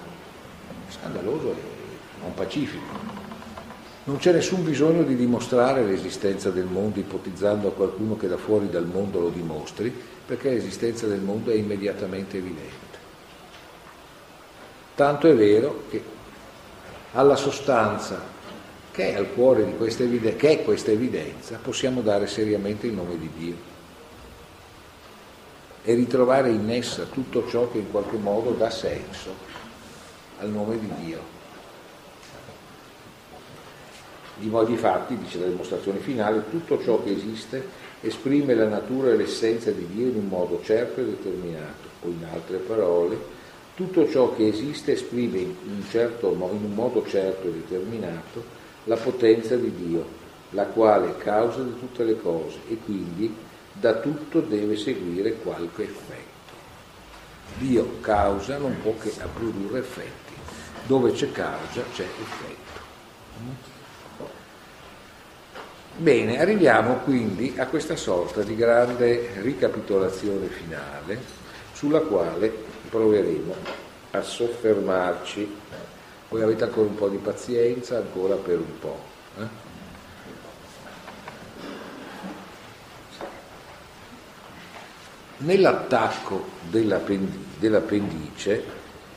scandaloso 0.89 1.51
e 1.51 1.55
non 2.21 2.33
pacifico, 2.33 3.12
non 4.05 4.17
c'è 4.17 4.33
nessun 4.33 4.63
bisogno 4.63 5.03
di 5.03 5.15
dimostrare 5.15 5.85
l'esistenza 5.85 6.49
del 6.49 6.65
mondo 6.65 6.99
ipotizzando 6.99 7.69
a 7.69 7.73
qualcuno 7.73 8.17
che 8.17 8.27
da 8.27 8.37
fuori 8.37 8.69
dal 8.69 8.85
mondo 8.85 9.21
lo 9.21 9.29
dimostri, 9.29 9.93
perché 10.25 10.49
l'esistenza 10.49 11.07
del 11.07 11.21
mondo 11.21 11.51
è 11.51 11.55
immediatamente 11.55 12.37
evidente. 12.37 12.97
Tanto 14.95 15.27
è 15.27 15.35
vero 15.35 15.83
che 15.89 16.03
alla 17.13 17.35
sostanza 17.35 18.31
che 18.91 19.13
è 19.13 19.15
al 19.15 19.33
cuore 19.33 19.65
di 19.65 19.75
questa 19.75 20.03
evidenza, 20.03 20.37
che 20.37 20.49
è 20.49 20.63
questa 20.63 20.91
evidenza, 20.91 21.57
possiamo 21.57 22.01
dare 22.01 22.27
seriamente 22.27 22.85
il 22.85 22.93
nome 22.93 23.17
di 23.17 23.29
Dio 23.35 23.55
e 25.83 25.93
ritrovare 25.95 26.49
in 26.49 26.69
essa 26.69 27.03
tutto 27.05 27.47
ciò 27.47 27.71
che 27.71 27.79
in 27.79 27.89
qualche 27.89 28.17
modo 28.17 28.51
dà 28.51 28.69
senso 28.69 29.33
al 30.39 30.49
nome 30.49 30.79
di 30.79 30.89
Dio. 31.03 31.32
Di 34.35 34.49
modi 34.49 34.75
fatti, 34.75 35.17
dice 35.17 35.39
la 35.39 35.47
dimostrazione 35.47 35.99
finale, 35.99 36.43
tutto 36.49 36.81
ciò 36.81 37.03
che 37.03 37.11
esiste 37.11 37.81
esprime 38.01 38.55
la 38.55 38.67
natura 38.67 39.11
e 39.11 39.15
l'essenza 39.15 39.71
di 39.71 39.87
Dio 39.87 40.07
in 40.07 40.15
un 40.15 40.27
modo 40.27 40.59
certo 40.63 41.01
e 41.01 41.05
determinato, 41.05 41.87
o 42.01 42.07
in 42.07 42.25
altre 42.31 42.57
parole, 42.57 43.17
tutto 43.75 44.09
ciò 44.09 44.35
che 44.35 44.47
esiste 44.47 44.93
esprime 44.93 45.39
in 45.39 45.55
un, 45.65 45.83
certo, 45.89 46.31
in 46.31 46.63
un 46.63 46.73
modo 46.73 47.05
certo 47.07 47.47
e 47.47 47.51
determinato 47.51 48.43
la 48.85 48.97
potenza 48.97 49.55
di 49.55 49.73
Dio, 49.73 50.21
la 50.49 50.65
quale 50.65 51.09
è 51.09 51.17
causa 51.17 51.61
di 51.63 51.73
tutte 51.79 52.03
le 52.03 52.19
cose 52.19 52.57
e 52.69 52.77
quindi 52.83 53.33
da 53.71 53.95
tutto 53.95 54.41
deve 54.41 54.75
seguire 54.75 55.33
qualche 55.33 55.83
effetto. 55.83 56.31
Dio 57.57 57.97
causa 58.01 58.57
non 58.57 58.75
può 58.81 58.95
che 58.99 59.11
produrre 59.33 59.79
effetti, 59.79 60.33
dove 60.85 61.11
c'è 61.11 61.31
causa 61.31 61.81
c'è 61.93 62.03
effetto. 62.03 63.72
Bene, 65.95 66.41
arriviamo 66.41 66.95
quindi 67.03 67.53
a 67.57 67.67
questa 67.67 67.95
sorta 67.95 68.41
di 68.41 68.55
grande 68.55 69.29
ricapitolazione 69.41 70.47
finale 70.47 71.19
sulla 71.71 71.99
quale 71.99 72.51
proveremo 72.89 73.53
a 74.11 74.21
soffermarci. 74.21 75.55
Voi 76.29 76.41
avete 76.41 76.63
ancora 76.63 76.87
un 76.87 76.95
po' 76.95 77.09
di 77.09 77.17
pazienza, 77.17 77.97
ancora 77.97 78.33
per 78.35 78.57
un 78.57 78.79
po'. 78.79 78.99
Eh? 79.37 79.47
Nell'attacco 85.37 86.43
dell'appendice, 86.69 88.63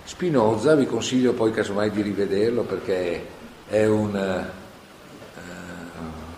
Spinoza, 0.05 0.75
vi 0.75 0.85
consiglio 0.85 1.33
poi 1.33 1.53
casomai 1.53 1.91
di 1.91 2.03
rivederlo 2.03 2.65
perché 2.65 3.27
è 3.67 3.87
un 3.87 4.65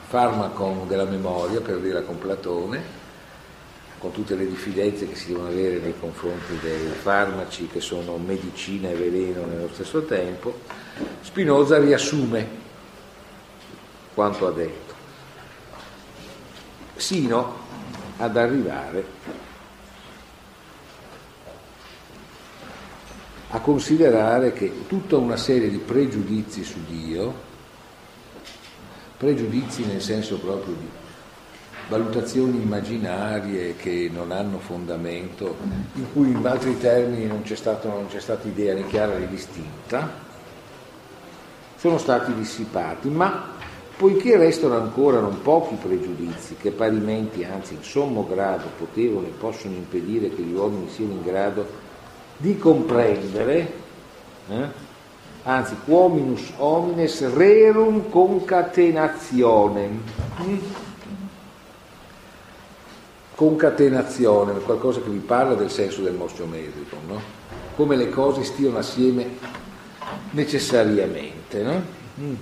farmacon 0.08 0.88
della 0.88 1.04
memoria, 1.04 1.60
per 1.60 1.80
dire 1.80 2.02
con 2.02 2.16
Platone, 2.16 2.82
con 3.98 4.10
tutte 4.10 4.34
le 4.36 4.46
diffidenze 4.46 5.06
che 5.06 5.14
si 5.14 5.28
devono 5.28 5.48
avere 5.48 5.80
nei 5.80 5.92
confronti 6.00 6.58
dei 6.62 6.86
farmaci 6.86 7.66
che 7.66 7.80
sono 7.80 8.16
medicina 8.16 8.88
e 8.88 8.94
veleno 8.94 9.44
nello 9.44 9.68
stesso 9.70 10.04
tempo, 10.04 10.60
Spinoza 11.20 11.78
riassume 11.78 12.48
quanto 14.14 14.46
ha 14.46 14.52
detto, 14.52 14.94
sino 16.96 17.66
ad 18.16 18.36
arrivare 18.36 19.04
a 23.50 23.60
considerare 23.60 24.52
che 24.54 24.86
tutta 24.86 25.18
una 25.18 25.36
serie 25.36 25.68
di 25.68 25.78
pregiudizi 25.78 26.64
su 26.64 26.78
Dio 26.86 27.47
pregiudizi 29.18 29.84
nel 29.84 30.00
senso 30.00 30.38
proprio 30.38 30.74
di 30.74 30.88
valutazioni 31.88 32.62
immaginarie 32.62 33.74
che 33.76 34.10
non 34.12 34.30
hanno 34.30 34.58
fondamento, 34.58 35.56
in 35.94 36.12
cui 36.12 36.30
in 36.30 36.46
altri 36.46 36.78
termini 36.78 37.26
non 37.26 37.42
c'è, 37.42 37.56
stato, 37.56 37.88
non 37.88 38.06
c'è 38.08 38.20
stata 38.20 38.46
idea 38.46 38.74
né 38.74 38.86
chiara 38.86 39.16
né 39.16 39.28
distinta, 39.28 40.26
sono 41.76 41.98
stati 41.98 42.34
dissipati, 42.34 43.08
ma 43.08 43.56
poiché 43.96 44.36
restano 44.36 44.76
ancora 44.76 45.18
non 45.18 45.40
pochi 45.42 45.76
pregiudizi 45.76 46.56
che 46.56 46.70
parimenti, 46.70 47.42
anzi 47.44 47.74
in 47.74 47.82
sommo 47.82 48.26
grado, 48.26 48.68
potevano 48.76 49.26
e 49.26 49.30
possono 49.30 49.74
impedire 49.74 50.28
che 50.28 50.42
gli 50.42 50.54
uomini 50.54 50.88
siano 50.90 51.12
in 51.12 51.22
grado 51.22 51.66
di 52.36 52.56
comprendere, 52.58 53.72
eh, 54.48 54.86
anzi 55.48 55.74
quominus 55.86 56.52
homines 56.58 57.34
rerum 57.34 58.10
concatenationem. 58.10 60.02
Concatenazione, 63.34 64.58
qualcosa 64.60 65.00
che 65.00 65.08
vi 65.08 65.18
parla 65.18 65.54
del 65.54 65.70
senso 65.70 66.02
del 66.02 66.14
mostro 66.14 66.44
metrico, 66.44 66.96
no? 67.06 67.20
come 67.76 67.96
le 67.96 68.10
cose 68.10 68.44
stiano 68.44 68.76
assieme 68.76 69.26
necessariamente. 70.32 71.62
No? 71.62 71.82
Mm. 72.20 72.34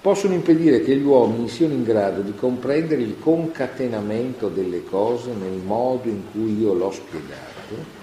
Possono 0.00 0.34
impedire 0.34 0.82
che 0.82 0.94
gli 0.94 1.02
uomini 1.02 1.48
siano 1.48 1.72
in 1.72 1.82
grado 1.82 2.20
di 2.20 2.34
comprendere 2.36 3.00
il 3.00 3.18
concatenamento 3.18 4.48
delle 4.48 4.84
cose 4.84 5.32
nel 5.32 5.60
modo 5.64 6.08
in 6.08 6.30
cui 6.30 6.60
io 6.60 6.74
l'ho 6.74 6.92
spiegato. 6.92 8.02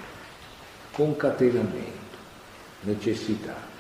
Concatenamento, 0.92 2.18
necessità. 2.82 3.71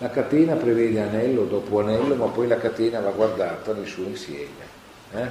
La 0.00 0.10
catena 0.10 0.54
prevede 0.54 1.00
anello 1.00 1.44
dopo 1.44 1.80
anello, 1.80 2.14
ma 2.14 2.26
poi 2.26 2.46
la 2.46 2.56
catena 2.58 3.00
va 3.00 3.10
guardata 3.10 3.72
nel 3.72 3.86
suo 3.86 4.04
insieme. 4.04 4.76
Eh? 5.12 5.28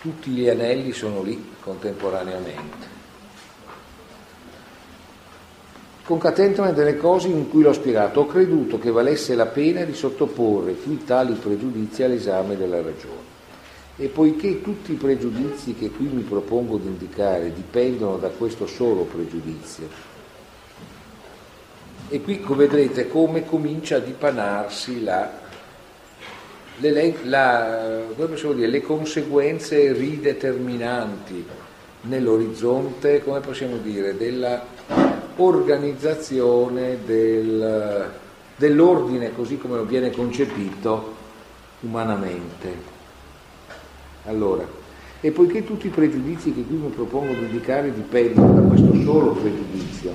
Tutti 0.00 0.30
gli 0.30 0.48
anelli 0.48 0.92
sono 0.92 1.22
lì 1.22 1.52
contemporaneamente. 1.60 2.96
Concatenamento 6.04 6.72
delle 6.72 6.96
cose 6.96 7.28
in 7.28 7.50
cui 7.50 7.60
l'ho 7.60 7.74
spiegato, 7.74 8.20
ho 8.20 8.26
creduto 8.26 8.78
che 8.78 8.90
valesse 8.90 9.34
la 9.34 9.44
pena 9.44 9.84
di 9.84 9.92
sottoporre 9.92 10.72
qui 10.72 11.04
tali 11.04 11.34
pregiudizi 11.34 12.02
all'esame 12.02 12.56
della 12.56 12.80
ragione. 12.80 13.36
E 13.98 14.06
poiché 14.06 14.62
tutti 14.62 14.92
i 14.92 14.96
pregiudizi 14.96 15.74
che 15.74 15.90
qui 15.90 16.06
mi 16.06 16.22
propongo 16.22 16.78
di 16.78 16.86
indicare 16.86 17.52
dipendono 17.52 18.16
da 18.16 18.28
questo 18.28 18.66
solo 18.66 19.02
pregiudizio, 19.02 20.16
e 22.08 22.20
qui 22.22 22.42
vedrete 22.48 23.08
come 23.08 23.44
comincia 23.44 23.96
a 23.96 24.00
dipanarsi 24.00 25.02
la, 25.02 25.30
le, 26.78 27.14
la, 27.24 28.02
dire, 28.54 28.66
le 28.66 28.80
conseguenze 28.80 29.92
rideterminanti 29.92 31.46
nell'orizzonte, 32.02 33.22
come 33.22 33.40
possiamo 33.40 33.76
dire, 33.76 34.16
della 34.16 34.64
organizzazione 35.36 36.98
del, 37.04 38.10
dell'ordine 38.56 39.34
così 39.34 39.58
come 39.58 39.82
viene 39.82 40.10
concepito 40.10 41.16
umanamente. 41.80 42.96
Allora, 44.24 44.66
e 45.20 45.30
poiché 45.30 45.64
tutti 45.64 45.88
i 45.88 45.90
pregiudizi 45.90 46.54
che 46.54 46.64
qui 46.64 46.76
mi 46.76 46.88
propongo 46.90 47.32
di 47.32 47.44
indicare 47.44 47.92
dipendono 47.92 48.52
da 48.52 48.60
questo 48.66 48.94
solo 49.02 49.32
pregiudizio, 49.32 50.14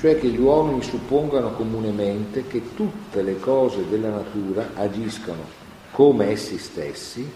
cioè 0.00 0.18
che 0.18 0.28
gli 0.28 0.40
uomini 0.40 0.82
suppongano 0.82 1.52
comunemente 1.52 2.46
che 2.46 2.74
tutte 2.74 3.20
le 3.22 3.38
cose 3.38 3.86
della 3.88 4.08
natura 4.08 4.70
agiscono 4.74 5.44
come 5.90 6.30
essi 6.30 6.56
stessi, 6.56 7.30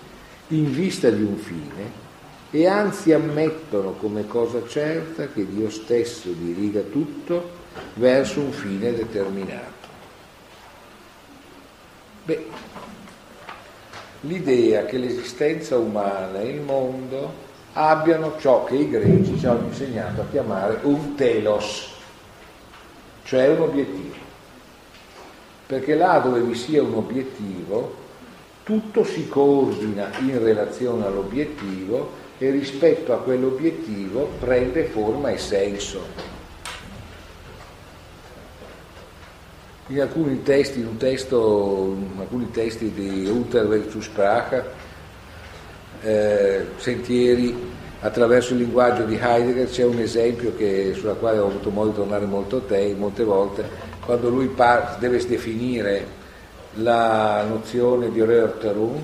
in 0.48 0.72
vista 0.72 1.10
di 1.10 1.22
un 1.22 1.36
fine, 1.36 2.02
e 2.50 2.66
anzi 2.66 3.12
ammettono 3.12 3.92
come 3.92 4.26
cosa 4.26 4.66
certa 4.66 5.28
che 5.28 5.46
Dio 5.46 5.68
stesso 5.68 6.30
diriga 6.30 6.80
tutto 6.80 7.50
verso 7.94 8.40
un 8.40 8.52
fine 8.52 8.94
determinato. 8.94 9.72
Beh, 12.24 12.46
l'idea 14.20 14.84
che 14.86 14.96
l'esistenza 14.96 15.76
umana 15.76 16.40
e 16.40 16.48
il 16.48 16.62
mondo 16.62 17.42
abbiano 17.74 18.36
ciò 18.38 18.64
che 18.64 18.76
i 18.76 18.88
greci 18.88 19.38
ci 19.38 19.46
hanno 19.46 19.66
insegnato 19.66 20.22
a 20.22 20.26
chiamare 20.30 20.78
un 20.82 21.14
telos, 21.16 21.93
cioè 23.24 23.48
un 23.48 23.60
obiettivo. 23.60 24.14
Perché 25.66 25.94
là 25.94 26.18
dove 26.18 26.40
vi 26.40 26.54
sia 26.54 26.82
un 26.82 26.94
obiettivo, 26.94 28.02
tutto 28.62 29.04
si 29.04 29.28
coordina 29.28 30.10
in 30.20 30.42
relazione 30.42 31.06
all'obiettivo 31.06 32.22
e 32.38 32.50
rispetto 32.50 33.12
a 33.12 33.18
quell'obiettivo 33.18 34.30
prende 34.38 34.84
forma 34.84 35.30
e 35.30 35.38
senso. 35.38 36.32
In 39.88 40.00
alcuni 40.00 40.42
testi, 40.42 40.80
in, 40.80 40.96
testo, 40.96 41.96
in 41.98 42.18
alcuni 42.18 42.50
testi 42.50 42.90
di 42.90 43.26
Unterweg 43.26 43.88
zu 43.88 44.00
Sprache, 44.00 44.64
eh, 46.00 46.66
Sentieri 46.76 47.54
attraverso 48.04 48.52
il 48.52 48.58
linguaggio 48.58 49.04
di 49.04 49.18
Heidegger 49.18 49.66
c'è 49.66 49.82
un 49.82 49.98
esempio 49.98 50.54
che, 50.54 50.92
sulla 50.94 51.14
quale 51.14 51.38
ho 51.38 51.46
avuto 51.46 51.70
modo 51.70 51.88
di 51.88 51.96
tornare 51.96 52.26
molto 52.26 52.60
te, 52.60 52.94
molte 52.96 53.24
volte, 53.24 53.66
quando 54.04 54.28
lui 54.28 54.48
par- 54.48 54.98
deve 54.98 55.24
definire 55.26 56.22
la 56.74 57.44
nozione 57.48 58.10
di 58.10 58.20
Rörterung, 58.20 59.00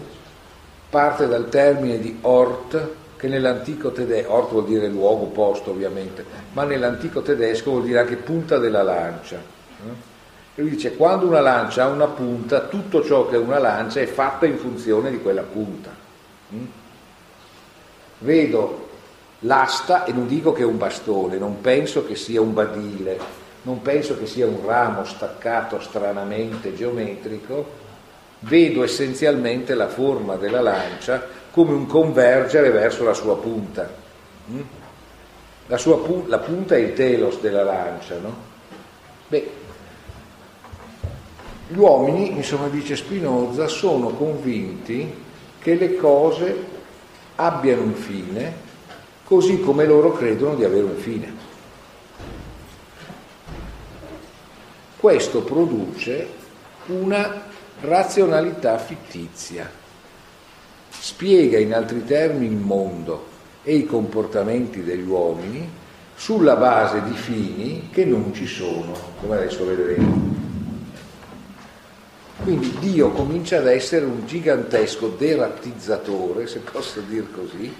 parte 0.90 1.26
dal 1.28 1.48
termine 1.48 1.98
di 1.98 2.18
Ort, 2.20 2.88
che 3.16 3.28
nell'antico 3.28 3.90
tedesco, 3.90 4.32
Ort 4.34 4.50
vuol 4.50 4.66
dire 4.66 4.86
luogo, 4.88 5.26
posto 5.26 5.70
ovviamente, 5.70 6.22
ma 6.52 6.64
nell'antico 6.64 7.22
tedesco 7.22 7.70
vuol 7.70 7.84
dire 7.84 8.00
anche 8.00 8.16
punta 8.16 8.58
della 8.58 8.82
lancia. 8.82 9.42
E 10.54 10.60
lui 10.60 10.72
dice, 10.72 10.96
quando 10.96 11.26
una 11.26 11.40
lancia 11.40 11.84
ha 11.84 11.88
una 11.88 12.06
punta, 12.06 12.66
tutto 12.66 13.02
ciò 13.02 13.26
che 13.28 13.36
è 13.36 13.38
una 13.38 13.58
lancia 13.58 14.00
è 14.00 14.06
fatto 14.06 14.44
in 14.44 14.58
funzione 14.58 15.10
di 15.10 15.22
quella 15.22 15.42
punta. 15.42 15.90
Vedo 18.18 18.88
l'asta 19.40 20.04
e 20.04 20.12
non 20.12 20.26
dico 20.26 20.52
che 20.52 20.62
è 20.62 20.66
un 20.66 20.76
bastone, 20.76 21.38
non 21.38 21.60
penso 21.60 22.04
che 22.04 22.16
sia 22.16 22.40
un 22.40 22.52
badile, 22.52 23.18
non 23.62 23.82
penso 23.82 24.18
che 24.18 24.26
sia 24.26 24.46
un 24.46 24.64
ramo 24.64 25.04
staccato 25.04 25.80
stranamente 25.80 26.74
geometrico, 26.74 27.78
vedo 28.40 28.82
essenzialmente 28.82 29.74
la 29.74 29.88
forma 29.88 30.36
della 30.36 30.60
lancia 30.60 31.38
come 31.50 31.72
un 31.72 31.86
convergere 31.86 32.70
verso 32.70 33.04
la 33.04 33.14
sua 33.14 33.36
punta. 33.36 33.88
Mm? 34.50 34.60
La, 35.66 35.76
sua 35.76 35.98
pu- 35.98 36.26
la 36.26 36.38
punta 36.38 36.74
è 36.74 36.78
il 36.78 36.94
telos 36.94 37.38
della 37.40 37.62
lancia, 37.62 38.18
no? 38.18 38.48
Beh, 39.28 39.50
gli 41.68 41.78
uomini, 41.78 42.32
insomma 42.32 42.68
dice 42.68 42.96
Spinoza, 42.96 43.68
sono 43.68 44.08
convinti 44.08 45.12
che 45.60 45.74
le 45.74 45.94
cose 45.96 46.78
abbiano 47.36 47.82
un 47.82 47.94
fine 47.94 48.68
così 49.30 49.60
come 49.60 49.86
loro 49.86 50.10
credono 50.10 50.56
di 50.56 50.64
avere 50.64 50.82
un 50.82 50.96
fine. 50.96 51.32
Questo 54.96 55.42
produce 55.42 56.26
una 56.86 57.44
razionalità 57.80 58.76
fittizia, 58.78 59.70
spiega 60.90 61.60
in 61.60 61.74
altri 61.74 62.04
termini 62.04 62.52
il 62.52 62.60
mondo 62.60 63.26
e 63.62 63.76
i 63.76 63.86
comportamenti 63.86 64.82
degli 64.82 65.06
uomini 65.06 65.70
sulla 66.16 66.56
base 66.56 67.00
di 67.04 67.14
fini 67.14 67.88
che 67.92 68.04
non 68.04 68.34
ci 68.34 68.48
sono, 68.48 68.92
come 69.20 69.36
adesso 69.36 69.64
vedremo. 69.64 70.38
Quindi 72.42 72.76
Dio 72.80 73.12
comincia 73.12 73.58
ad 73.58 73.68
essere 73.68 74.06
un 74.06 74.26
gigantesco 74.26 75.14
derattizzatore, 75.16 76.48
se 76.48 76.58
posso 76.58 76.98
dire 76.98 77.26
così, 77.32 77.72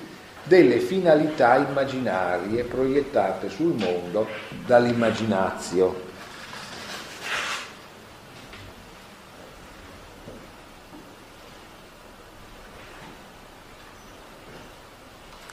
delle 0.44 0.78
finalità 0.78 1.56
immaginarie 1.56 2.64
proiettate 2.64 3.48
sul 3.48 3.74
mondo 3.74 4.26
dall'immaginazio. 4.66 6.08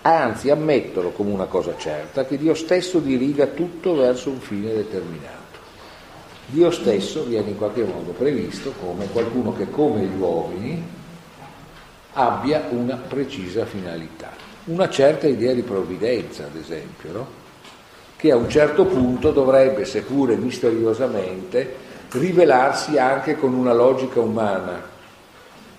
Anzi, 0.02 0.50
ammettono 0.50 1.10
come 1.10 1.32
una 1.32 1.46
cosa 1.46 1.76
certa 1.78 2.26
che 2.26 2.38
Dio 2.38 2.54
stesso 2.54 3.00
diriga 3.00 3.48
tutto 3.48 3.96
verso 3.96 4.30
un 4.30 4.40
fine 4.40 4.74
determinato. 4.74 5.36
Dio 6.46 6.72
stesso 6.72 7.26
viene 7.26 7.50
in 7.50 7.58
qualche 7.58 7.84
modo 7.84 8.12
previsto 8.12 8.72
come 8.80 9.10
qualcuno 9.12 9.54
che 9.54 9.70
come 9.70 10.06
gli 10.06 10.18
uomini 10.18 10.82
abbia 12.14 12.68
una 12.70 12.96
precisa 12.96 13.66
finalità 13.66 14.47
una 14.68 14.90
certa 14.90 15.28
idea 15.28 15.54
di 15.54 15.62
provvidenza, 15.62 16.46
ad 16.46 16.56
esempio, 16.56 17.12
no? 17.12 17.46
che 18.18 18.32
a 18.32 18.36
un 18.36 18.50
certo 18.50 18.86
punto 18.86 19.32
dovrebbe, 19.32 19.86
seppure 19.86 20.36
misteriosamente, 20.36 21.86
rivelarsi 22.12 22.98
anche 22.98 23.36
con 23.38 23.54
una 23.54 23.74
logica 23.74 24.20
umana. 24.20 24.96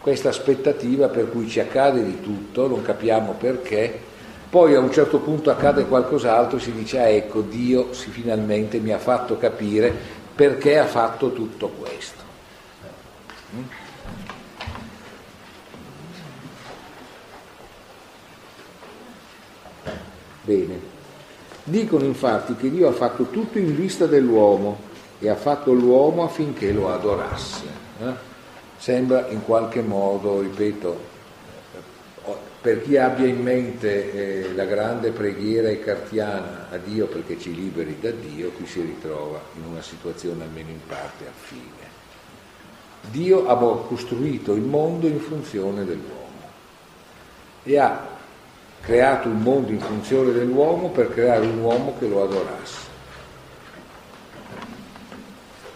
Questa 0.01 0.29
aspettativa 0.29 1.09
per 1.09 1.31
cui 1.31 1.49
ci 1.49 1.59
accade 1.59 2.05
di 2.05 2.21
tutto, 2.21 2.69
non 2.69 2.83
capiamo 2.83 3.33
perché, 3.33 4.07
poi 4.49 4.75
a 4.75 4.79
un 4.79 4.93
certo 4.93 5.19
punto 5.19 5.51
accade 5.51 5.87
qualcos'altro 5.87 6.57
e 6.57 6.61
si 6.61 6.73
dice, 6.73 7.01
ah 7.01 7.09
ecco, 7.09 7.41
Dio 7.41 7.93
si 7.93 8.09
finalmente 8.11 8.79
mi 8.79 8.93
ha 8.93 8.99
fatto 8.99 9.37
capire 9.37 9.93
perché 10.35 10.79
ha 10.79 10.87
fatto 10.87 11.33
tutto 11.33 11.69
questo. 11.69 12.23
Bene. 20.49 20.81
Dicono 21.65 22.05
infatti 22.05 22.57
che 22.57 22.71
Dio 22.71 22.89
ha 22.89 22.93
fatto 22.93 23.25
tutto 23.25 23.59
in 23.59 23.77
vista 23.77 24.07
dell'uomo 24.07 24.79
e 25.19 25.29
ha 25.29 25.35
fatto 25.35 25.75
l'uomo 25.75 26.25
affinché 26.25 26.73
lo 26.73 26.91
adorasse. 26.91 27.65
Eh? 28.01 28.13
Sembra 28.79 29.29
in 29.29 29.45
qualche 29.45 29.83
modo, 29.83 30.41
ripeto, 30.41 31.17
per 32.63 32.83
chi 32.83 32.97
abbia 32.97 33.27
in 33.27 33.43
mente 33.43 34.47
eh, 34.47 34.55
la 34.55 34.65
grande 34.65 35.11
preghiera 35.11 35.69
cartiana 35.77 36.69
a 36.71 36.79
Dio 36.79 37.09
perché 37.09 37.39
ci 37.39 37.55
liberi 37.55 37.99
da 38.01 38.11
Dio, 38.11 38.51
qui 38.53 38.67
si 38.67 38.81
ritrova 38.81 39.39
in 39.57 39.65
una 39.71 39.83
situazione 39.83 40.45
almeno 40.45 40.71
in 40.71 40.81
parte 40.87 41.27
affine. 41.27 41.97
Dio 43.11 43.47
ha 43.49 43.55
costruito 43.87 44.55
il 44.55 44.63
mondo 44.63 45.07
in 45.07 45.21
funzione 45.21 45.85
dell'uomo 45.85 46.49
e 47.65 47.79
ha 47.79 48.17
creato 48.81 49.29
un 49.29 49.41
mondo 49.41 49.71
in 49.73 49.81
funzione 49.81 50.33
dell'uomo 50.33 50.89
per 50.89 51.13
creare 51.13 51.47
un 51.47 51.59
uomo 51.59 51.95
che 51.99 52.09
lo 52.09 52.23
adorasse. 52.23 52.87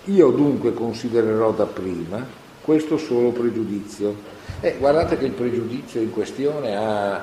Io 0.05 0.31
dunque 0.31 0.75
considererò 0.75 1.53
dapprima 1.53 2.41
questo 2.61 2.97
solo 2.97 3.31
pregiudizio 3.31 4.31
eh, 4.65 4.77
guardate 4.79 5.19
che 5.19 5.25
il 5.25 5.33
pregiudizio 5.33 6.01
in 6.01 6.13
questione 6.13 6.77
ha, 6.77 7.21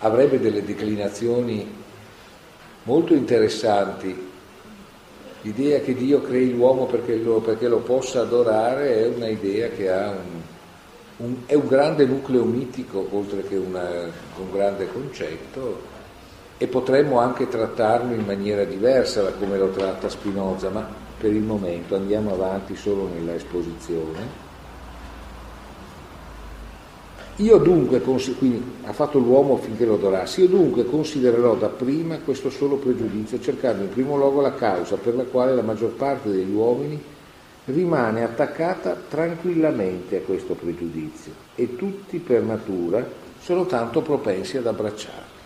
avrebbe 0.00 0.38
delle 0.38 0.62
declinazioni 0.62 1.66
molto 2.82 3.14
interessanti. 3.14 4.28
L'idea 5.40 5.80
che 5.80 5.94
Dio 5.94 6.20
crei 6.20 6.52
l'uomo 6.52 6.84
perché 6.84 7.16
lo, 7.16 7.40
perché 7.40 7.66
lo 7.66 7.78
possa 7.78 8.20
adorare 8.20 8.96
è 8.96 9.06
un'idea 9.06 9.68
che 9.68 9.90
ha 9.90 10.10
un, 10.10 10.41
un, 11.22 11.36
è 11.46 11.54
un 11.54 11.66
grande 11.66 12.04
nucleo 12.04 12.44
mitico 12.44 13.06
oltre 13.12 13.42
che 13.46 13.56
una, 13.56 13.88
un 14.38 14.52
grande 14.52 14.92
concetto 14.92 15.90
e 16.58 16.66
potremmo 16.66 17.18
anche 17.18 17.48
trattarlo 17.48 18.12
in 18.14 18.24
maniera 18.24 18.64
diversa 18.64 19.22
da 19.22 19.32
come 19.32 19.56
lo 19.56 19.70
tratta 19.70 20.08
Spinoza, 20.08 20.68
ma 20.68 20.86
per 21.18 21.32
il 21.32 21.42
momento 21.42 21.94
andiamo 21.94 22.32
avanti 22.32 22.76
solo 22.76 23.08
nella 23.12 23.34
esposizione. 23.34 24.50
Io 27.36 27.56
dunque, 27.58 28.00
quindi 28.00 28.62
ha 28.84 28.92
fatto 28.92 29.18
l'uomo 29.18 29.54
affinché 29.54 29.84
lo 29.84 29.94
adorasse, 29.94 30.42
io 30.42 30.48
dunque 30.48 30.84
considererò 30.84 31.54
dapprima 31.54 32.18
questo 32.18 32.50
solo 32.50 32.76
pregiudizio, 32.76 33.40
cercando 33.40 33.82
in 33.82 33.88
primo 33.88 34.16
luogo 34.16 34.40
la 34.40 34.54
causa 34.54 34.96
per 34.96 35.16
la 35.16 35.24
quale 35.24 35.54
la 35.54 35.62
maggior 35.62 35.92
parte 35.92 36.30
degli 36.30 36.52
uomini 36.52 37.02
rimane 37.66 38.24
attaccata 38.24 38.96
tranquillamente 39.08 40.16
a 40.16 40.20
questo 40.20 40.54
pregiudizio 40.54 41.32
e 41.54 41.76
tutti 41.76 42.18
per 42.18 42.42
natura 42.42 43.06
sono 43.40 43.66
tanto 43.66 44.00
propensi 44.00 44.56
ad 44.56 44.66
abbracciarlo. 44.66 45.40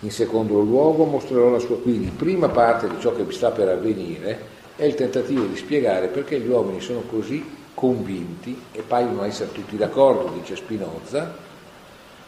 In 0.00 0.10
secondo 0.10 0.60
luogo 0.60 1.04
mostrerò 1.04 1.50
la 1.50 1.58
sua, 1.58 1.78
quindi 1.78 2.08
prima 2.08 2.48
parte 2.48 2.88
di 2.88 2.98
ciò 3.00 3.14
che 3.14 3.30
sta 3.32 3.50
per 3.50 3.68
avvenire 3.68 4.58
è 4.76 4.84
il 4.84 4.94
tentativo 4.94 5.44
di 5.44 5.56
spiegare 5.56 6.06
perché 6.06 6.40
gli 6.40 6.48
uomini 6.48 6.80
sono 6.80 7.00
così 7.00 7.58
convinti, 7.74 8.60
e 8.72 8.82
paiono 8.82 9.24
essere 9.24 9.52
tutti 9.52 9.76
d'accordo, 9.76 10.32
dice 10.38 10.56
Spinoza, 10.56 11.34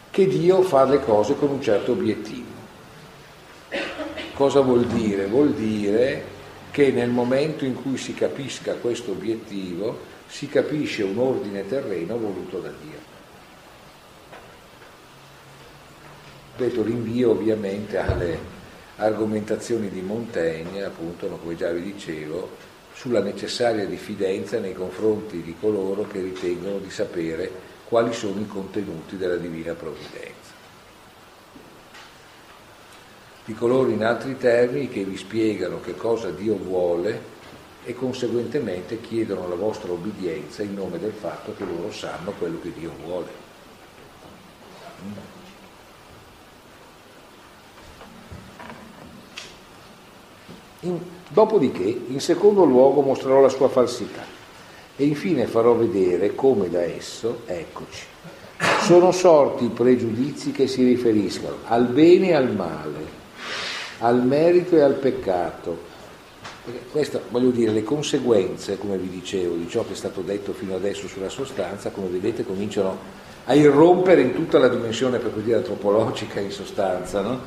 che 0.09 0.27
Dio 0.27 0.63
fa 0.63 0.83
le 0.85 0.99
cose 0.99 1.35
con 1.35 1.49
un 1.49 1.61
certo 1.61 1.91
obiettivo. 1.91 2.51
Cosa 4.33 4.61
vuol 4.61 4.85
dire? 4.85 5.27
Vuol 5.27 5.53
dire 5.53 6.32
che 6.73 6.89
nel 6.89 7.11
momento 7.11 7.65
in 7.65 7.75
cui 7.75 7.97
si 7.97 8.15
capisca 8.15 8.73
questo 8.73 9.11
obiettivo 9.11 9.95
si 10.27 10.47
capisce 10.47 11.03
un 11.03 11.19
ordine 11.19 11.67
terreno 11.67 12.17
voluto 12.17 12.57
da 12.57 12.69
Dio. 12.81 12.97
Detto 16.57 16.81
rinvio 16.81 17.29
ovviamente 17.29 17.99
alle 17.99 18.39
argomentazioni 18.95 19.87
di 19.89 20.01
Montaigne, 20.01 20.83
appunto, 20.83 21.27
come 21.27 21.55
già 21.55 21.69
vi 21.69 21.83
dicevo, 21.83 22.49
sulla 22.95 23.21
necessaria 23.21 23.85
diffidenza 23.85 24.59
nei 24.59 24.73
confronti 24.73 25.43
di 25.43 25.55
coloro 25.59 26.07
che 26.07 26.21
ritengono 26.21 26.79
di 26.79 26.89
sapere 26.89 27.51
quali 27.85 28.13
sono 28.13 28.39
i 28.39 28.47
contenuti 28.47 29.15
della 29.15 29.35
divina 29.35 29.73
provvidenza. 29.75 30.32
Di 33.45 33.53
coloro 33.53 33.89
in 33.89 34.03
altri 34.03 34.37
termini 34.37 34.87
che 34.87 35.03
vi 35.03 35.17
spiegano 35.17 35.81
che 35.81 35.95
cosa 35.95 36.29
Dio 36.29 36.55
vuole 36.55 37.31
e 37.83 37.93
conseguentemente 37.93 39.01
chiedono 39.01 39.47
la 39.49 39.55
vostra 39.55 39.91
obbedienza 39.91 40.63
in 40.63 40.73
nome 40.73 40.97
del 40.97 41.11
fatto 41.11 41.53
che 41.53 41.65
loro 41.65 41.91
sanno 41.91 42.31
quello 42.37 42.59
che 42.61 42.71
Dio 42.71 42.91
vuole. 43.03 43.41
In, 50.81 50.99
dopodiché, 51.29 51.83
in 51.83 52.21
secondo 52.21 52.63
luogo, 52.63 53.01
mostrerò 53.01 53.41
la 53.41 53.49
sua 53.49 53.67
falsità 53.67 54.23
e 54.95 55.03
infine 55.05 55.47
farò 55.47 55.73
vedere 55.73 56.35
come 56.35 56.69
da 56.69 56.83
esso, 56.83 57.41
eccoci, 57.45 58.05
sono 58.81 59.11
sorti 59.11 59.67
pregiudizi 59.67 60.51
che 60.51 60.67
si 60.67 60.83
riferiscono 60.83 61.57
al 61.65 61.87
bene 61.87 62.29
e 62.29 62.33
al 62.33 62.53
male, 62.53 63.21
al 64.03 64.21
merito 64.23 64.75
e 64.75 64.81
al 64.81 64.95
peccato. 64.95 65.91
Queste, 66.91 67.21
voglio 67.29 67.49
dire, 67.49 67.71
le 67.71 67.83
conseguenze, 67.83 68.77
come 68.77 68.97
vi 68.97 69.09
dicevo, 69.09 69.55
di 69.55 69.67
ciò 69.67 69.85
che 69.85 69.93
è 69.93 69.95
stato 69.95 70.21
detto 70.21 70.53
fino 70.53 70.75
adesso 70.75 71.07
sulla 71.07 71.29
sostanza, 71.29 71.89
come 71.89 72.07
vedete, 72.07 72.45
cominciano 72.45 72.97
a 73.45 73.53
irrompere 73.53 74.21
in 74.21 74.33
tutta 74.33 74.59
la 74.59 74.67
dimensione, 74.67 75.19
per 75.19 75.33
così 75.33 75.45
dire, 75.45 75.57
antropologica 75.57 76.39
in 76.39 76.51
sostanza, 76.51 77.21
no? 77.21 77.39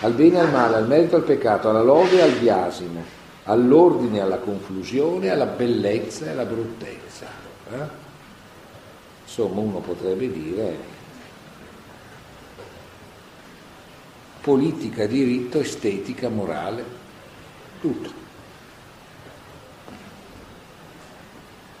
al 0.00 0.12
bene 0.12 0.38
e 0.38 0.40
al 0.40 0.50
male, 0.50 0.76
al 0.76 0.86
merito 0.86 1.16
e 1.16 1.18
al 1.18 1.24
peccato, 1.24 1.70
alla 1.70 1.82
lode 1.82 2.18
e 2.18 2.22
al 2.22 2.32
biasimo, 2.32 3.02
all'ordine 3.44 4.18
e 4.18 4.20
alla 4.20 4.38
confusione, 4.38 5.30
alla 5.30 5.46
bellezza 5.46 6.26
e 6.26 6.30
alla 6.30 6.44
bruttezza. 6.44 7.26
Eh? 7.72 7.98
Insomma, 9.22 9.60
uno 9.60 9.78
potrebbe 9.78 10.30
dire 10.30 10.98
politica, 14.40 15.06
diritto, 15.06 15.60
estetica, 15.60 16.28
morale, 16.28 16.84
tutto. 17.80 18.18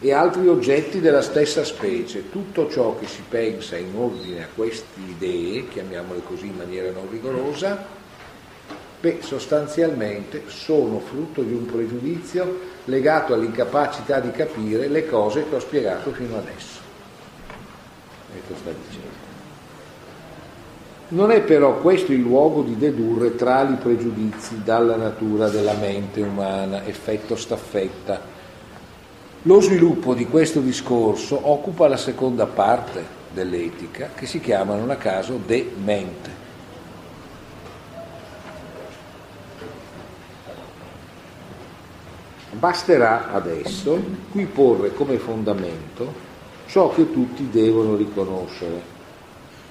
E 0.02 0.12
altri 0.12 0.48
oggetti 0.48 1.00
della 1.00 1.22
stessa 1.22 1.62
specie, 1.64 2.30
tutto 2.30 2.70
ciò 2.70 2.98
che 2.98 3.06
si 3.06 3.22
pensa 3.28 3.76
in 3.76 3.94
ordine 3.94 4.44
a 4.44 4.48
queste 4.54 5.00
idee, 5.00 5.68
chiamiamole 5.68 6.22
così 6.22 6.46
in 6.46 6.56
maniera 6.56 6.90
non 6.90 7.10
rigorosa, 7.10 7.98
Beh, 9.00 9.20
sostanzialmente 9.22 10.42
sono 10.48 11.00
frutto 11.00 11.42
di 11.42 11.54
un 11.54 11.64
pregiudizio 11.64 12.60
legato 12.84 13.32
all'incapacità 13.32 14.20
di 14.20 14.30
capire 14.30 14.88
le 14.88 15.06
cose 15.06 15.48
che 15.48 15.54
ho 15.54 15.58
spiegato 15.60 16.12
fino 16.12 16.36
adesso. 16.36 16.80
Ecco 18.34 18.54
sta 18.56 18.70
dicendo. 18.70 19.09
Non 21.10 21.32
è 21.32 21.40
però 21.42 21.78
questo 21.78 22.12
il 22.12 22.20
luogo 22.20 22.62
di 22.62 22.76
dedurre 22.76 23.34
tali 23.34 23.74
pregiudizi 23.74 24.62
dalla 24.62 24.94
natura 24.94 25.48
della 25.48 25.74
mente 25.74 26.20
umana, 26.20 26.86
effetto 26.86 27.34
staffetta. 27.34 28.20
Lo 29.42 29.60
sviluppo 29.60 30.14
di 30.14 30.26
questo 30.26 30.60
discorso 30.60 31.48
occupa 31.50 31.88
la 31.88 31.96
seconda 31.96 32.46
parte 32.46 33.04
dell'etica, 33.32 34.10
che 34.14 34.26
si 34.26 34.38
chiama 34.38 34.76
non 34.76 34.90
a 34.90 34.96
caso 34.96 35.40
de 35.44 35.72
mente. 35.82 36.30
Basterà 42.52 43.32
adesso 43.32 44.00
qui 44.30 44.44
porre 44.44 44.94
come 44.94 45.18
fondamento 45.18 46.28
ciò 46.66 46.90
che 46.90 47.10
tutti 47.10 47.48
devono 47.50 47.96
riconoscere, 47.96 48.89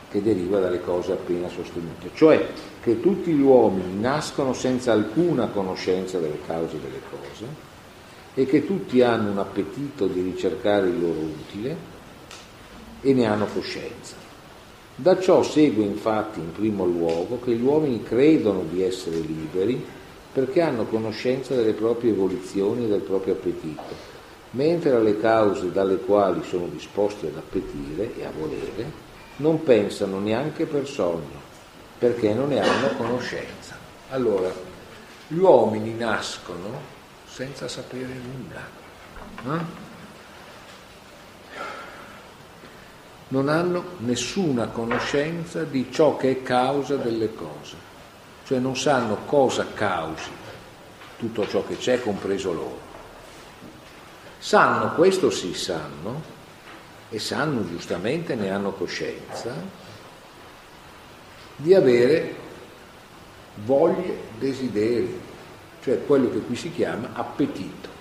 che 0.10 0.22
deriva 0.22 0.60
dalle 0.60 0.82
cose 0.82 1.12
appena 1.12 1.47
sostenute, 1.49 2.10
cioè 2.16 2.47
che 2.82 2.99
tutti 2.99 3.32
gli 3.32 3.41
uomini 3.41 3.99
nascono 3.99 4.53
senza 4.53 4.91
alcuna 4.91 5.47
conoscenza 5.47 6.18
delle 6.20 6.39
cause 6.45 6.80
delle 6.82 7.01
cose 7.10 7.68
e 8.34 8.45
che 8.45 8.66
tutti 8.66 9.01
hanno 9.01 9.32
un 9.32 9.38
appetito 9.38 10.07
di 10.07 10.22
ricercare 10.22 10.88
il 10.88 10.99
loro 10.99 11.20
utile 11.20 11.76
e 13.01 13.14
ne 13.14 13.26
hanno 13.26 13.45
coscienza. 13.45 14.16
Da 14.95 15.20
ciò 15.20 15.43
segue 15.43 15.84
infatti 15.84 16.39
in 16.39 16.51
primo 16.51 16.86
luogo 16.86 17.39
che 17.39 17.53
gli 17.53 17.64
uomini 17.64 18.03
credono 18.03 18.64
di 18.70 18.82
essere 18.82 19.18
liberi 19.18 19.82
perché 20.32 20.62
hanno 20.62 20.86
conoscenza 20.86 21.55
delle 21.55 21.74
proprie 21.74 22.12
evoluzioni 22.12 22.86
e 22.86 22.88
del 22.88 23.01
proprio 23.01 23.34
appetito, 23.34 23.95
mentre 24.51 24.91
alle 24.91 25.20
cause 25.20 25.72
dalle 25.72 25.97
quali 25.97 26.41
sono 26.43 26.68
disposti 26.68 27.28
ad 27.28 27.36
appetire 27.38 28.12
e 28.18 28.26
a 28.26 28.32
volere 28.38 29.07
non 29.39 29.63
pensano 29.63 30.19
neanche 30.19 30.65
per 30.65 30.87
sogno, 30.87 31.41
perché 31.97 32.33
non 32.33 32.49
ne 32.49 32.61
hanno 32.61 32.95
conoscenza. 32.95 33.75
Allora, 34.11 34.51
gli 35.27 35.37
uomini 35.37 35.93
nascono 35.93 36.79
senza 37.27 37.67
sapere 37.67 38.13
nulla. 38.13 39.57
Eh? 39.57 39.87
Non 43.27 43.49
hanno 43.49 43.83
nessuna 43.97 44.67
conoscenza 44.67 45.63
di 45.63 45.91
ciò 45.91 46.15
che 46.15 46.31
è 46.31 46.41
causa 46.41 46.95
delle 46.95 47.33
cose 47.33 47.87
cioè 48.49 48.57
non 48.57 48.75
sanno 48.75 49.15
cosa 49.27 49.63
causi 49.75 50.31
tutto 51.19 51.47
ciò 51.47 51.63
che 51.67 51.77
c'è, 51.77 52.01
compreso 52.01 52.51
loro. 52.51 52.79
Sanno, 54.39 54.95
questo 54.95 55.29
sì 55.29 55.53
sanno, 55.53 56.19
e 57.10 57.20
sanno 57.20 57.68
giustamente, 57.68 58.36
ne 58.36 58.51
hanno 58.51 58.72
coscienza, 58.72 59.53
di 61.55 61.74
avere 61.74 62.36
voglie, 63.66 64.18
desideri, 64.38 65.20
cioè 65.82 66.05
quello 66.05 66.30
che 66.30 66.39
qui 66.39 66.55
si 66.55 66.72
chiama 66.72 67.10
appetito. 67.14 67.97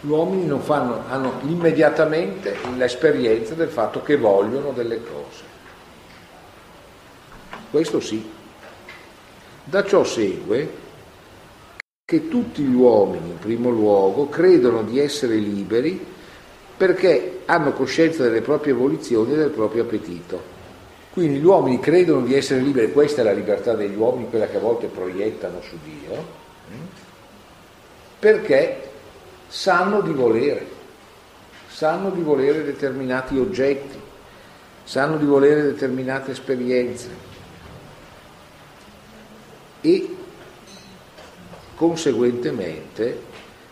Gli 0.00 0.08
uomini 0.08 0.58
fanno, 0.60 1.02
hanno 1.08 1.40
immediatamente 1.42 2.56
l'esperienza 2.76 3.54
del 3.54 3.68
fatto 3.68 4.02
che 4.02 4.16
vogliono 4.16 4.70
delle 4.70 5.02
cose. 5.02 5.42
Questo 7.70 8.00
sì. 8.00 8.36
Da 9.64 9.84
ciò 9.84 10.02
segue 10.04 10.86
che 12.08 12.26
tutti 12.26 12.62
gli 12.62 12.72
uomini, 12.72 13.28
in 13.28 13.38
primo 13.38 13.68
luogo, 13.68 14.30
credono 14.30 14.82
di 14.82 14.98
essere 14.98 15.34
liberi 15.34 16.02
perché 16.74 17.40
hanno 17.44 17.74
coscienza 17.74 18.22
delle 18.22 18.40
proprie 18.40 18.72
volizioni 18.72 19.34
e 19.34 19.36
del 19.36 19.50
proprio 19.50 19.82
appetito. 19.82 20.40
Quindi 21.12 21.38
gli 21.38 21.44
uomini 21.44 21.78
credono 21.80 22.24
di 22.24 22.32
essere 22.32 22.60
liberi, 22.60 22.92
questa 22.92 23.20
è 23.20 23.24
la 23.24 23.32
libertà 23.32 23.74
degli 23.74 23.94
uomini, 23.94 24.30
quella 24.30 24.46
che 24.46 24.56
a 24.56 24.60
volte 24.60 24.86
proiettano 24.86 25.60
su 25.60 25.76
Dio, 25.84 26.14
mm, 26.14 26.86
perché 28.20 28.90
sanno 29.46 30.00
di 30.00 30.12
volere, 30.14 30.66
sanno 31.68 32.08
di 32.08 32.22
volere 32.22 32.64
determinati 32.64 33.36
oggetti, 33.36 34.00
sanno 34.82 35.18
di 35.18 35.26
volere 35.26 35.60
determinate 35.62 36.30
esperienze 36.30 37.10
e 39.82 40.16
conseguentemente 41.78 43.22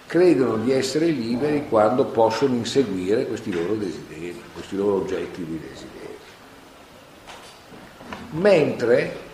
credono 0.07 0.59
di 0.59 0.71
essere 0.71 1.07
liberi 1.07 1.67
quando 1.69 2.05
possono 2.05 2.55
inseguire 2.55 3.27
questi 3.27 3.53
loro 3.53 3.75
desideri, 3.75 4.41
questi 4.55 4.77
loro 4.77 4.95
oggetti 4.99 5.45
di 5.45 5.61
desideri. 5.61 6.15
Mentre 8.31 9.25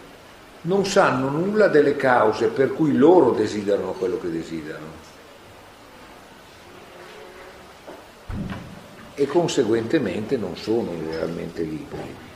non 0.62 0.86
sanno 0.86 1.28
nulla 1.28 1.68
delle 1.68 1.96
cause 1.96 2.46
per 2.46 2.72
cui 2.72 2.96
loro 2.96 3.32
desiderano 3.32 3.92
quello 3.92 4.18
che 4.18 4.30
desiderano. 4.30 5.10
E 9.14 9.26
conseguentemente 9.26 10.38
non 10.38 10.56
sono 10.56 10.92
realmente 11.10 11.62
liberi. 11.62 12.31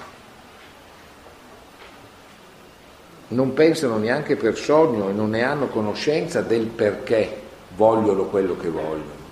Non 3.28 3.52
pensano 3.54 3.98
neanche 3.98 4.36
per 4.36 4.56
sogno 4.56 5.08
e 5.08 5.12
non 5.12 5.30
ne 5.30 5.42
hanno 5.42 5.66
conoscenza 5.66 6.42
del 6.42 6.66
perché 6.66 7.42
vogliono 7.74 8.24
quello 8.24 8.56
che 8.56 8.68
vogliono, 8.68 9.24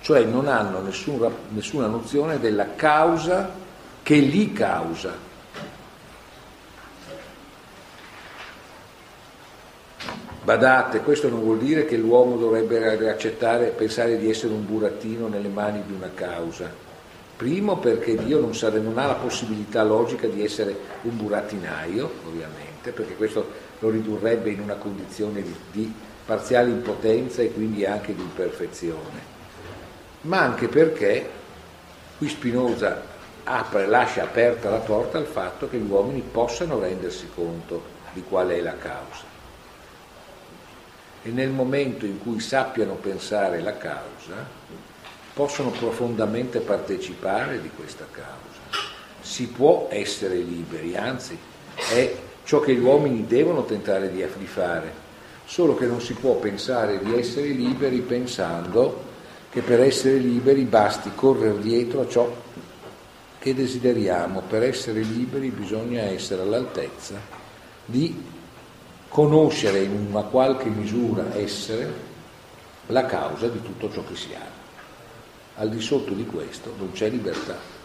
cioè 0.00 0.24
non 0.24 0.48
hanno 0.48 0.80
nessuna, 0.80 1.30
nessuna 1.48 1.86
nozione 1.86 2.38
della 2.38 2.74
causa 2.74 3.50
che 4.02 4.16
li 4.16 4.52
causa. 4.52 5.28
Badate, 10.42 11.00
questo 11.00 11.28
non 11.28 11.42
vuol 11.42 11.58
dire 11.58 11.84
che 11.84 11.96
l'uomo 11.96 12.36
dovrebbe 12.36 13.08
accettare, 13.08 13.68
pensare 13.68 14.18
di 14.18 14.28
essere 14.28 14.52
un 14.52 14.66
burattino 14.66 15.28
nelle 15.28 15.48
mani 15.48 15.82
di 15.86 15.92
una 15.92 16.10
causa. 16.12 16.88
Primo 17.36 17.78
perché 17.78 18.16
Dio 18.16 18.40
non, 18.40 18.54
sa, 18.54 18.70
non 18.70 18.98
ha 18.98 19.06
la 19.06 19.14
possibilità 19.14 19.84
logica 19.84 20.26
di 20.26 20.42
essere 20.42 20.76
un 21.02 21.16
burattinaio, 21.16 22.10
ovviamente, 22.26 22.69
perché 22.82 23.14
questo 23.16 23.50
lo 23.80 23.90
ridurrebbe 23.90 24.50
in 24.50 24.60
una 24.60 24.76
condizione 24.76 25.42
di, 25.42 25.54
di 25.70 25.94
parziale 26.24 26.70
impotenza 26.70 27.42
e 27.42 27.52
quindi 27.52 27.84
anche 27.84 28.14
di 28.14 28.22
imperfezione, 28.22 29.20
ma 30.22 30.40
anche 30.40 30.68
perché 30.68 31.28
qui 32.16 32.28
Spinoza 32.28 33.02
apre, 33.44 33.86
lascia 33.86 34.22
aperta 34.22 34.70
la 34.70 34.78
porta 34.78 35.18
al 35.18 35.26
fatto 35.26 35.68
che 35.68 35.78
gli 35.78 35.90
uomini 35.90 36.20
possano 36.20 36.78
rendersi 36.78 37.28
conto 37.34 37.98
di 38.12 38.22
qual 38.22 38.48
è 38.48 38.60
la 38.60 38.76
causa. 38.76 39.24
E 41.22 41.28
nel 41.30 41.50
momento 41.50 42.06
in 42.06 42.18
cui 42.18 42.40
sappiano 42.40 42.94
pensare 42.94 43.60
la 43.60 43.76
causa, 43.76 44.46
possono 45.34 45.70
profondamente 45.70 46.60
partecipare 46.60 47.60
di 47.60 47.70
questa 47.74 48.06
causa. 48.10 48.88
Si 49.20 49.48
può 49.48 49.88
essere 49.90 50.36
liberi, 50.36 50.96
anzi 50.96 51.36
è 51.74 52.14
ciò 52.50 52.58
che 52.58 52.74
gli 52.74 52.82
uomini 52.82 53.28
devono 53.28 53.64
tentare 53.64 54.10
di 54.10 54.26
fare, 54.44 54.92
solo 55.44 55.76
che 55.76 55.86
non 55.86 56.00
si 56.00 56.14
può 56.14 56.34
pensare 56.34 56.98
di 56.98 57.16
essere 57.16 57.46
liberi 57.46 58.00
pensando 58.00 59.04
che 59.50 59.60
per 59.60 59.80
essere 59.80 60.16
liberi 60.16 60.64
basti 60.64 61.12
correre 61.14 61.60
dietro 61.60 62.00
a 62.00 62.08
ciò 62.08 62.28
che 63.38 63.54
desideriamo. 63.54 64.42
Per 64.48 64.64
essere 64.64 64.98
liberi 65.02 65.50
bisogna 65.50 66.02
essere 66.02 66.42
all'altezza 66.42 67.20
di 67.84 68.20
conoscere 69.06 69.82
in 69.82 70.08
una 70.10 70.22
qualche 70.22 70.70
misura 70.70 71.36
essere 71.36 71.88
la 72.88 73.06
causa 73.06 73.46
di 73.46 73.62
tutto 73.62 73.92
ciò 73.92 74.02
che 74.04 74.16
si 74.16 74.34
ha. 74.34 75.60
Al 75.60 75.70
di 75.70 75.80
sotto 75.80 76.14
di 76.14 76.26
questo 76.26 76.74
non 76.76 76.90
c'è 76.90 77.10
libertà. 77.10 77.79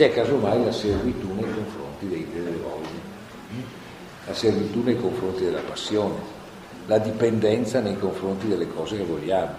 C'è 0.00 0.14
casomai 0.14 0.64
la 0.64 0.72
servitù 0.72 1.30
nei 1.34 1.44
confronti 1.44 2.08
dei 2.08 2.26
delle 2.32 2.56
voglie 2.56 2.88
la 4.24 4.32
servitù 4.32 4.82
nei 4.82 4.98
confronti 4.98 5.44
della 5.44 5.60
passione, 5.60 6.14
la 6.86 6.96
dipendenza 6.96 7.80
nei 7.80 7.98
confronti 7.98 8.48
delle 8.48 8.66
cose 8.66 8.96
che 8.96 9.04
vogliamo. 9.04 9.52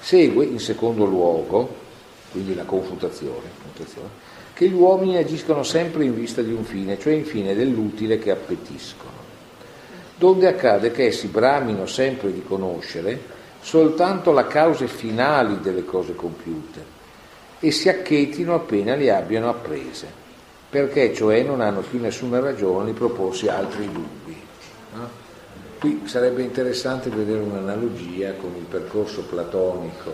Segue 0.00 0.46
in 0.46 0.58
secondo 0.58 1.04
luogo, 1.04 1.76
quindi 2.32 2.56
la 2.56 2.64
confutazione, 2.64 3.50
che 4.52 4.68
gli 4.68 4.74
uomini 4.74 5.16
agiscono 5.16 5.62
sempre 5.62 6.02
in 6.02 6.16
vista 6.16 6.42
di 6.42 6.50
un 6.50 6.64
fine, 6.64 6.98
cioè 6.98 7.12
in 7.12 7.24
fine 7.24 7.54
dell'utile 7.54 8.18
che 8.18 8.32
appetiscono, 8.32 9.22
donde 10.18 10.48
accade 10.48 10.90
che 10.90 11.04
essi 11.04 11.28
bramino 11.28 11.86
sempre 11.86 12.32
di 12.32 12.42
conoscere 12.42 13.33
soltanto 13.64 14.30
la 14.30 14.46
cause 14.46 14.86
finali 14.86 15.58
delle 15.58 15.86
cose 15.86 16.14
compiute 16.14 16.84
e 17.60 17.70
si 17.70 17.88
acchetino 17.88 18.54
appena 18.54 18.94
le 18.94 19.10
abbiano 19.10 19.48
apprese, 19.48 20.06
perché 20.68 21.14
cioè 21.14 21.42
non 21.42 21.62
hanno 21.62 21.80
più 21.80 21.98
nessuna 21.98 22.40
ragione 22.40 22.92
di 22.92 22.92
proporsi 22.92 23.48
altri 23.48 23.90
dubbi. 23.90 24.36
No? 24.92 25.08
Qui 25.78 26.02
sarebbe 26.04 26.42
interessante 26.42 27.08
vedere 27.08 27.40
un'analogia 27.40 28.34
con 28.34 28.54
il 28.54 28.64
percorso 28.64 29.22
platonico 29.22 30.12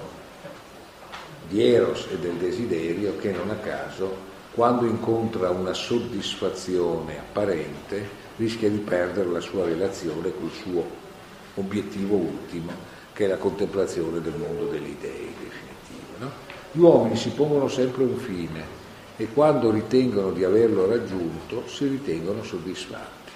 di 1.49 1.67
Eros 1.67 2.07
e 2.13 2.19
del 2.19 2.35
desiderio 2.35 3.17
che 3.17 3.33
non 3.33 3.51
a 3.51 3.57
caso 3.57 4.29
quando 4.53 4.87
incontra 4.87 5.51
una 5.51 5.73
soddisfazione 5.73 7.19
apparente 7.19 8.09
rischia 8.37 8.71
di 8.71 8.79
perdere 8.79 9.29
la 9.29 9.41
sua 9.41 9.65
relazione 9.65 10.33
col 10.39 10.53
suo 10.53 10.85
obiettivo 11.57 12.15
ultimo 12.15 12.90
che 13.13 13.25
è 13.25 13.29
la 13.29 13.37
contemplazione 13.37 14.21
del 14.21 14.35
mondo 14.37 14.67
degli 14.67 14.97
dei 15.01 15.35
definitivo. 15.39 16.19
No? 16.19 16.31
Gli 16.73 16.81
uomini 16.81 17.17
si 17.17 17.31
pongono 17.31 17.69
sempre 17.69 18.05
un 18.05 18.17
fine 18.17 18.79
e 19.17 19.29
quando 19.33 19.71
ritengono 19.71 20.31
di 20.31 20.45
averlo 20.45 20.87
raggiunto 20.87 21.65
si 21.67 21.87
ritengono 21.87 22.43
soddisfatti. 22.43 23.31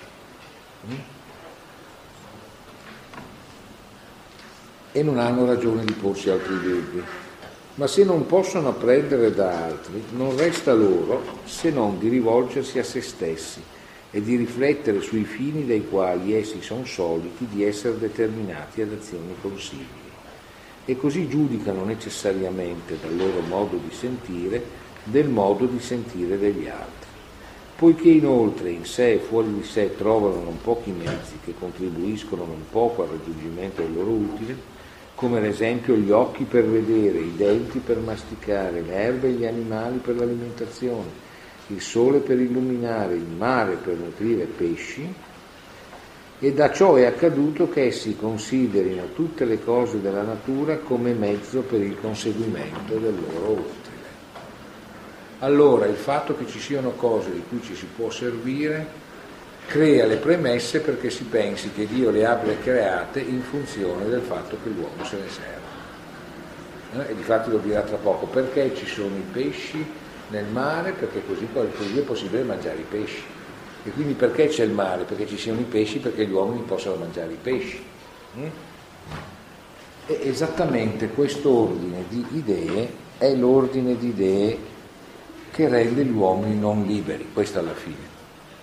Mm? 0.89 0.95
E 4.93 5.03
non 5.03 5.19
hanno 5.19 5.45
ragione 5.45 5.85
di 5.85 5.93
porsi 5.93 6.31
altri 6.31 6.61
dubbi. 6.61 7.03
Ma 7.75 7.89
se 7.89 8.05
non 8.05 8.27
possono 8.27 8.69
apprendere 8.69 9.35
da 9.35 9.65
altri, 9.65 10.05
non 10.11 10.37
resta 10.37 10.73
loro 10.73 11.41
se 11.45 11.71
non 11.71 11.99
di 11.99 12.09
rivolgersi 12.09 12.79
a 12.79 12.85
se 12.85 13.01
stessi 13.01 13.61
e 14.15 14.23
di 14.23 14.37
riflettere 14.37 15.01
sui 15.01 15.25
fini 15.25 15.67
dai 15.67 15.89
quali 15.89 16.35
essi 16.35 16.63
sono 16.63 16.85
soliti 16.85 17.49
di 17.51 17.65
essere 17.65 17.99
determinati 17.99 18.81
ad 18.81 18.93
azioni 18.93 19.35
consigli 19.41 19.83
e 20.85 20.97
così 20.97 21.29
giudicano 21.29 21.85
necessariamente 21.85 22.97
dal 23.01 23.17
loro 23.17 23.41
modo 23.41 23.77
di 23.77 23.93
sentire 23.93 24.63
del 25.03 25.29
modo 25.29 25.67
di 25.67 25.81
sentire 25.81 26.39
degli 26.39 26.69
altri. 26.69 27.09
Poiché 27.75 28.09
inoltre 28.09 28.71
in 28.71 28.85
sé 28.85 29.15
e 29.15 29.19
fuori 29.19 29.53
di 29.53 29.65
sé 29.65 29.97
trovano 29.97 30.45
non 30.45 30.61
pochi 30.63 30.93
mezzi 30.93 31.41
che 31.45 31.55
contribuiscono 31.59 32.45
non 32.45 32.67
poco 32.71 33.03
al 33.03 33.09
raggiungimento 33.09 33.83
del 33.83 33.95
loro 33.95 34.11
utile, 34.11 34.57
come 35.17 35.39
ad 35.39 35.45
esempio 35.45 35.97
gli 35.97 36.13
occhi 36.13 36.45
per 36.45 36.65
vedere, 36.65 37.19
i 37.19 37.35
denti 37.35 37.81
per 37.81 37.99
masticare, 37.99 38.81
le 38.81 38.95
erbe 38.95 39.27
e 39.27 39.33
gli 39.33 39.45
animali 39.45 39.99
per 39.99 40.15
l'alimentazione, 40.15 41.24
il 41.69 41.81
sole 41.81 42.19
per 42.19 42.39
illuminare, 42.39 43.15
il 43.15 43.27
mare 43.27 43.77
per 43.77 43.97
nutrire 43.97 44.45
pesci, 44.45 45.13
e 46.41 46.53
da 46.53 46.71
ciò 46.73 46.97
è 46.97 47.05
accaduto 47.05 47.69
che 47.69 47.87
essi 47.87 48.17
considerino 48.17 49.13
tutte 49.15 49.45
le 49.45 49.63
cose 49.63 50.01
della 50.01 50.23
natura 50.23 50.77
come 50.79 51.13
mezzo 51.13 51.61
per 51.61 51.81
il 51.81 51.99
conseguimento 52.01 52.97
del 52.97 53.15
loro 53.15 53.53
utile. 53.53 53.93
Allora 55.39 55.87
il 55.87 55.97
fatto 55.97 56.37
che 56.37 56.47
ci 56.47 56.59
siano 56.59 56.91
cose 56.91 57.31
di 57.31 57.43
cui 57.49 57.63
ci 57.63 57.75
si 57.75 57.87
può 57.87 58.11
servire 58.11 59.03
crea 59.67 60.05
le 60.07 60.17
premesse 60.17 60.81
perché 60.81 61.09
si 61.09 61.25
pensi 61.25 61.71
che 61.73 61.87
Dio 61.87 62.11
le 62.11 62.27
abbia 62.27 62.57
create 62.59 63.21
in 63.21 63.41
funzione 63.41 64.09
del 64.09 64.21
fatto 64.21 64.59
che 64.63 64.69
l'uomo 64.69 65.05
se 65.05 65.17
ne 65.17 65.29
serve. 65.29 67.09
Eh? 67.09 67.13
E 67.13 67.15
difatti 67.17 67.51
lo 67.51 67.59
dirà 67.59 67.81
tra 67.81 67.97
poco, 67.97 68.27
perché 68.27 68.75
ci 68.75 68.87
sono 68.87 69.17
i 69.17 69.25
pesci 69.33 69.85
nel 70.29 70.47
mare? 70.47 70.93
Perché 70.93 71.23
così, 71.27 71.49
così 71.53 71.99
è 71.99 72.03
possibile 72.03 72.43
mangiare 72.43 72.79
i 72.79 72.87
pesci. 72.89 73.23
E 73.85 73.91
quindi 73.91 74.15
perché 74.15 74.49
c'è 74.49 74.65
il 74.65 74.71
mare? 74.71 75.05
Perché 75.05 75.27
ci 75.27 75.37
siano 75.37 75.61
i 75.61 75.65
pesci, 75.65 75.99
perché 75.99 76.27
gli 76.27 76.33
uomini 76.33 76.63
possano 76.63 76.97
mangiare 76.97 77.33
i 77.33 77.39
pesci. 77.41 77.83
Mm? 78.39 78.47
E 80.07 80.21
esattamente 80.23 81.09
questo 81.09 81.51
ordine 81.51 82.05
di 82.09 82.25
idee 82.33 83.03
è 83.19 83.35
l'ordine 83.35 83.97
di 83.97 84.09
idee 84.09 84.59
che 85.51 85.69
rende 85.69 86.05
gli 86.05 86.11
uomini 86.11 86.59
non 86.59 86.85
liberi, 86.85 87.29
questo 87.33 87.59
alla 87.59 87.75
fine. 87.75 88.13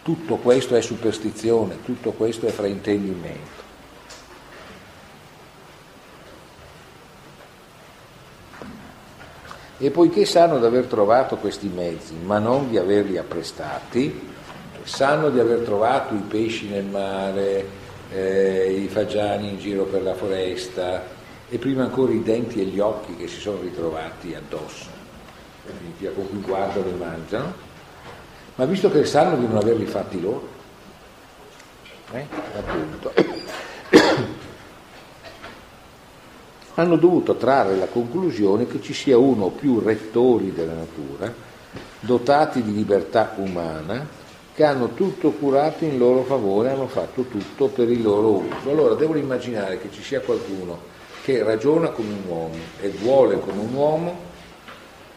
Tutto 0.03 0.35
questo 0.37 0.75
è 0.75 0.81
superstizione, 0.81 1.77
tutto 1.85 2.11
questo 2.11 2.47
è 2.47 2.49
fraintendimento. 2.49 3.60
E 9.83 9.89
poiché 9.89 10.25
sanno 10.25 10.59
di 10.59 10.65
aver 10.65 10.85
trovato 10.85 11.37
questi 11.37 11.67
mezzi, 11.67 12.13
ma 12.13 12.37
non 12.37 12.69
di 12.69 12.77
averli 12.77 13.17
apprestati, 13.17 14.29
sanno 14.83 15.31
di 15.31 15.39
aver 15.39 15.61
trovato 15.61 16.13
i 16.13 16.19
pesci 16.19 16.67
nel 16.67 16.83
mare, 16.83 17.65
eh, 18.11 18.83
i 18.83 18.87
fagiani 18.87 19.49
in 19.49 19.57
giro 19.57 19.85
per 19.85 20.03
la 20.03 20.13
foresta 20.13 21.03
e 21.49 21.57
prima 21.57 21.81
ancora 21.81 22.11
i 22.11 22.21
denti 22.21 22.61
e 22.61 22.65
gli 22.65 22.79
occhi 22.79 23.15
che 23.15 23.27
si 23.27 23.39
sono 23.39 23.59
ritrovati 23.59 24.35
addosso, 24.35 24.85
con 26.13 26.27
cui 26.29 26.41
guardano 26.41 26.87
e 26.87 26.93
mangiano, 26.93 27.53
ma 28.57 28.65
visto 28.65 28.91
che 28.91 29.03
sanno 29.03 29.35
di 29.35 29.47
non 29.47 29.57
averli 29.57 29.87
fatti 29.87 30.21
loro, 30.21 30.47
eh, 32.11 32.27
appunto, 32.55 33.13
hanno 36.75 36.95
dovuto 36.95 37.35
trarre 37.35 37.75
la 37.75 37.87
conclusione 37.87 38.67
che 38.67 38.81
ci 38.81 38.93
sia 38.93 39.17
uno 39.17 39.45
o 39.45 39.49
più 39.49 39.79
rettori 39.79 40.53
della 40.53 40.73
natura, 40.73 41.33
dotati 41.99 42.63
di 42.63 42.73
libertà 42.73 43.33
umana, 43.37 44.19
che 44.53 44.63
hanno 44.63 44.89
tutto 44.93 45.31
curato 45.31 45.85
in 45.85 45.97
loro 45.97 46.23
favore, 46.23 46.71
hanno 46.71 46.87
fatto 46.87 47.23
tutto 47.23 47.67
per 47.67 47.89
il 47.89 48.01
loro 48.01 48.43
uso. 48.43 48.69
Allora 48.69 48.95
devono 48.95 49.17
immaginare 49.17 49.79
che 49.79 49.89
ci 49.91 50.01
sia 50.01 50.21
qualcuno 50.21 50.89
che 51.23 51.43
ragiona 51.43 51.89
come 51.89 52.13
un 52.13 52.23
uomo 52.27 52.55
e 52.79 52.89
vuole 52.89 53.39
come 53.39 53.61
un 53.61 53.73
uomo 53.73 54.29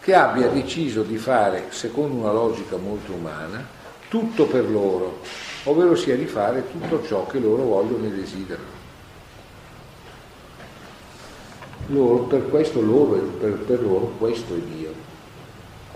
che 0.00 0.14
abbia 0.14 0.48
deciso 0.48 1.02
di 1.02 1.16
fare, 1.16 1.66
secondo 1.70 2.16
una 2.16 2.32
logica 2.32 2.76
molto 2.76 3.12
umana, 3.12 3.66
tutto 4.08 4.44
per 4.46 4.68
loro, 4.68 5.20
ovvero 5.64 5.96
sia 5.96 6.14
di 6.14 6.26
fare 6.26 6.64
tutto 6.70 7.02
ciò 7.06 7.26
che 7.26 7.38
loro 7.38 7.62
vogliono 7.62 8.04
e 8.04 8.10
desiderano. 8.10 8.73
Loro, 11.88 12.22
per 12.24 12.48
questo 12.48 12.80
loro, 12.80 13.18
per, 13.38 13.52
per 13.58 13.82
loro 13.82 14.12
questo 14.18 14.54
è 14.54 14.58
Dio. 14.58 14.92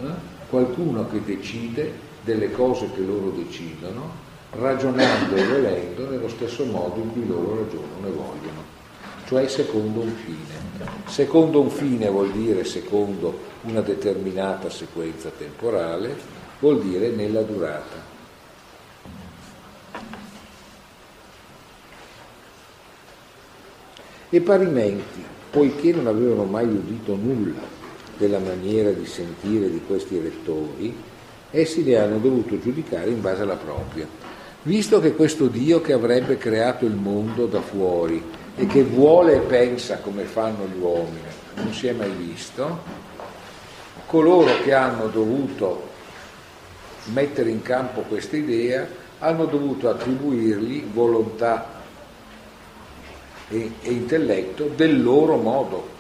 Eh? 0.01 0.37
Qualcuno 0.51 1.09
che 1.09 1.23
decide 1.25 2.07
delle 2.23 2.51
cose 2.51 2.91
che 2.95 3.01
loro 3.01 3.31
decidono, 3.31 4.27
ragionando 4.51 5.35
e 5.35 5.47
volendo 5.47 6.11
nello 6.11 6.29
stesso 6.29 6.65
modo 6.65 7.01
in 7.01 7.13
cui 7.13 7.27
loro 7.27 7.57
ragionano 7.57 8.07
e 8.07 8.11
vogliono, 8.11 8.63
cioè 9.27 9.47
secondo 9.49 10.01
un 10.01 10.13
fine. 10.25 10.87
Secondo 11.07 11.61
un 11.61 11.71
fine 11.71 12.09
vuol 12.09 12.31
dire 12.33 12.65
secondo 12.65 13.39
una 13.63 13.81
determinata 13.81 14.71
sequenza 14.71 15.31
temporale, 15.31 16.17
vuol 16.61 16.81
dire 16.81 17.11
nella 17.11 17.43
durata. 17.43 18.17
E 24.31 24.41
parimenti, 24.43 25.25
poiché 25.51 25.93
non 25.93 26.07
avevano 26.07 26.45
mai 26.45 26.67
udito 26.67 27.15
nulla 27.15 27.77
della 28.17 28.39
maniera 28.39 28.91
di 28.91 29.07
sentire 29.07 29.71
di 29.71 29.81
questi 29.87 30.19
rettori, 30.19 30.95
essi 31.51 31.85
li 31.85 31.95
hanno 31.95 32.19
dovuto 32.19 32.59
giudicare 32.59 33.11
in 33.11 33.21
base 33.21 33.43
alla 33.43 33.57
propria. 33.57 34.07
Visto 34.63 35.01
che 35.01 35.15
questo 35.15 35.47
Dio 35.47 35.81
che 35.81 35.93
avrebbe 35.93 36.37
creato 36.37 36.85
il 36.85 36.95
mondo 36.95 37.47
da 37.47 37.61
fuori 37.61 38.23
e 38.57 38.67
che 38.67 38.83
vuole 38.83 39.37
e 39.37 39.41
pensa 39.41 39.99
come 39.99 40.25
fanno 40.25 40.67
gli 40.67 40.81
uomini, 40.81 41.21
non 41.55 41.73
si 41.73 41.87
è 41.87 41.93
mai 41.93 42.11
visto, 42.11 43.07
coloro 44.07 44.61
che 44.63 44.75
hanno 44.75 45.07
dovuto 45.07 45.87
mettere 47.13 47.51
in 47.51 47.63
campo 47.63 48.01
questa 48.03 48.37
idea 48.37 48.87
hanno 49.21 49.47
dovuto 49.47 49.89
attribuirgli 49.89 50.85
volontà 50.93 51.78
e, 53.49 53.73
e 53.81 53.91
intelletto 53.91 54.71
del 54.75 55.03
loro 55.03 55.37
modo. 55.37 55.97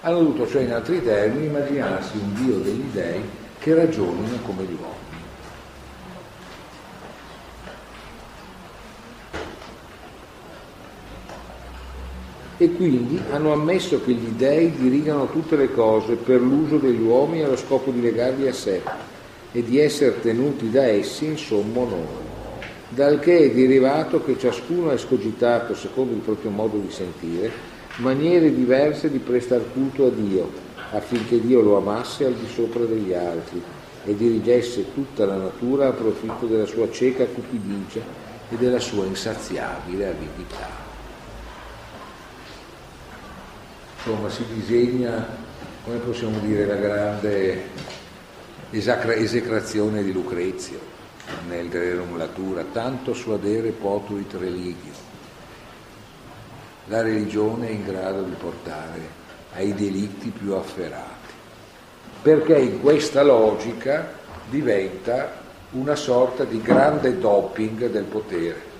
Hanno 0.00 0.18
dovuto, 0.18 0.46
cioè 0.46 0.62
in 0.62 0.72
altri 0.72 1.02
termini, 1.02 1.46
immaginarsi 1.46 2.16
un 2.16 2.34
Dio 2.34 2.56
degli 2.58 2.90
dei 2.92 3.22
che 3.58 3.74
ragionino 3.74 4.38
come 4.44 4.64
gli 4.64 4.76
uomini. 4.78 5.02
E 12.56 12.72
quindi 12.72 13.20
hanno 13.30 13.52
ammesso 13.52 14.00
che 14.02 14.12
gli 14.12 14.28
dèi 14.28 14.70
dirigano 14.76 15.28
tutte 15.30 15.56
le 15.56 15.72
cose 15.72 16.14
per 16.14 16.40
l'uso 16.40 16.76
degli 16.76 17.00
uomini 17.00 17.42
allo 17.42 17.56
scopo 17.56 17.90
di 17.90 18.00
legarli 18.00 18.46
a 18.46 18.52
sé 18.52 18.80
e 19.50 19.62
di 19.62 19.78
essere 19.78 20.20
tenuti 20.20 20.70
da 20.70 20.84
essi 20.84 21.24
in 21.24 21.36
sommo 21.36 21.80
onore, 21.80 22.23
dal 22.94 23.18
che 23.18 23.38
è 23.38 23.50
derivato 23.50 24.22
che 24.22 24.38
ciascuno 24.38 24.90
ha 24.90 24.94
escogitato, 24.94 25.74
secondo 25.74 26.14
il 26.14 26.20
proprio 26.20 26.50
modo 26.50 26.78
di 26.78 26.92
sentire, 26.92 27.50
maniere 27.96 28.54
diverse 28.54 29.10
di 29.10 29.18
prestar 29.18 29.62
culto 29.72 30.06
a 30.06 30.10
Dio 30.10 30.62
affinché 30.92 31.40
Dio 31.40 31.60
lo 31.60 31.76
amasse 31.76 32.24
al 32.24 32.34
di 32.34 32.46
sopra 32.46 32.84
degli 32.84 33.12
altri 33.12 33.60
e 34.04 34.14
dirigesse 34.14 34.92
tutta 34.94 35.26
la 35.26 35.36
natura 35.36 35.88
a 35.88 35.92
profitto 35.92 36.46
della 36.46 36.66
sua 36.66 36.88
cieca 36.90 37.24
cupidigia 37.24 38.02
e 38.48 38.56
della 38.56 38.78
sua 38.78 39.04
insaziabile 39.06 40.08
avidità. 40.08 40.82
Insomma, 43.96 44.28
si 44.28 44.44
disegna, 44.54 45.26
come 45.82 45.96
possiamo 45.96 46.38
dire, 46.38 46.66
la 46.66 46.74
grande 46.76 47.62
esecrazione 48.70 50.04
di 50.04 50.12
Lucrezio 50.12 50.93
nel 51.48 51.70
Rerum 51.70 52.16
Latura, 52.16 52.64
tanto 52.72 53.14
suadere 53.14 53.70
potuit 53.70 54.32
religio. 54.34 55.12
La 56.86 57.02
religione 57.02 57.68
è 57.68 57.70
in 57.70 57.84
grado 57.84 58.22
di 58.22 58.34
portare 58.34 59.22
ai 59.54 59.72
delitti 59.74 60.30
più 60.30 60.52
afferrati, 60.52 61.32
perché 62.22 62.58
in 62.58 62.80
questa 62.80 63.22
logica 63.22 64.12
diventa 64.50 65.42
una 65.72 65.94
sorta 65.94 66.44
di 66.44 66.60
grande 66.60 67.18
doping 67.18 67.88
del 67.88 68.04
potere. 68.04 68.72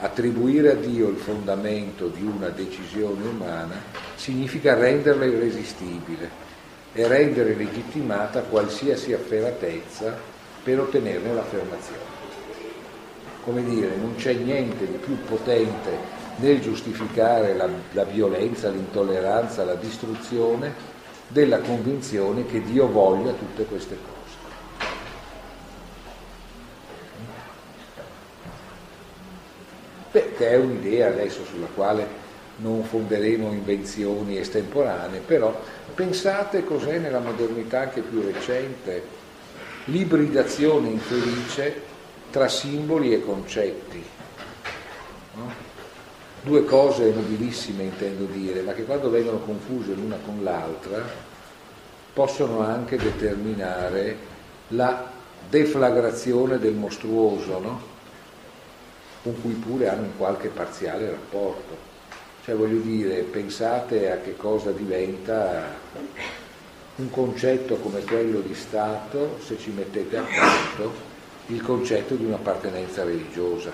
Attribuire 0.00 0.72
a 0.72 0.74
Dio 0.74 1.08
il 1.08 1.16
fondamento 1.16 2.06
di 2.06 2.22
una 2.22 2.48
decisione 2.50 3.26
umana 3.26 3.74
significa 4.14 4.74
renderla 4.74 5.24
irresistibile 5.24 6.46
e 6.92 7.08
rendere 7.08 7.54
legittimata 7.54 8.42
qualsiasi 8.42 9.12
afferratezza 9.12 10.36
per 10.68 10.80
ottenerne 10.80 11.32
l'affermazione. 11.32 12.16
Come 13.42 13.64
dire, 13.64 13.96
non 13.96 14.16
c'è 14.16 14.34
niente 14.34 14.86
di 14.86 14.98
più 14.98 15.16
potente 15.24 16.16
nel 16.36 16.60
giustificare 16.60 17.54
la, 17.54 17.66
la 17.92 18.04
violenza, 18.04 18.68
l'intolleranza, 18.68 19.64
la 19.64 19.76
distruzione 19.76 20.74
della 21.28 21.60
convinzione 21.60 22.44
che 22.44 22.60
Dio 22.60 22.86
voglia 22.86 23.32
tutte 23.32 23.64
queste 23.64 23.96
cose. 23.96 24.16
Beh, 30.10 30.36
è 30.36 30.56
un'idea 30.56 31.08
adesso 31.08 31.46
sulla 31.46 31.68
quale 31.74 32.26
non 32.56 32.84
fonderemo 32.84 33.52
invenzioni 33.52 34.36
estemporanee, 34.36 35.20
però 35.20 35.58
pensate 35.94 36.62
cos'è 36.62 36.98
nella 36.98 37.20
modernità 37.20 37.80
anche 37.80 38.02
più 38.02 38.20
recente, 38.20 39.16
l'ibridazione 39.88 40.88
infelice 40.88 41.82
tra 42.30 42.48
simboli 42.48 43.12
e 43.12 43.24
concetti. 43.24 44.04
No? 45.34 45.66
due 46.42 46.64
cose 46.64 47.12
nobilissime 47.12 47.82
intendo 47.84 48.24
dire, 48.24 48.62
ma 48.62 48.72
che 48.72 48.84
quando 48.84 49.10
vengono 49.10 49.38
confuse 49.38 49.92
l'una 49.92 50.16
con 50.24 50.42
l'altra 50.42 51.02
possono 52.12 52.60
anche 52.60 52.96
determinare 52.96 54.16
la 54.68 55.10
deflagrazione 55.48 56.58
del 56.58 56.74
mostruoso, 56.74 57.58
no? 57.58 57.80
con 59.22 59.40
cui 59.40 59.52
pure 59.52 59.88
hanno 59.88 60.02
un 60.02 60.16
qualche 60.16 60.48
parziale 60.48 61.10
rapporto. 61.10 61.86
Cioè 62.44 62.54
voglio 62.54 62.80
dire, 62.80 63.22
pensate 63.22 64.10
a 64.10 64.16
che 64.18 64.36
cosa 64.36 64.70
diventa 64.70 65.64
un 66.98 67.10
concetto 67.10 67.76
come 67.76 68.02
quello 68.02 68.40
di 68.40 68.54
Stato 68.54 69.38
se 69.44 69.56
ci 69.56 69.70
mettete 69.70 70.16
accanto 70.16 71.06
il 71.46 71.62
concetto 71.62 72.16
di 72.16 72.24
un'appartenenza 72.24 73.04
religiosa. 73.04 73.70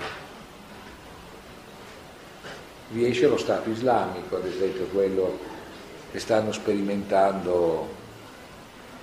Vi 2.90 3.06
esce 3.06 3.26
lo 3.26 3.38
Stato 3.38 3.70
islamico, 3.70 4.36
ad 4.36 4.44
esempio, 4.44 4.84
quello 4.86 5.38
che 6.12 6.18
stanno 6.18 6.52
sperimentando, 6.52 7.88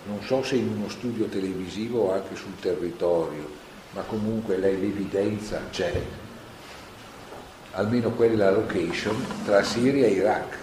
non 0.05 0.21
so 0.23 0.43
se 0.43 0.55
in 0.55 0.69
uno 0.69 0.87
studio 0.87 1.25
televisivo 1.25 2.03
o 2.03 2.13
anche 2.13 2.35
sul 2.35 2.57
territorio, 2.59 3.49
ma 3.93 4.03
comunque 4.03 4.57
l'evidenza 4.57 5.61
c'è, 5.71 5.99
almeno 7.71 8.11
quella 8.11 8.51
location, 8.51 9.15
tra 9.45 9.63
Siria 9.63 10.05
e 10.05 10.11
Iraq. 10.11 10.57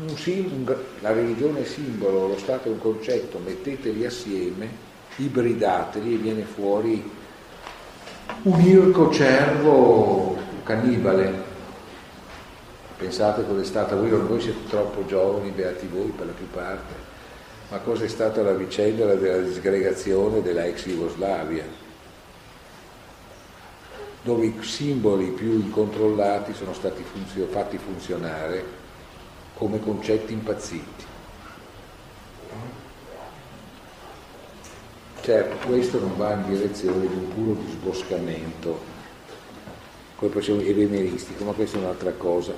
Un 0.00 0.16
sim- 0.16 0.76
la 1.00 1.12
religione 1.12 1.62
è 1.62 1.64
simbolo, 1.64 2.28
lo 2.28 2.38
Stato 2.38 2.68
è 2.68 2.70
un 2.70 2.78
concetto, 2.78 3.38
metteteli 3.38 4.06
assieme, 4.06 4.68
ibridateli 5.16 6.14
e 6.14 6.18
viene 6.18 6.42
fuori 6.42 7.02
un 8.42 8.60
irco 8.60 9.10
cervo 9.10 10.38
cannibale. 10.62 11.46
Pensate 12.96 13.44
cosa 13.44 13.60
è 13.60 13.64
stata, 13.64 13.96
voi, 13.96 14.10
voi 14.10 14.40
siete 14.40 14.68
troppo 14.68 15.04
giovani, 15.04 15.50
beati 15.50 15.88
voi 15.88 16.12
per 16.16 16.26
la 16.26 16.32
più 16.32 16.48
parte, 16.48 16.94
ma 17.70 17.78
cosa 17.78 18.04
è 18.04 18.08
stata 18.08 18.40
la 18.42 18.52
vicenda 18.52 19.16
della 19.16 19.38
disgregazione 19.38 20.42
della 20.42 20.64
ex 20.64 20.86
Jugoslavia, 20.86 21.64
dove 24.22 24.46
i 24.46 24.54
simboli 24.60 25.30
più 25.30 25.54
incontrollati 25.54 26.54
sono 26.54 26.72
stati 26.72 27.02
funzio- 27.02 27.48
fatti 27.48 27.78
funzionare 27.78 28.77
come 29.58 29.80
concetti 29.80 30.32
impazziti. 30.32 31.04
Certo, 35.20 35.66
questo 35.66 35.98
non 35.98 36.16
va 36.16 36.32
in 36.34 36.46
direzione 36.46 37.08
di 37.08 37.14
un 37.14 37.34
puro 37.34 37.60
disboscamento, 37.60 38.80
come 40.14 40.30
facciamo 40.30 40.60
evemeristico, 40.60 41.42
ma 41.42 41.52
questa 41.52 41.76
è 41.76 41.80
un'altra 41.80 42.12
cosa. 42.12 42.54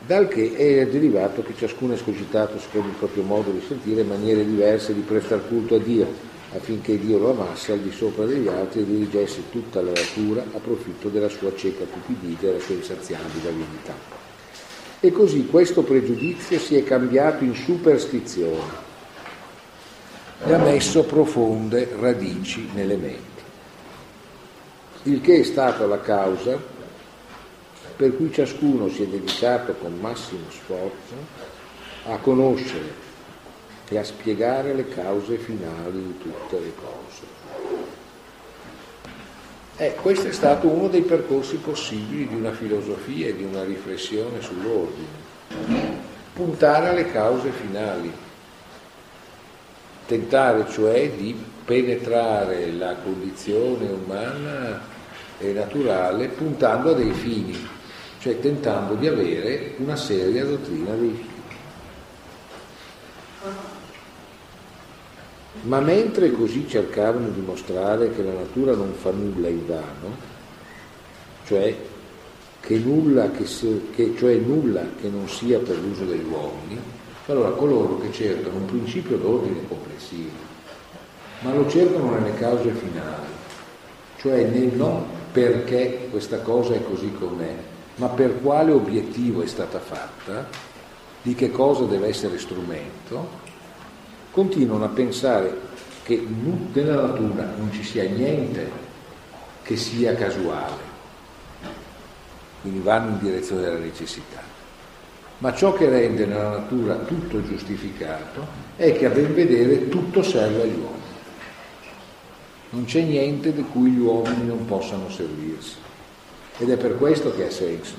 Dal 0.00 0.28
che 0.28 0.54
è 0.54 0.86
derivato 0.86 1.42
che 1.42 1.56
ciascuno 1.56 1.92
è 1.92 1.96
escogitato 1.96 2.58
secondo 2.58 2.88
il 2.88 2.94
proprio 2.94 3.22
modo 3.22 3.50
di 3.50 3.64
sentire 3.66 4.02
maniere 4.02 4.44
diverse 4.44 4.92
di 4.92 5.00
prestar 5.00 5.48
culto 5.48 5.76
a 5.76 5.78
Dio, 5.78 6.33
affinché 6.56 6.98
Dio 6.98 7.18
lo 7.18 7.30
amasse 7.30 7.72
al 7.72 7.80
di 7.80 7.90
sopra 7.90 8.24
degli 8.24 8.46
altri 8.46 8.80
e 8.80 8.86
dirigesse 8.86 9.50
tutta 9.50 9.82
la 9.82 9.90
natura 9.90 10.42
a 10.42 10.58
profitto 10.58 11.08
della 11.08 11.28
sua 11.28 11.54
cieca 11.56 11.84
cupidigia 11.84 12.46
e 12.46 12.50
della 12.52 12.62
sua 12.62 12.74
insaziabile 12.76 13.48
avidità. 13.48 13.94
E 15.00 15.12
così 15.12 15.46
questo 15.46 15.82
pregiudizio 15.82 16.58
si 16.58 16.76
è 16.76 16.84
cambiato 16.84 17.44
in 17.44 17.54
superstizione 17.54 18.92
e 20.46 20.52
ha 20.52 20.58
messo 20.58 21.04
profonde 21.04 21.94
radici 21.98 22.68
nelle 22.72 22.96
menti, 22.96 23.42
il 25.04 25.20
che 25.20 25.40
è 25.40 25.42
stata 25.42 25.86
la 25.86 26.00
causa 26.00 26.72
per 27.96 28.16
cui 28.16 28.32
ciascuno 28.32 28.88
si 28.88 29.02
è 29.02 29.06
dedicato 29.06 29.74
con 29.74 29.98
massimo 30.00 30.50
sforzo 30.50 31.14
a 32.06 32.16
conoscere 32.18 33.03
e 33.88 33.98
a 33.98 34.04
spiegare 34.04 34.74
le 34.74 34.88
cause 34.88 35.36
finali 35.36 36.02
di 36.02 36.18
tutte 36.18 36.58
le 36.58 36.72
cose. 36.74 37.42
Eh, 39.76 39.94
questo 40.00 40.28
è 40.28 40.32
stato 40.32 40.68
uno 40.68 40.88
dei 40.88 41.02
percorsi 41.02 41.56
possibili 41.56 42.28
di 42.28 42.34
una 42.34 42.52
filosofia 42.52 43.26
e 43.26 43.36
di 43.36 43.44
una 43.44 43.64
riflessione 43.64 44.40
sull'ordine. 44.40 45.22
Puntare 46.32 46.88
alle 46.88 47.10
cause 47.10 47.50
finali, 47.50 48.12
tentare 50.06 50.66
cioè 50.70 51.10
di 51.10 51.36
penetrare 51.64 52.70
la 52.72 52.94
condizione 53.02 53.88
umana 53.88 54.80
e 55.38 55.52
naturale 55.52 56.28
puntando 56.28 56.90
a 56.90 56.94
dei 56.94 57.12
fini, 57.12 57.56
cioè 58.20 58.38
tentando 58.38 58.94
di 58.94 59.08
avere 59.08 59.74
una 59.78 59.96
seria 59.96 60.44
dottrina 60.44 60.94
dei 60.94 61.14
fini. 61.14 61.32
Ma 65.62 65.80
mentre 65.80 66.30
così 66.32 66.68
cercavano 66.68 67.28
di 67.28 67.40
mostrare 67.40 68.10
che 68.14 68.22
la 68.22 68.32
natura 68.32 68.74
non 68.74 68.92
fa 68.92 69.10
nulla 69.10 69.48
in 69.48 69.66
vano, 69.66 70.32
cioè 71.46 71.74
che 72.60 72.78
nulla 72.78 73.30
che, 73.30 73.46
se, 73.46 73.88
che, 73.94 74.14
cioè 74.16 74.34
nulla 74.36 74.82
che 75.00 75.08
non 75.08 75.28
sia 75.28 75.58
per 75.58 75.78
l'uso 75.78 76.04
degli 76.04 76.24
uomini, 76.24 76.78
allora 77.26 77.50
coloro 77.50 77.98
che 77.98 78.12
cercano 78.12 78.56
un 78.56 78.64
principio 78.66 79.16
d'ordine 79.16 79.66
complessivo, 79.68 80.30
ma 81.40 81.54
lo 81.54 81.68
cercano 81.68 82.10
nelle 82.10 82.34
cause 82.34 82.70
finali, 82.70 83.32
cioè 84.18 84.44
nel 84.44 84.74
non 84.74 85.04
perché 85.32 86.08
questa 86.10 86.40
cosa 86.40 86.74
è 86.74 86.82
così 86.84 87.12
com'è, 87.12 87.54
ma 87.96 88.08
per 88.08 88.40
quale 88.40 88.72
obiettivo 88.72 89.42
è 89.42 89.46
stata 89.46 89.78
fatta, 89.78 90.46
di 91.22 91.34
che 91.34 91.50
cosa 91.50 91.84
deve 91.84 92.08
essere 92.08 92.38
strumento, 92.38 93.42
continuano 94.34 94.84
a 94.84 94.88
pensare 94.88 95.56
che 96.02 96.20
nella 96.72 97.02
natura 97.02 97.54
non 97.56 97.70
ci 97.72 97.84
sia 97.84 98.02
niente 98.02 98.68
che 99.62 99.76
sia 99.76 100.12
casuale, 100.16 100.82
quindi 102.60 102.80
vanno 102.80 103.12
in 103.12 103.18
direzione 103.20 103.62
della 103.62 103.78
necessità. 103.78 104.42
Ma 105.38 105.54
ciò 105.54 105.72
che 105.72 105.88
rende 105.88 106.26
nella 106.26 106.50
natura 106.50 106.96
tutto 106.96 107.44
giustificato 107.44 108.44
è 108.74 108.92
che 108.96 109.06
a 109.06 109.10
ben 109.10 109.32
vedere 109.32 109.88
tutto 109.88 110.20
serve 110.22 110.62
agli 110.62 110.80
uomini. 110.80 111.02
Non 112.70 112.84
c'è 112.86 113.02
niente 113.02 113.52
di 113.52 113.62
cui 113.62 113.90
gli 113.90 114.00
uomini 114.00 114.46
non 114.46 114.64
possano 114.64 115.08
servirsi. 115.10 115.76
Ed 116.58 116.70
è 116.70 116.76
per 116.76 116.96
questo 116.96 117.32
che 117.36 117.46
ha 117.46 117.50
senso. 117.50 117.94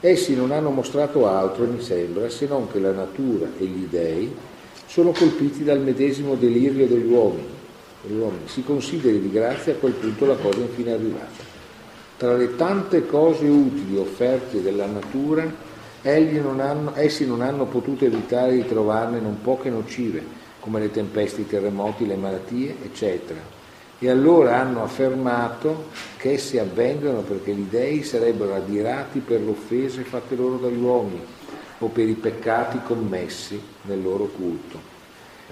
Essi 0.00 0.34
non 0.34 0.50
hanno 0.50 0.70
mostrato 0.70 1.28
altro, 1.28 1.64
mi 1.66 1.80
sembra, 1.80 2.28
se 2.28 2.46
non 2.46 2.70
che 2.70 2.80
la 2.80 2.92
natura 2.92 3.46
e 3.56 3.64
gli 3.64 3.86
dèi 3.88 4.34
sono 4.90 5.12
colpiti 5.12 5.62
dal 5.62 5.80
medesimo 5.80 6.34
delirio 6.34 6.88
degli 6.88 7.06
uomini. 7.06 7.46
Degli 8.02 8.18
uomini. 8.18 8.42
Si 8.46 8.64
consideri 8.64 9.20
di 9.20 9.30
grazia 9.30 9.72
a 9.72 9.76
quel 9.76 9.92
punto 9.92 10.26
la 10.26 10.34
cosa 10.34 10.58
infine 10.58 10.90
arrivata. 10.90 11.48
Tra 12.16 12.36
le 12.36 12.56
tante 12.56 13.06
cose 13.06 13.46
utili 13.46 13.96
offerte 13.96 14.60
dalla 14.60 14.86
natura, 14.86 15.44
non 16.02 16.58
hanno, 16.58 16.92
essi 16.96 17.24
non 17.24 17.40
hanno 17.40 17.66
potuto 17.66 18.04
evitare 18.04 18.56
di 18.56 18.66
trovarne 18.66 19.20
non 19.20 19.40
poche 19.40 19.70
nocive, 19.70 20.24
come 20.58 20.80
le 20.80 20.90
tempeste, 20.90 21.42
i 21.42 21.46
terremoti, 21.46 22.04
le 22.04 22.16
malattie, 22.16 22.74
eccetera. 22.82 23.38
E 23.96 24.10
allora 24.10 24.58
hanno 24.58 24.82
affermato 24.82 25.86
che 26.16 26.32
essi 26.32 26.58
avvengono 26.58 27.20
perché 27.20 27.52
gli 27.52 27.68
dei 27.70 28.02
sarebbero 28.02 28.56
adirati 28.56 29.20
per 29.20 29.40
le 29.40 29.50
offese 29.50 30.02
fatte 30.02 30.34
loro 30.34 30.56
dagli 30.56 30.82
uomini 30.82 31.38
o 31.80 31.88
per 31.88 32.08
i 32.08 32.14
peccati 32.14 32.80
commessi 32.84 33.60
nel 33.82 34.02
loro 34.02 34.26
culto. 34.26 34.98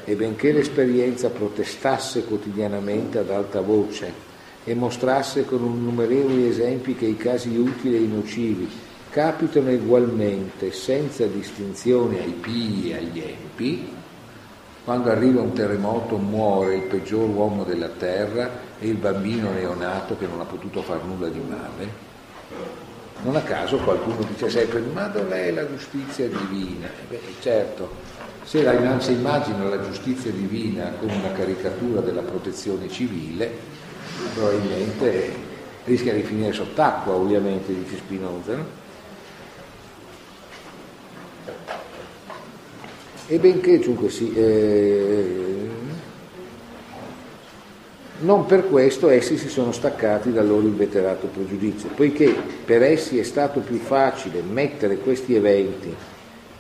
E 0.05 0.15
benché 0.15 0.53
l'esperienza 0.53 1.29
protestasse 1.31 2.25
quotidianamente 2.25 3.19
ad 3.19 3.31
alta 3.31 3.61
voce 3.61 4.27
e 4.65 4.75
mostrasse 4.75 5.45
con 5.45 5.65
innumerevoli 5.65 6.47
esempi 6.47 6.95
che 6.95 7.07
i 7.07 7.17
casi 7.17 7.57
utili 7.57 7.97
e 7.97 8.07
nocivi 8.07 8.69
capitano 9.11 9.71
ugualmente, 9.71 10.73
senza 10.73 11.27
distinzione 11.27 12.21
ai 12.21 12.33
pii 12.33 12.91
e 12.91 12.97
agli 12.97 13.21
empi, 13.21 13.89
quando 14.85 15.11
arriva 15.11 15.41
un 15.41 15.53
terremoto 15.53 16.17
muore 16.17 16.77
il 16.77 16.83
peggior 16.83 17.29
uomo 17.29 17.65
della 17.65 17.89
terra 17.89 18.51
e 18.79 18.87
il 18.87 18.97
bambino 18.97 19.51
neonato 19.51 20.17
che 20.17 20.27
non 20.27 20.41
ha 20.41 20.45
potuto 20.45 20.83
far 20.83 21.05
nulla 21.05 21.29
di 21.29 21.41
male, 21.41 22.07
non 23.23 23.37
a 23.37 23.41
caso 23.43 23.79
qualcuno 23.79 24.23
dice 24.29 24.49
sempre, 24.49 24.81
ma 24.81 25.07
dov'è 25.09 25.51
la 25.51 25.67
giustizia 25.67 26.29
divina? 26.29 26.87
E 26.87 27.05
beh, 27.09 27.21
certo, 27.41 27.91
se 28.45 28.63
la, 28.63 29.01
si 29.01 29.13
immagina 29.13 29.65
la 29.65 29.81
giustizia 29.81 30.31
divina 30.31 30.93
come 30.99 31.15
una 31.15 31.33
caricatura 31.33 32.01
della 32.01 32.23
protezione 32.23 32.89
civile, 32.89 33.51
probabilmente 34.35 35.33
rischia 35.85 36.15
di 36.15 36.23
finire 36.23 36.53
sott'acqua, 36.53 37.15
ovviamente, 37.15 37.75
dice 37.75 37.97
Spinoza. 37.97 38.55
No? 38.55 38.65
E 43.31 43.39
benché 43.39 43.79
dunque 43.79 44.09
sì, 44.09 44.33
eh, 44.35 45.69
Non 48.21 48.47
per 48.47 48.69
questo 48.69 49.11
essi 49.11 49.37
si 49.37 49.49
sono 49.49 49.71
staccati 49.71 50.33
dal 50.33 50.49
loro 50.49 50.67
inveterato 50.67 51.29
pregiudizio, 51.29 51.91
poiché 51.95 52.35
per 52.65 52.83
essi 52.83 53.17
è 53.19 53.23
stato 53.23 53.61
più 53.61 53.77
facile 53.77 54.43
mettere 54.43 54.97
questi 54.97 55.37
eventi 55.37 55.95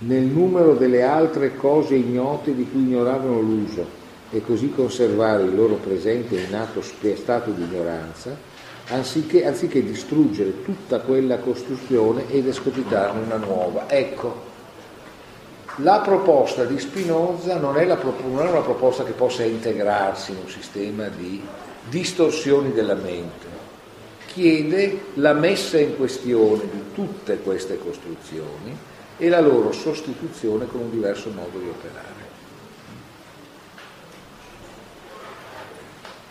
nel 0.00 0.22
numero 0.22 0.74
delle 0.74 1.02
altre 1.02 1.56
cose 1.56 1.96
ignote 1.96 2.54
di 2.54 2.68
cui 2.70 2.82
ignoravano 2.82 3.40
l'uso 3.40 3.84
e 4.30 4.40
così 4.40 4.70
conservare 4.70 5.42
il 5.42 5.54
loro 5.56 5.74
presente 5.74 6.36
e 6.36 6.44
innato 6.44 6.80
stato 6.80 7.50
di 7.50 7.62
ignoranza, 7.64 8.36
anziché, 8.90 9.44
anziché 9.44 9.82
distruggere 9.82 10.62
tutta 10.62 11.00
quella 11.00 11.38
costruzione 11.38 12.30
ed 12.30 12.46
escopitarne 12.46 13.24
una 13.24 13.36
nuova. 13.36 13.90
Ecco, 13.90 14.47
la 15.78 16.00
proposta 16.00 16.64
di 16.64 16.78
Spinoza 16.78 17.56
non 17.56 17.76
è, 17.76 17.84
la, 17.84 17.96
non 18.02 18.46
è 18.46 18.50
una 18.50 18.60
proposta 18.60 19.04
che 19.04 19.12
possa 19.12 19.44
integrarsi 19.44 20.32
in 20.32 20.38
un 20.38 20.48
sistema 20.48 21.08
di 21.08 21.40
distorsioni 21.88 22.72
della 22.72 22.94
mente, 22.94 23.46
chiede 24.26 25.06
la 25.14 25.34
messa 25.34 25.78
in 25.78 25.96
questione 25.96 26.68
di 26.70 26.92
tutte 26.94 27.38
queste 27.38 27.78
costruzioni 27.78 28.76
e 29.16 29.28
la 29.28 29.40
loro 29.40 29.72
sostituzione 29.72 30.66
con 30.66 30.80
un 30.80 30.90
diverso 30.90 31.30
modo 31.30 31.58
di 31.58 31.68
operare. 31.68 32.16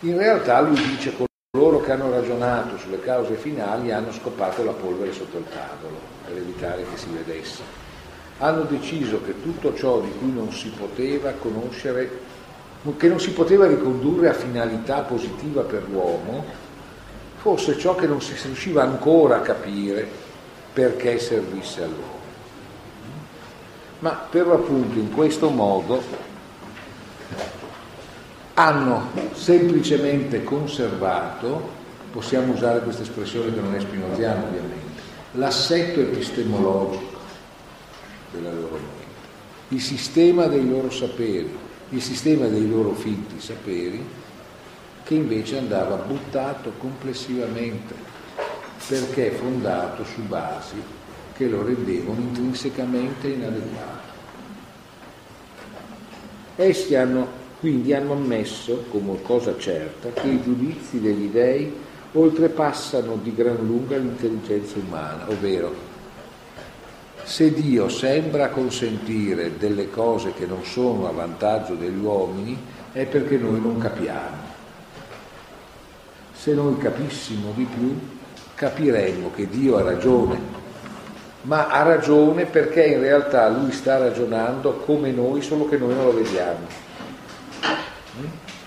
In 0.00 0.16
realtà 0.16 0.60
lui 0.60 0.80
dice 0.80 1.14
coloro 1.50 1.80
che 1.80 1.92
hanno 1.92 2.10
ragionato 2.10 2.76
sulle 2.76 3.00
cause 3.00 3.34
finali 3.34 3.90
hanno 3.90 4.12
scopato 4.12 4.62
la 4.62 4.72
polvere 4.72 5.12
sotto 5.12 5.38
il 5.38 5.46
tavolo 5.48 5.98
per 6.24 6.36
evitare 6.36 6.84
che 6.84 6.96
si 6.96 7.08
vedesse 7.10 7.87
hanno 8.38 8.62
deciso 8.62 9.20
che 9.22 9.40
tutto 9.42 9.74
ciò 9.74 10.00
di 10.00 10.12
cui 10.18 10.32
non 10.32 10.52
si 10.52 10.68
poteva 10.68 11.32
conoscere, 11.32 12.26
che 12.96 13.08
non 13.08 13.20
si 13.20 13.32
poteva 13.32 13.66
ricondurre 13.66 14.28
a 14.28 14.34
finalità 14.34 15.00
positiva 15.00 15.62
per 15.62 15.88
l'uomo, 15.88 16.44
fosse 17.38 17.76
ciò 17.78 17.94
che 17.94 18.06
non 18.06 18.20
si 18.20 18.34
riusciva 18.42 18.82
ancora 18.82 19.36
a 19.36 19.40
capire 19.40 20.06
perché 20.72 21.18
servisse 21.18 21.82
all'uomo. 21.82 22.16
Ma 24.00 24.10
per 24.10 24.46
l'appunto 24.46 24.98
in 24.98 25.12
questo 25.12 25.48
modo 25.50 26.00
hanno 28.54 29.10
semplicemente 29.32 30.44
conservato, 30.44 31.76
possiamo 32.12 32.52
usare 32.52 32.80
questa 32.80 33.02
espressione 33.02 33.52
che 33.52 33.60
non 33.60 33.74
è 33.74 33.80
spinoziana 33.80 34.44
ovviamente, 34.44 35.02
l'assetto 35.32 36.00
epistemologico 36.00 37.07
della 38.30 38.52
loro 38.52 38.74
mente, 38.74 39.16
il 39.68 39.80
sistema 39.80 40.46
dei 40.46 40.68
loro 40.68 40.90
saperi, 40.90 41.50
il 41.90 42.02
sistema 42.02 42.46
dei 42.46 42.68
loro 42.68 42.92
finti 42.92 43.40
saperi, 43.40 44.04
che 45.04 45.14
invece 45.14 45.58
andava 45.58 45.96
buttato 45.96 46.72
complessivamente 46.78 47.94
perché 48.86 49.30
fondato 49.30 50.04
su 50.04 50.20
basi 50.22 50.76
che 51.34 51.48
lo 51.48 51.62
rendevano 51.62 52.20
intrinsecamente 52.20 53.28
inadeguato. 53.28 54.16
Essi 56.56 56.94
hanno, 56.94 57.26
quindi 57.60 57.94
hanno 57.94 58.12
ammesso 58.12 58.84
come 58.90 59.22
cosa 59.22 59.56
certa 59.58 60.10
che 60.10 60.28
i 60.28 60.42
giudizi 60.42 61.00
degli 61.00 61.28
dei 61.28 61.72
oltrepassano 62.12 63.18
di 63.22 63.34
gran 63.34 63.56
lunga 63.64 63.96
l'intelligenza 63.96 64.78
umana, 64.78 65.28
ovvero 65.28 65.87
se 67.28 67.52
Dio 67.52 67.90
sembra 67.90 68.48
consentire 68.48 69.58
delle 69.58 69.90
cose 69.90 70.32
che 70.32 70.46
non 70.46 70.64
sono 70.64 71.06
a 71.06 71.12
vantaggio 71.12 71.74
degli 71.74 71.98
uomini, 71.98 72.58
è 72.90 73.04
perché 73.04 73.36
noi 73.36 73.60
non 73.60 73.76
capiamo. 73.76 74.36
Se 76.32 76.54
noi 76.54 76.78
capissimo 76.78 77.52
di 77.54 77.64
più, 77.64 78.00
capiremmo 78.54 79.30
che 79.34 79.46
Dio 79.46 79.76
ha 79.76 79.82
ragione, 79.82 80.40
ma 81.42 81.68
ha 81.68 81.82
ragione 81.82 82.46
perché 82.46 82.86
in 82.86 83.00
realtà 83.00 83.46
Lui 83.50 83.72
sta 83.72 83.98
ragionando 83.98 84.76
come 84.78 85.10
noi, 85.10 85.42
solo 85.42 85.68
che 85.68 85.76
noi 85.76 85.94
non 85.94 86.06
lo 86.06 86.14
vediamo. 86.14 86.66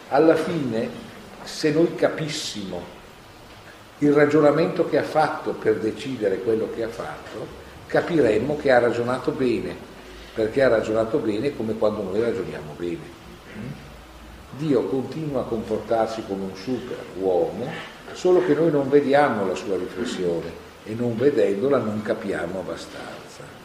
Alla 0.09 0.35
fine, 0.35 0.87
se 1.41 1.71
noi 1.71 1.95
capissimo 1.95 2.79
il 3.97 4.13
ragionamento 4.13 4.87
che 4.87 4.99
ha 4.99 5.03
fatto 5.03 5.53
per 5.53 5.79
decidere 5.79 6.43
quello 6.43 6.69
che 6.75 6.83
ha 6.83 6.89
fatto, 6.89 7.61
capiremmo 7.91 8.55
che 8.55 8.71
ha 8.71 8.79
ragionato 8.79 9.31
bene, 9.31 9.75
perché 10.33 10.63
ha 10.63 10.69
ragionato 10.69 11.17
bene 11.17 11.53
come 11.53 11.73
quando 11.73 12.03
noi 12.03 12.21
ragioniamo 12.21 12.73
bene. 12.77 13.19
Dio 14.57 14.83
continua 14.85 15.41
a 15.41 15.45
comportarsi 15.45 16.23
come 16.25 16.43
un 16.43 16.55
super 16.55 17.03
uomo, 17.19 17.69
solo 18.13 18.45
che 18.45 18.53
noi 18.53 18.71
non 18.71 18.89
vediamo 18.89 19.45
la 19.45 19.55
sua 19.55 19.75
riflessione 19.75 20.69
e 20.85 20.93
non 20.93 21.17
vedendola 21.17 21.79
non 21.79 22.01
capiamo 22.01 22.59
abbastanza. 22.59 23.59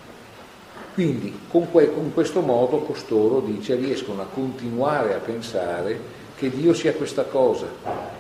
Quindi 0.95 1.43
con, 1.49 1.71
que- 1.71 1.93
con 1.93 2.13
questo 2.13 2.41
modo 2.41 2.79
costoro, 2.79 3.39
dice, 3.41 3.77
riescono 3.77 4.23
a 4.23 4.27
continuare 4.33 5.15
a 5.15 5.19
pensare 5.19 6.25
che 6.37 6.51
Dio 6.51 6.75
sia 6.75 6.95
questa 6.95 7.23
cosa, 7.25 7.67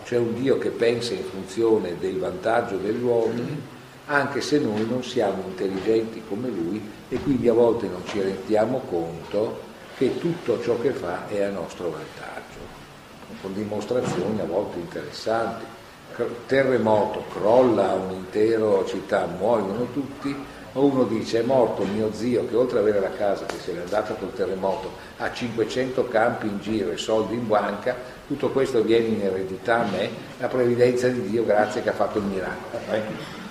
cioè 0.05 0.19
un 0.19 0.35
Dio 0.41 0.57
che 0.59 0.71
pensa 0.71 1.15
in 1.15 1.25
funzione 1.25 1.97
del 1.99 2.19
vantaggio 2.19 2.77
degli 2.77 3.03
uomini 3.03 3.75
anche 4.07 4.41
se 4.41 4.59
noi 4.59 4.87
non 4.89 5.03
siamo 5.03 5.43
intelligenti 5.47 6.23
come 6.29 6.49
lui 6.49 6.81
e 7.09 7.19
quindi 7.19 7.49
a 7.49 7.53
volte 7.53 7.89
non 7.89 8.03
ci 8.07 8.21
rendiamo 8.21 8.83
conto 8.89 9.61
che 9.97 10.19
tutto 10.19 10.61
ciò 10.63 10.79
che 10.79 10.91
fa 10.91 11.27
è 11.29 11.43
a 11.43 11.51
nostro 11.51 11.91
vantaggio, 11.91 12.59
con 13.41 13.55
dimostrazioni 13.55 14.41
a 14.41 14.45
volte 14.45 14.79
interessanti. 14.79 15.65
Terremoto, 16.47 17.25
crolla 17.33 17.93
un'intera 17.93 18.85
città, 18.87 19.27
muoiono 19.27 19.89
tutti, 19.93 20.35
o 20.73 20.85
uno 20.85 21.05
dice 21.05 21.41
è 21.41 21.43
morto 21.43 21.85
mio 21.85 22.13
zio 22.13 22.47
che 22.47 22.55
oltre 22.55 22.79
ad 22.79 22.85
avere 22.87 23.01
la 23.01 23.11
casa 23.11 23.47
che 23.47 23.57
se 23.59 23.73
n'è 23.73 23.81
andata 23.81 24.15
col 24.15 24.33
terremoto 24.35 24.93
ha 25.17 25.33
500 25.33 26.07
campi 26.09 26.47
in 26.47 26.61
giro 26.61 26.91
e 26.91 26.97
soldi 26.97 27.35
in 27.35 27.47
banca, 27.47 27.97
tutto 28.27 28.51
questo 28.51 28.83
viene 28.83 29.07
in 29.07 29.23
eredità 29.23 29.81
a 29.81 29.91
me, 29.91 30.11
la 30.39 30.49
previdenza 30.49 31.09
di 31.09 31.23
Dio 31.23 31.45
grazie 31.45 31.83
che 31.83 31.89
ha 31.89 31.95
fatto 31.95 32.19
il 32.19 32.25
miracolo. 32.25 32.83
Eh? 32.91 33.46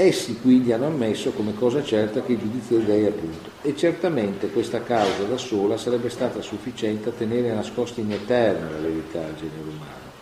Essi 0.00 0.38
quindi 0.40 0.72
hanno 0.72 0.86
ammesso 0.86 1.32
come 1.32 1.54
cosa 1.54 1.82
certa 1.82 2.22
che 2.22 2.30
il 2.30 2.38
giudizio 2.38 2.76
dei 2.76 3.00
dei 3.00 3.06
appunto, 3.06 3.50
e 3.62 3.74
certamente 3.74 4.48
questa 4.48 4.84
causa 4.84 5.24
da 5.24 5.36
sola 5.36 5.76
sarebbe 5.76 6.08
stata 6.08 6.40
sufficiente 6.40 7.08
a 7.08 7.12
tenere 7.18 7.52
nascosta 7.52 8.00
in 8.00 8.12
eterno 8.12 8.70
la 8.70 8.78
verità 8.78 9.18
al 9.18 9.34
genere 9.34 9.60
umano. 9.60 10.12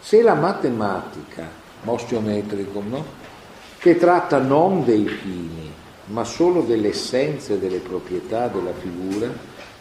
Se 0.00 0.22
la 0.22 0.32
matematica, 0.32 1.46
mostiometricum, 1.82 2.88
no? 2.88 3.04
che 3.76 3.98
tratta 3.98 4.38
non 4.38 4.86
dei 4.86 5.06
fini, 5.06 5.70
ma 6.06 6.24
solo 6.24 6.62
delle 6.62 6.88
essenze 6.88 7.52
e 7.52 7.58
delle 7.58 7.80
proprietà 7.80 8.48
della 8.48 8.72
figura, 8.72 9.30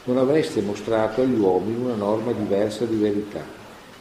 non 0.04 0.18
avreste 0.18 0.60
mostrato 0.60 1.22
agli 1.22 1.40
uomini 1.40 1.82
una 1.82 1.96
norma 1.96 2.34
diversa 2.34 2.84
di 2.84 2.98
verità. 2.98 3.55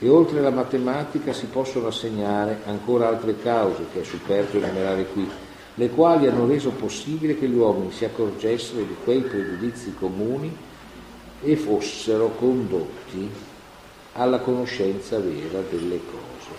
E 0.04 0.08
oltre 0.10 0.40
alla 0.40 0.50
matematica 0.50 1.32
si 1.32 1.46
possono 1.46 1.86
assegnare 1.86 2.60
ancora 2.66 3.08
altre 3.08 3.38
cause 3.38 3.86
che 3.90 4.02
è 4.02 4.04
superfluo 4.04 4.62
enumerare 4.62 5.06
qui, 5.06 5.26
le 5.76 5.88
quali 5.88 6.26
hanno 6.26 6.46
reso 6.46 6.72
possibile 6.72 7.38
che 7.38 7.48
gli 7.48 7.54
uomini 7.54 7.90
si 7.90 8.04
accorgessero 8.04 8.82
di 8.82 8.94
quei 9.02 9.22
pregiudizi 9.22 9.94
comuni 9.94 10.54
e 11.40 11.56
fossero 11.56 12.32
condotti 12.38 13.30
alla 14.12 14.40
conoscenza 14.40 15.18
vera 15.18 15.62
delle 15.70 16.00
cose. 16.04 16.50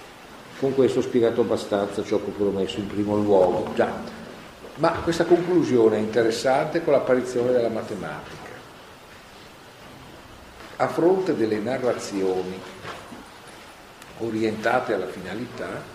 Con 0.60 0.74
questo 0.74 0.98
ho 0.98 1.04
spiegato 1.04 1.42
abbastanza 1.42 2.04
ciò 2.04 2.18
che 2.18 2.32
ho 2.32 2.34
promesso 2.36 2.80
in 2.80 2.88
primo 2.88 3.16
luogo. 3.16 3.74
Già. 3.76 3.94
Ma 4.78 4.90
questa 5.04 5.26
conclusione 5.26 5.98
è 5.98 6.00
interessante 6.00 6.84
con 6.84 6.94
l'apparizione 6.94 7.52
della 7.52 7.70
matematica. 7.70 8.54
A 10.78 10.88
fronte 10.88 11.36
delle 11.36 11.60
narrazioni 11.60 12.60
orientate 14.20 14.94
alla 14.94 15.08
finalità, 15.08 15.94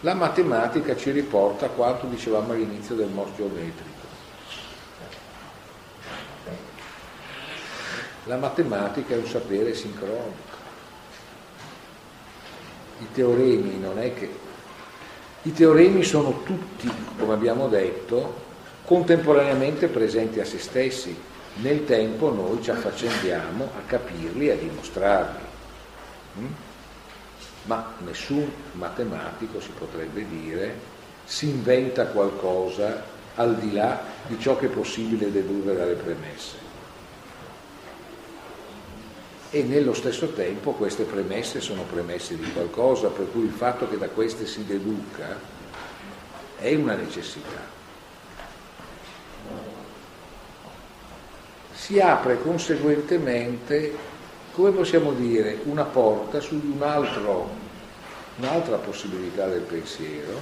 la 0.00 0.14
matematica 0.14 0.94
ci 0.96 1.10
riporta 1.10 1.66
a 1.66 1.70
quanto 1.70 2.06
dicevamo 2.06 2.52
all'inizio 2.52 2.94
del 2.94 3.08
mos 3.08 3.30
geometrico. 3.36 3.92
La 8.24 8.36
matematica 8.36 9.14
è 9.14 9.18
un 9.18 9.26
sapere 9.26 9.74
sincronico. 9.74 10.52
I 13.00 13.06
teoremi 13.12 13.78
non 13.78 13.98
è 13.98 14.14
che... 14.14 14.42
I 15.42 15.52
teoremi 15.52 16.02
sono 16.02 16.42
tutti, 16.42 16.90
come 17.18 17.34
abbiamo 17.34 17.68
detto, 17.68 18.42
contemporaneamente 18.84 19.88
presenti 19.88 20.40
a 20.40 20.44
se 20.44 20.58
stessi. 20.58 21.14
Nel 21.56 21.84
tempo 21.84 22.30
noi 22.30 22.62
ci 22.62 22.70
affaccendiamo 22.70 23.70
a 23.76 23.80
capirli 23.86 24.48
e 24.48 24.52
a 24.52 24.56
dimostrarli. 24.56 25.42
Ma 27.64 27.94
nessun 28.04 28.50
matematico 28.72 29.60
si 29.60 29.70
potrebbe 29.70 30.26
dire 30.28 30.92
si 31.24 31.48
inventa 31.48 32.06
qualcosa 32.06 33.02
al 33.36 33.56
di 33.56 33.72
là 33.72 34.00
di 34.26 34.38
ciò 34.38 34.56
che 34.56 34.66
è 34.66 34.70
possibile 34.70 35.32
dedurre 35.32 35.74
dalle 35.74 35.94
premesse. 35.94 36.72
E 39.50 39.62
nello 39.62 39.94
stesso 39.94 40.32
tempo 40.32 40.72
queste 40.72 41.04
premesse 41.04 41.60
sono 41.60 41.82
premesse 41.82 42.36
di 42.36 42.52
qualcosa, 42.52 43.08
per 43.08 43.30
cui 43.30 43.44
il 43.44 43.52
fatto 43.52 43.88
che 43.88 43.98
da 43.98 44.08
queste 44.08 44.46
si 44.46 44.64
deduca 44.64 45.38
è 46.58 46.74
una 46.74 46.94
necessità. 46.94 47.72
Si 51.72 52.00
apre 52.00 52.40
conseguentemente, 52.40 53.94
come 54.54 54.70
possiamo 54.70 55.12
dire, 55.12 55.58
una 55.64 55.82
porta 55.82 56.38
su 56.38 56.54
un 56.54 56.80
altro, 56.80 57.50
un'altra 58.36 58.76
possibilità 58.76 59.48
del 59.48 59.62
pensiero, 59.62 60.38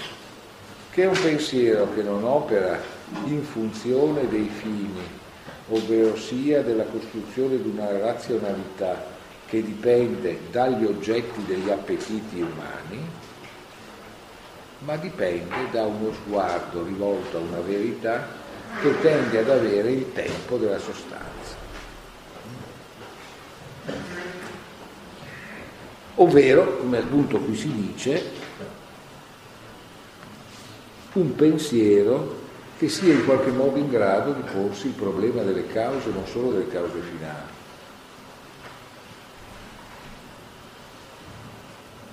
che 0.90 1.05
è 1.05 1.06
un 1.06 1.18
pensiero 1.18 1.89
che 1.94 2.02
non 2.02 2.22
opera 2.22 2.78
in 3.24 3.43
funzione 3.43 4.28
dei 4.28 4.48
fini, 4.48 5.01
ovvero 5.70 6.14
sia 6.16 6.60
della 6.60 6.84
costruzione 6.84 7.62
di 7.62 7.70
una 7.70 7.98
razionalità 7.98 9.02
che 9.47 9.62
dipende 9.62 10.40
dagli 10.51 10.84
oggetti 10.84 11.43
degli 11.47 11.70
appetiti 11.70 12.43
umani, 12.43 13.01
ma 14.80 14.97
dipende 14.97 15.70
da 15.70 15.84
uno 15.84 16.12
sguardo 16.12 16.84
rivolto 16.84 17.39
a 17.39 17.40
una 17.40 17.60
verità 17.60 18.28
che 18.82 19.01
tende 19.01 19.39
ad 19.39 19.48
avere 19.48 19.90
il 19.90 20.12
tempo 20.12 20.59
della 20.59 20.78
sostanza. 20.78 21.32
Ovvero, 26.17 26.79
come 26.79 26.99
appunto 26.99 27.39
qui 27.39 27.57
si 27.57 27.73
dice, 27.73 28.31
un 31.15 31.35
pensiero 31.35 32.41
che 32.79 32.89
sia 32.89 33.13
in 33.13 33.25
qualche 33.25 33.51
modo 33.51 33.79
in 33.79 33.89
grado 33.89 34.33
di 34.33 34.43
porsi 34.43 34.89
il 34.89 34.93
problema 34.93 35.43
delle 35.43 35.67
cause, 35.69 36.11
non 36.11 36.27
solo 36.27 36.51
delle 36.51 36.69
cause 36.69 37.01
finali. 37.01 37.51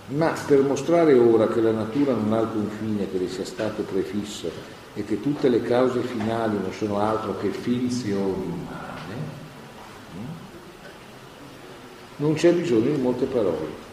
Ma 0.10 0.34
per 0.46 0.62
mostrare 0.62 1.14
ora 1.14 1.48
che 1.48 1.62
la 1.62 1.72
natura 1.72 2.14
non 2.14 2.34
ha 2.34 2.40
alcun 2.40 2.68
fine 2.80 3.10
che 3.12 3.18
le 3.20 3.30
sia 3.30 3.46
stato 3.46 3.84
prefisso 3.84 4.50
e 4.96 5.06
che 5.06 5.22
tutte 5.22 5.50
le 5.50 5.62
cause 5.62 6.02
finali 6.02 6.58
non 6.58 6.74
sono 6.74 7.00
altro 7.00 7.38
che 7.38 7.50
finzioni 7.50 8.44
umane, 8.44 8.89
non 12.20 12.34
c'è 12.34 12.54
bisogno 12.54 12.92
di 12.92 13.02
molte 13.02 13.26
parole. 13.26 13.88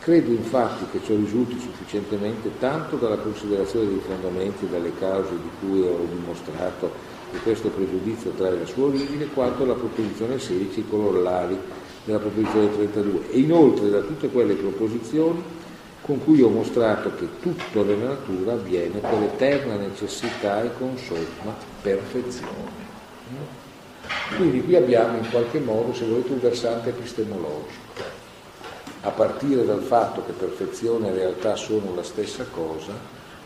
Credo 0.00 0.30
infatti 0.30 0.84
che 0.90 1.04
ciò 1.04 1.14
risulti 1.14 1.58
sufficientemente 1.58 2.50
tanto 2.58 2.96
dalla 2.96 3.18
considerazione 3.18 3.88
dei 3.88 4.00
fondamenti 4.04 4.64
e 4.64 4.68
dalle 4.68 4.92
cause 4.98 5.32
di 5.32 5.50
cui 5.60 5.82
ho 5.82 6.06
dimostrato 6.08 6.90
che 7.30 7.38
questo 7.38 7.68
pregiudizio 7.68 8.30
trae 8.30 8.58
la 8.58 8.66
sua 8.66 8.86
origine, 8.86 9.26
quanto 9.26 9.64
dalla 9.64 9.78
proposizione 9.78 10.38
16 10.38 10.80
i 10.80 10.88
corollari 10.88 11.58
della 12.04 12.18
proposizione 12.18 12.72
32 12.74 13.30
e 13.30 13.38
inoltre 13.38 13.90
da 13.90 14.00
tutte 14.00 14.28
quelle 14.28 14.54
proposizioni 14.54 15.42
con 16.00 16.24
cui 16.24 16.40
ho 16.40 16.48
mostrato 16.48 17.14
che 17.16 17.28
tutto 17.40 17.84
nella 17.84 18.08
natura 18.08 18.52
avviene 18.52 18.98
per 18.98 19.22
eterna 19.22 19.76
necessità 19.76 20.62
e 20.62 20.70
con 20.78 20.96
somma 20.96 21.54
perfezione. 21.82 23.57
Quindi 24.36 24.62
qui 24.62 24.76
abbiamo 24.76 25.18
in 25.18 25.28
qualche 25.30 25.58
modo, 25.58 25.94
se 25.94 26.04
volete, 26.04 26.32
un 26.32 26.40
versante 26.40 26.90
epistemologico 26.90 27.88
a 29.02 29.10
partire 29.10 29.64
dal 29.64 29.82
fatto 29.82 30.24
che 30.24 30.32
perfezione 30.32 31.08
e 31.08 31.12
realtà 31.12 31.54
sono 31.54 31.94
la 31.94 32.02
stessa 32.02 32.44
cosa, 32.44 32.92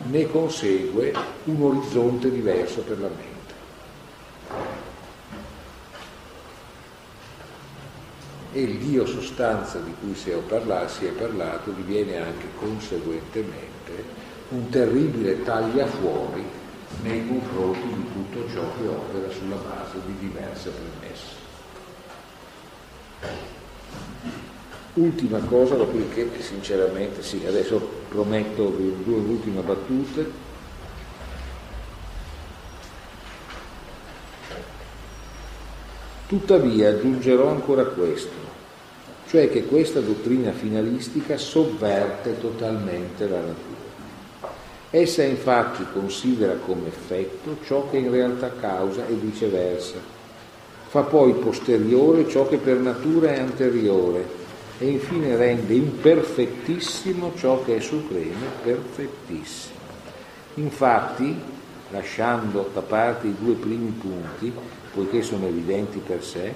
ne 0.03 0.29
consegue 0.29 1.13
un 1.45 1.61
orizzonte 1.61 2.31
diverso 2.31 2.81
per 2.81 2.99
la 2.99 3.07
mente. 3.07 3.31
E 8.53 8.61
il 8.61 8.77
Dio 8.77 9.05
sostanza 9.05 9.79
di 9.79 9.93
cui 9.99 10.15
si 10.15 10.29
è, 10.29 10.35
parlato, 10.37 11.71
diviene 11.71 12.17
anche 12.17 12.47
conseguentemente 12.59 13.71
un 14.49 14.69
terribile 14.69 15.41
tagliafuori 15.43 16.61
nei 17.01 17.27
confronti 17.27 17.87
di 17.87 18.05
tutto 18.13 18.49
ciò 18.53 18.61
che 18.77 18.87
opera 18.87 19.29
sulla 19.31 19.55
base 19.55 19.97
di 20.05 20.17
diverse 20.19 20.69
premesse. 20.69 21.41
Ultima 24.93 25.39
cosa, 25.39 25.75
dopodiché 25.75 26.29
sinceramente 26.39 27.23
sì, 27.23 27.43
adesso 27.47 27.79
prometto 28.09 28.67
due 28.67 29.17
ultime 29.17 29.61
battute. 29.61 30.31
Tuttavia 36.27 36.89
aggiungerò 36.89 37.49
ancora 37.49 37.85
questo, 37.85 38.35
cioè 39.27 39.49
che 39.49 39.65
questa 39.65 39.99
dottrina 39.99 40.51
finalistica 40.51 41.37
sovverte 41.37 42.39
totalmente 42.39 43.27
la 43.27 43.39
natura. 43.39 43.82
Essa 44.95 45.23
infatti 45.23 45.83
considera 45.91 46.53
come 46.53 46.89
effetto 46.89 47.57
ciò 47.65 47.89
che 47.89 47.97
in 47.97 48.11
realtà 48.11 48.51
causa 48.51 49.07
e 49.07 49.13
viceversa. 49.13 49.95
Fa 50.87 51.01
poi 51.01 51.33
posteriore 51.33 52.29
ciò 52.29 52.47
che 52.47 52.57
per 52.57 52.77
natura 52.77 53.33
è 53.33 53.39
anteriore 53.39 54.23
e 54.77 54.85
infine 54.85 55.35
rende 55.35 55.73
imperfettissimo 55.73 57.31
ciò 57.35 57.63
che 57.63 57.77
è 57.77 57.79
supremo, 57.79 58.45
perfettissimo. 58.61 59.79
Infatti, 60.55 61.35
lasciando 61.89 62.69
da 62.71 62.81
parte 62.81 63.25
i 63.25 63.35
due 63.39 63.55
primi 63.55 63.89
punti, 63.99 64.53
poiché 64.93 65.23
sono 65.23 65.47
evidenti 65.47 66.03
per 66.05 66.23
sé, 66.23 66.53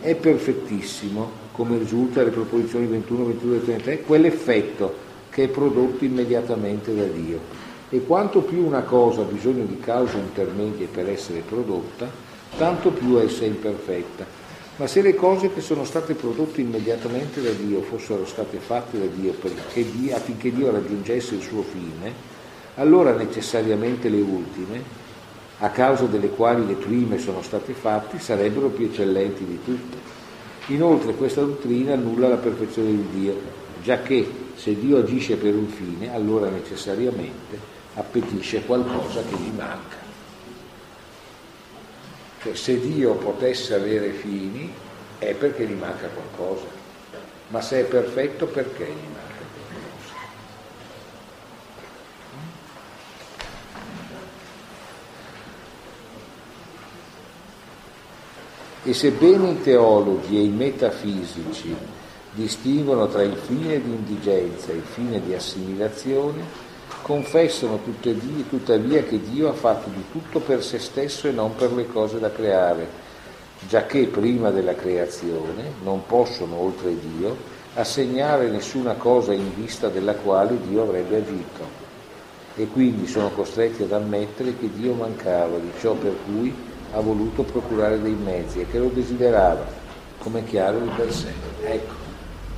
è 0.00 0.16
perfettissimo, 0.16 1.30
come 1.52 1.78
risulta 1.78 2.18
dalle 2.18 2.32
proposizioni 2.32 2.86
21, 2.86 3.26
22 3.26 3.56
e 3.56 3.64
33, 3.64 4.00
quell'effetto 4.00 4.94
che 5.30 5.44
è 5.44 5.48
prodotto 5.48 6.04
immediatamente 6.04 6.92
da 6.92 7.04
Dio. 7.04 7.65
E 7.88 8.04
quanto 8.04 8.40
più 8.40 8.64
una 8.64 8.82
cosa 8.82 9.22
ha 9.22 9.24
bisogno 9.24 9.64
di 9.64 9.78
cause 9.78 10.16
intermedie 10.16 10.86
per 10.86 11.08
essere 11.08 11.40
prodotta, 11.40 12.08
tanto 12.56 12.90
più 12.90 13.18
essa 13.18 13.44
è 13.44 13.46
imperfetta 13.46 14.44
ma 14.78 14.86
se 14.86 15.00
le 15.00 15.14
cose 15.14 15.50
che 15.54 15.62
sono 15.62 15.84
state 15.84 16.12
prodotte 16.12 16.60
immediatamente 16.60 17.40
da 17.40 17.50
Dio 17.50 17.80
fossero 17.80 18.26
state 18.26 18.58
fatte 18.58 18.98
da 18.98 19.06
Dio, 19.06 19.34
Dio 19.72 20.14
affinché 20.14 20.52
Dio 20.52 20.70
raggiungesse 20.70 21.36
il 21.36 21.40
suo 21.40 21.62
fine, 21.62 22.12
allora 22.74 23.12
necessariamente 23.14 24.10
le 24.10 24.20
ultime, 24.20 24.82
a 25.60 25.70
causa 25.70 26.04
delle 26.04 26.28
quali 26.28 26.66
le 26.66 26.74
prime 26.74 27.16
sono 27.18 27.40
state 27.40 27.72
fatte, 27.72 28.18
sarebbero 28.18 28.68
più 28.68 28.84
eccellenti 28.84 29.46
di 29.46 29.58
tutte. 29.64 29.96
Inoltre 30.66 31.14
questa 31.14 31.40
dottrina 31.40 31.94
annulla 31.94 32.28
la 32.28 32.36
perfezione 32.36 32.90
di 32.90 33.06
Dio, 33.18 33.40
già 33.82 34.02
che 34.02 34.28
se 34.56 34.78
Dio 34.78 34.98
agisce 34.98 35.36
per 35.36 35.54
un 35.54 35.68
fine, 35.68 36.12
allora 36.14 36.50
necessariamente 36.50 37.75
appetisce 37.96 38.64
qualcosa 38.64 39.22
che 39.22 39.36
gli 39.36 39.52
manca. 39.54 39.96
Cioè, 42.42 42.54
se 42.54 42.78
Dio 42.78 43.14
potesse 43.14 43.74
avere 43.74 44.10
fini 44.12 44.72
è 45.18 45.34
perché 45.34 45.66
gli 45.66 45.74
manca 45.74 46.08
qualcosa, 46.08 46.66
ma 47.48 47.60
se 47.60 47.80
è 47.80 47.84
perfetto 47.84 48.46
perché 48.46 48.84
gli 48.84 49.12
manca? 49.12 49.24
E 58.82 58.94
sebbene 58.94 59.50
i 59.50 59.62
teologi 59.62 60.36
e 60.36 60.42
i 60.42 60.48
metafisici 60.48 61.74
distinguono 62.30 63.08
tra 63.08 63.22
il 63.22 63.34
fine 63.34 63.82
di 63.82 63.90
indigenza 63.90 64.70
e 64.70 64.76
il 64.76 64.84
fine 64.84 65.20
di 65.20 65.34
assimilazione, 65.34 66.65
confessano 67.06 67.78
tuttavia 68.48 69.04
che 69.04 69.20
Dio 69.20 69.48
ha 69.48 69.52
fatto 69.52 69.88
di 69.90 70.02
tutto 70.10 70.40
per 70.40 70.60
se 70.64 70.80
stesso 70.80 71.28
e 71.28 71.30
non 71.30 71.54
per 71.54 71.72
le 71.72 71.86
cose 71.86 72.18
da 72.18 72.32
creare, 72.32 72.84
giacché 73.68 74.06
prima 74.06 74.50
della 74.50 74.74
creazione 74.74 75.70
non 75.84 76.04
possono, 76.04 76.56
oltre 76.56 76.98
Dio, 76.98 77.36
assegnare 77.74 78.50
nessuna 78.50 78.94
cosa 78.94 79.32
in 79.32 79.54
vista 79.54 79.88
della 79.88 80.14
quale 80.14 80.58
Dio 80.66 80.82
avrebbe 80.82 81.18
agito. 81.18 81.84
E 82.56 82.66
quindi 82.66 83.06
sono 83.06 83.30
costretti 83.30 83.84
ad 83.84 83.92
ammettere 83.92 84.58
che 84.58 84.68
Dio 84.74 84.94
mancava 84.94 85.58
di 85.58 85.70
ciò 85.78 85.92
per 85.92 86.16
cui 86.24 86.52
ha 86.92 86.98
voluto 86.98 87.44
procurare 87.44 88.02
dei 88.02 88.14
mezzi 88.20 88.58
e 88.58 88.66
che 88.68 88.80
lo 88.80 88.88
desiderava, 88.88 89.64
come 90.18 90.42
chiaro 90.42 90.80
di 90.80 90.90
per 90.96 91.12
sé. 91.12 91.32
Ecco. 91.62 92.05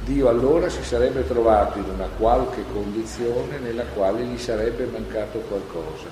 Dio 0.08 0.30
allora 0.30 0.70
si 0.70 0.82
sarebbe 0.82 1.26
trovato 1.26 1.76
in 1.76 1.84
una 1.84 2.08
qualche 2.16 2.64
condizione 2.72 3.58
nella 3.58 3.84
quale 3.92 4.22
gli 4.22 4.38
sarebbe 4.38 4.86
mancato 4.86 5.40
qualcosa 5.40 6.06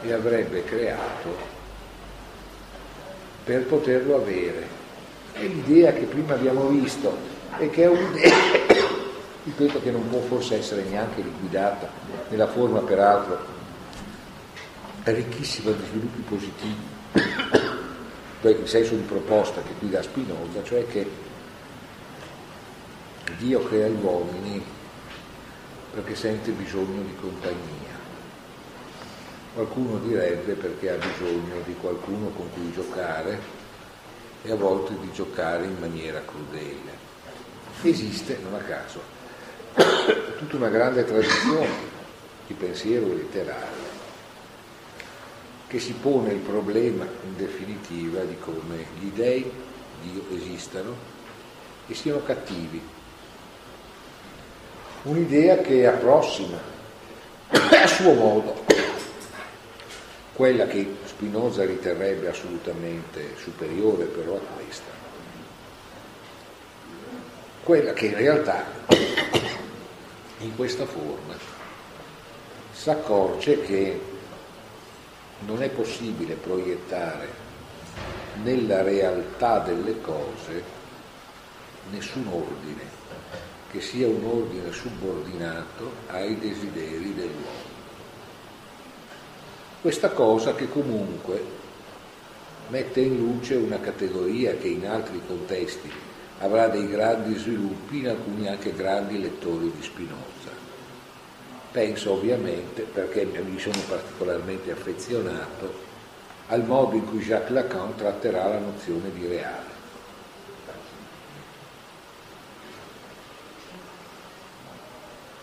e 0.00 0.12
avrebbe 0.12 0.62
creato 0.62 1.36
per 3.42 3.64
poterlo 3.64 4.14
avere. 4.14 4.64
È 5.32 5.42
l'idea 5.42 5.92
che 5.92 6.04
prima 6.04 6.34
abbiamo 6.34 6.68
visto 6.68 7.16
e 7.58 7.68
che 7.68 7.82
è 7.82 7.88
un'idea, 7.88 8.32
ripeto, 9.42 9.82
che 9.82 9.90
non 9.90 10.08
può 10.08 10.20
forse 10.20 10.58
essere 10.58 10.84
neanche 10.84 11.20
liquidata 11.20 11.88
nella 12.28 12.46
forma 12.46 12.78
peraltro 12.78 13.38
ricchissima 15.02 15.72
di 15.72 15.82
sviluppi 15.88 16.20
positivi, 16.20 16.86
in 18.56 18.66
senso 18.68 18.94
di 18.94 19.02
proposta 19.02 19.62
che 19.62 19.72
qui 19.80 19.90
dà 19.90 20.00
Spinoza, 20.00 20.62
cioè 20.62 20.86
che 20.86 21.31
Dio 23.38 23.62
crea 23.64 23.88
gli 23.88 24.02
uomini 24.02 24.62
perché 25.92 26.14
sente 26.14 26.50
bisogno 26.50 27.02
di 27.02 27.14
compagnia. 27.16 28.00
Qualcuno 29.54 29.98
direbbe 29.98 30.54
perché 30.54 30.90
ha 30.90 30.96
bisogno 30.96 31.60
di 31.64 31.74
qualcuno 31.74 32.28
con 32.28 32.50
cui 32.52 32.72
giocare 32.72 33.38
e 34.42 34.50
a 34.50 34.56
volte 34.56 34.98
di 35.00 35.12
giocare 35.12 35.64
in 35.64 35.76
maniera 35.78 36.22
crudele. 36.24 37.10
Esiste, 37.82 38.38
non 38.42 38.54
a 38.54 38.62
caso, 38.62 39.02
tutta 40.38 40.56
una 40.56 40.68
grande 40.68 41.04
tradizione 41.04 41.68
di 42.46 42.54
pensiero 42.54 43.08
letterario 43.08 44.00
che 45.72 45.80
si 45.80 45.94
pone 45.94 46.32
il 46.32 46.40
problema 46.40 47.04
in 47.04 47.34
definitiva 47.34 48.20
di 48.24 48.36
come 48.38 48.84
gli 48.98 49.08
dei, 49.08 49.50
Dio, 50.02 50.22
esistano 50.30 50.94
e 51.86 51.94
siano 51.94 52.22
cattivi. 52.22 52.78
Un'idea 55.02 55.58
che 55.58 55.86
approssima 55.86 56.58
a 57.50 57.86
suo 57.86 58.14
modo 58.14 58.64
quella 60.32 60.66
che 60.66 60.96
Spinoza 61.04 61.64
riterrebbe 61.64 62.28
assolutamente 62.28 63.34
superiore 63.36 64.04
però 64.04 64.36
a 64.36 64.40
questa, 64.54 64.90
quella 67.64 67.92
che 67.92 68.06
in 68.06 68.16
realtà 68.16 68.64
in 70.38 70.56
questa 70.56 70.86
forma 70.86 71.36
si 72.72 72.90
accorge 72.90 73.60
che 73.62 74.00
non 75.40 75.62
è 75.62 75.68
possibile 75.68 76.34
proiettare 76.34 77.28
nella 78.42 78.82
realtà 78.82 79.58
delle 79.58 80.00
cose 80.00 80.62
nessun 81.90 82.26
ordine, 82.28 83.01
che 83.72 83.80
sia 83.80 84.06
un 84.06 84.22
ordine 84.24 84.70
subordinato 84.70 85.90
ai 86.08 86.38
desideri 86.38 87.14
dell'uomo. 87.14 87.70
Questa 89.80 90.10
cosa 90.10 90.54
che 90.54 90.68
comunque 90.68 91.42
mette 92.68 93.00
in 93.00 93.16
luce 93.16 93.54
una 93.54 93.80
categoria 93.80 94.54
che 94.56 94.68
in 94.68 94.86
altri 94.86 95.20
contesti 95.26 95.90
avrà 96.40 96.68
dei 96.68 96.86
grandi 96.86 97.34
sviluppi, 97.36 97.98
in 97.98 98.08
alcuni 98.08 98.46
anche 98.46 98.74
grandi 98.74 99.20
lettori 99.20 99.72
di 99.74 99.82
Spinoza. 99.82 100.50
Penso 101.72 102.12
ovviamente, 102.12 102.82
perché 102.82 103.24
mi 103.24 103.58
sono 103.58 103.78
particolarmente 103.88 104.70
affezionato, 104.70 105.72
al 106.48 106.64
modo 106.66 106.96
in 106.96 107.06
cui 107.06 107.20
Jacques 107.20 107.52
Lacan 107.52 107.94
tratterà 107.96 108.48
la 108.48 108.58
nozione 108.58 109.10
di 109.14 109.26
reale. 109.26 109.71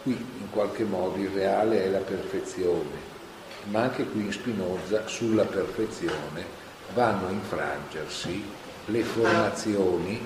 Qui 0.03 0.13
in 0.13 0.49
qualche 0.49 0.85
modo 0.85 1.17
il 1.17 1.29
reale 1.29 1.83
è 1.83 1.89
la 1.89 1.99
perfezione, 1.99 3.07
ma 3.65 3.81
anche 3.81 4.05
qui 4.05 4.21
in 4.21 4.31
Spinoza 4.31 5.07
sulla 5.07 5.43
perfezione 5.43 6.45
vanno 6.93 7.27
a 7.27 7.31
infrangersi 7.31 8.43
le 8.85 9.03
formazioni 9.03 10.25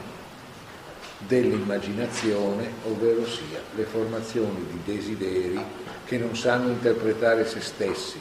dell'immaginazione, 1.17 2.71
ovvero 2.85 3.25
sia 3.25 3.61
le 3.75 3.83
formazioni 3.83 4.65
di 4.69 4.79
desideri 4.83 5.59
che 6.05 6.17
non 6.17 6.35
sanno 6.35 6.69
interpretare 6.69 7.47
se 7.47 7.61
stessi, 7.61 8.19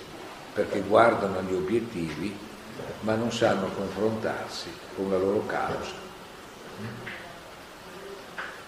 perché 0.54 0.80
guardano 0.80 1.38
agli 1.38 1.54
obiettivi, 1.54 2.34
ma 3.00 3.14
non 3.14 3.30
sanno 3.30 3.68
confrontarsi 3.74 4.68
con 4.96 5.10
la 5.10 5.18
loro 5.18 5.44
causa. 5.46 6.01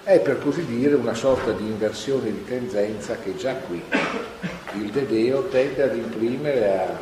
È 0.04 0.20
per 0.20 0.38
così 0.38 0.66
dire 0.66 0.96
una 0.96 1.14
sorta 1.14 1.52
di 1.52 1.64
inversione 1.64 2.30
di 2.30 2.44
tendenza 2.44 3.16
che 3.16 3.34
già 3.36 3.54
qui 3.54 3.82
il 4.74 4.90
Dedeo 4.90 5.48
tende 5.48 5.82
ad 5.82 5.96
imprimere 5.96 6.78
a 6.78 7.00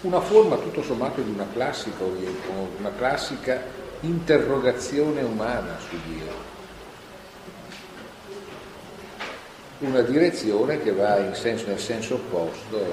una 0.00 0.20
forma 0.20 0.56
tutto 0.56 0.82
sommato 0.82 1.20
di 1.20 1.30
una 1.30 1.46
classica, 1.52 2.02
una 2.78 2.90
classica 2.98 3.62
interrogazione 4.00 5.22
umana 5.22 5.78
su 5.88 5.96
Dio. 6.08 6.50
Una 9.88 10.00
direzione 10.00 10.82
che 10.82 10.90
va 10.90 11.32
senso, 11.32 11.66
nel 11.68 11.78
senso 11.78 12.14
opposto 12.14 12.92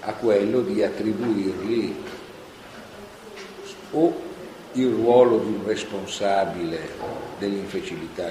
a 0.00 0.12
quello 0.14 0.62
di 0.62 0.82
attribuirgli 0.82 1.94
o 3.92 4.28
il 4.72 4.88
ruolo 4.88 5.38
di 5.38 5.52
un 5.52 5.66
responsabile 5.66 6.78
dell'infelicità 7.38 8.28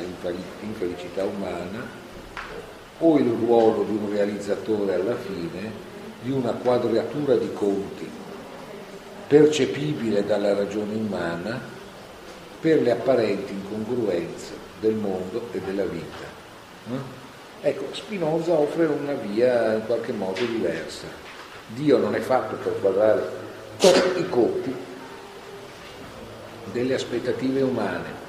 infelicità 0.61 1.25
umana 1.25 1.85
o 2.99 3.17
il 3.17 3.29
ruolo 3.29 3.83
di 3.83 3.91
un 3.91 4.09
realizzatore 4.09 4.93
alla 4.93 5.15
fine 5.15 5.87
di 6.21 6.31
una 6.31 6.51
quadratura 6.51 7.35
di 7.35 7.51
conti 7.53 8.09
percepibile 9.27 10.25
dalla 10.25 10.53
ragione 10.53 10.95
umana 10.95 11.59
per 12.59 12.81
le 12.81 12.91
apparenti 12.91 13.53
incongruenze 13.53 14.53
del 14.79 14.95
mondo 14.95 15.47
e 15.51 15.59
della 15.59 15.85
vita. 15.85 16.37
Ecco, 17.61 17.93
Spinoza 17.93 18.53
offre 18.53 18.85
una 18.85 19.13
via 19.13 19.73
in 19.73 19.85
qualche 19.85 20.13
modo 20.13 20.39
diversa. 20.39 21.05
Dio 21.67 21.97
non 21.97 22.15
è 22.15 22.19
fatto 22.19 22.55
per 22.55 22.79
quadrare 22.79 23.47
i 24.17 24.27
conti 24.29 24.87
delle 26.71 26.95
aspettative 26.95 27.61
umane, 27.61 28.27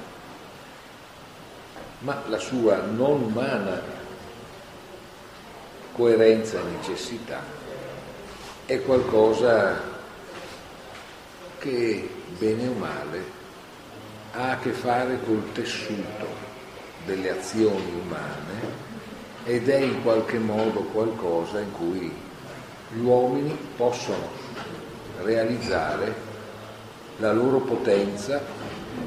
ma 1.99 2.23
la 2.27 2.39
sua 2.39 2.81
non 2.81 3.23
umana 3.23 3.81
coerenza 5.93 6.59
e 6.59 6.63
necessità 6.77 7.39
è 8.65 8.81
qualcosa 8.83 9.81
che, 11.57 12.09
bene 12.37 12.67
o 12.67 12.73
male, 12.73 13.39
ha 14.31 14.51
a 14.51 14.59
che 14.59 14.71
fare 14.71 15.19
col 15.25 15.51
tessuto 15.51 16.25
delle 17.05 17.31
azioni 17.31 17.91
umane 18.01 18.89
ed 19.43 19.67
è 19.67 19.77
in 19.77 20.01
qualche 20.03 20.37
modo 20.37 20.83
qualcosa 20.83 21.59
in 21.59 21.71
cui 21.73 22.13
gli 22.93 22.99
uomini 22.99 23.57
possono 23.75 24.29
realizzare 25.21 26.29
la 27.21 27.31
loro 27.31 27.59
potenza 27.59 28.41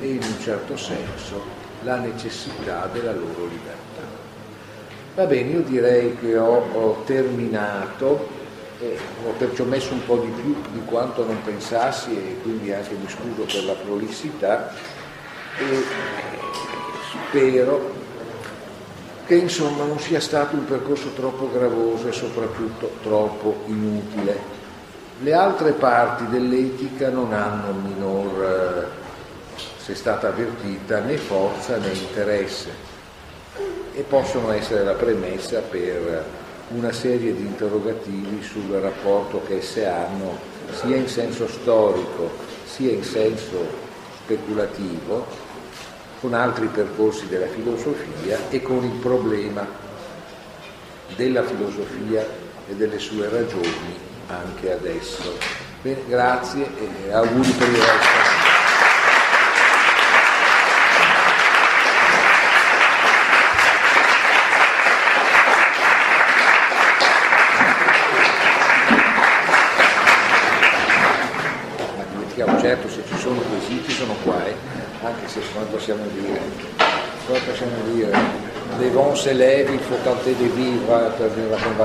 e 0.00 0.06
in 0.06 0.22
un 0.22 0.40
certo 0.40 0.76
senso 0.76 1.42
la 1.82 1.96
necessità 1.96 2.88
della 2.90 3.12
loro 3.12 3.46
libertà. 3.46 4.22
Va 5.16 5.26
bene, 5.26 5.50
io 5.50 5.60
direi 5.60 6.16
che 6.18 6.38
ho, 6.38 6.64
ho 6.72 7.02
terminato, 7.04 8.26
eh, 8.80 8.96
ho 9.26 9.30
perciò 9.32 9.64
messo 9.64 9.92
un 9.92 10.04
po' 10.06 10.16
di 10.16 10.30
più 10.40 10.56
di 10.72 10.84
quanto 10.84 11.26
non 11.26 11.42
pensassi 11.42 12.10
e 12.16 12.38
quindi 12.42 12.72
anche 12.72 12.94
mi 12.94 13.08
scuso 13.08 13.42
per 13.42 13.64
la 13.64 13.74
prolissità 13.74 14.72
e 15.58 15.84
spero 17.28 17.92
che 19.26 19.34
insomma 19.36 19.84
non 19.84 19.98
sia 19.98 20.20
stato 20.20 20.56
un 20.56 20.64
percorso 20.64 21.10
troppo 21.14 21.50
gravoso 21.50 22.08
e 22.08 22.12
soprattutto 22.12 22.90
troppo 23.02 23.62
inutile. 23.66 24.53
Le 25.20 25.32
altre 25.32 25.72
parti 25.72 26.26
dell'etica 26.26 27.08
non 27.08 27.32
hanno 27.32 27.72
minor, 27.72 28.42
eh, 28.42 29.62
se 29.78 29.92
è 29.92 29.94
stata 29.94 30.28
avvertita, 30.28 30.98
né 30.98 31.16
forza 31.16 31.76
né 31.76 31.92
interesse 31.92 32.70
e 33.94 34.02
possono 34.02 34.50
essere 34.50 34.82
la 34.82 34.94
premessa 34.94 35.60
per 35.60 36.24
una 36.70 36.90
serie 36.90 37.32
di 37.32 37.42
interrogativi 37.42 38.42
sul 38.42 38.68
rapporto 38.80 39.40
che 39.46 39.58
esse 39.58 39.86
hanno 39.86 40.36
sia 40.72 40.96
in 40.96 41.06
senso 41.06 41.46
storico 41.46 42.32
sia 42.64 42.90
in 42.90 43.04
senso 43.04 43.64
speculativo 44.24 45.26
con 46.20 46.34
altri 46.34 46.66
percorsi 46.66 47.28
della 47.28 47.46
filosofia 47.46 48.38
e 48.48 48.62
con 48.62 48.82
il 48.82 48.98
problema 48.98 49.64
della 51.14 51.44
filosofia 51.44 52.26
e 52.66 52.74
delle 52.74 52.98
sue 52.98 53.28
ragioni 53.28 54.03
anche 54.28 54.72
adesso. 54.72 55.36
Bene, 55.82 56.02
grazie 56.08 56.66
e 57.06 57.12
auguri 57.12 57.50
per 57.50 57.68
il 57.68 57.76
resto. 57.76 58.52
certo 72.64 72.88
se 72.88 73.02
ci 73.06 73.18
sono 73.18 73.40
quesiti 73.40 73.92
sono 73.92 74.14
qua, 74.22 74.42
eh? 74.46 74.54
anche 75.02 75.28
se 75.28 75.40
come 75.52 75.66
possiamo 75.66 76.02
dire, 76.14 76.40
come 77.26 77.38
possiamo 77.40 77.76
dire, 77.92 78.10
les 78.78 78.90
vents 78.90 79.20
s'élèvent, 79.20 79.70
il 79.70 79.80
faut 79.80 80.02
tenter 80.02 80.34
de 80.34 80.48
vivre 80.48 81.12
per 81.18 81.28
dire 81.30 81.50
la 81.50 81.58
con 81.58 81.76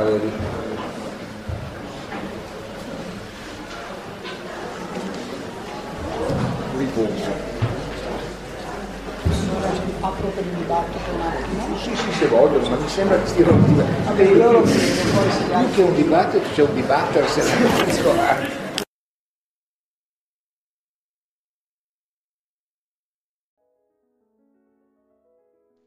un 11.11 11.22
attimo. 11.22 11.77
Sì, 11.77 11.95
sì, 11.95 12.11
se 12.14 12.27
vogliono, 12.27 12.69
ma 12.69 12.77
mi 12.77 12.88
sembra 12.88 13.19
che 13.22 13.27
stiano 13.27 13.53
un 13.53 13.65
dibattito. 13.65 14.03
Vabbè, 14.03 14.34
loro 14.36 14.61
che 14.61 14.72
poi 14.72 15.31
si 15.31 15.44
Più 15.44 15.73
che 15.73 15.81
un 15.81 15.95
dibattito 15.95 16.49
c'è 16.53 16.64
un 16.64 16.73
dibattere 16.73 17.26
funzionare. 17.26 18.68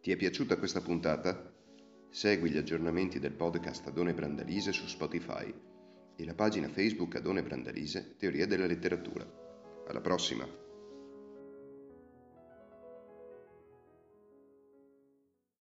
Ti 0.03 0.11
è 0.11 0.16
piaciuta 0.16 0.57
questa 0.57 0.81
puntata? 0.81 1.53
Segui 2.11 2.51
gli 2.51 2.57
aggiornamenti 2.57 3.20
del 3.20 3.32
podcast 3.32 3.86
Adone 3.86 4.12
Brandalise 4.12 4.73
su 4.73 4.86
Spotify 4.89 5.55
e 6.16 6.24
la 6.24 6.35
pagina 6.35 6.69
Facebook 6.69 7.15
Adone 7.15 7.43
Brandalise 7.43 8.16
Teoria 8.19 8.47
della 8.47 8.66
letteratura. 8.66 9.24
Alla 9.86 10.01
prossima! 10.01 10.72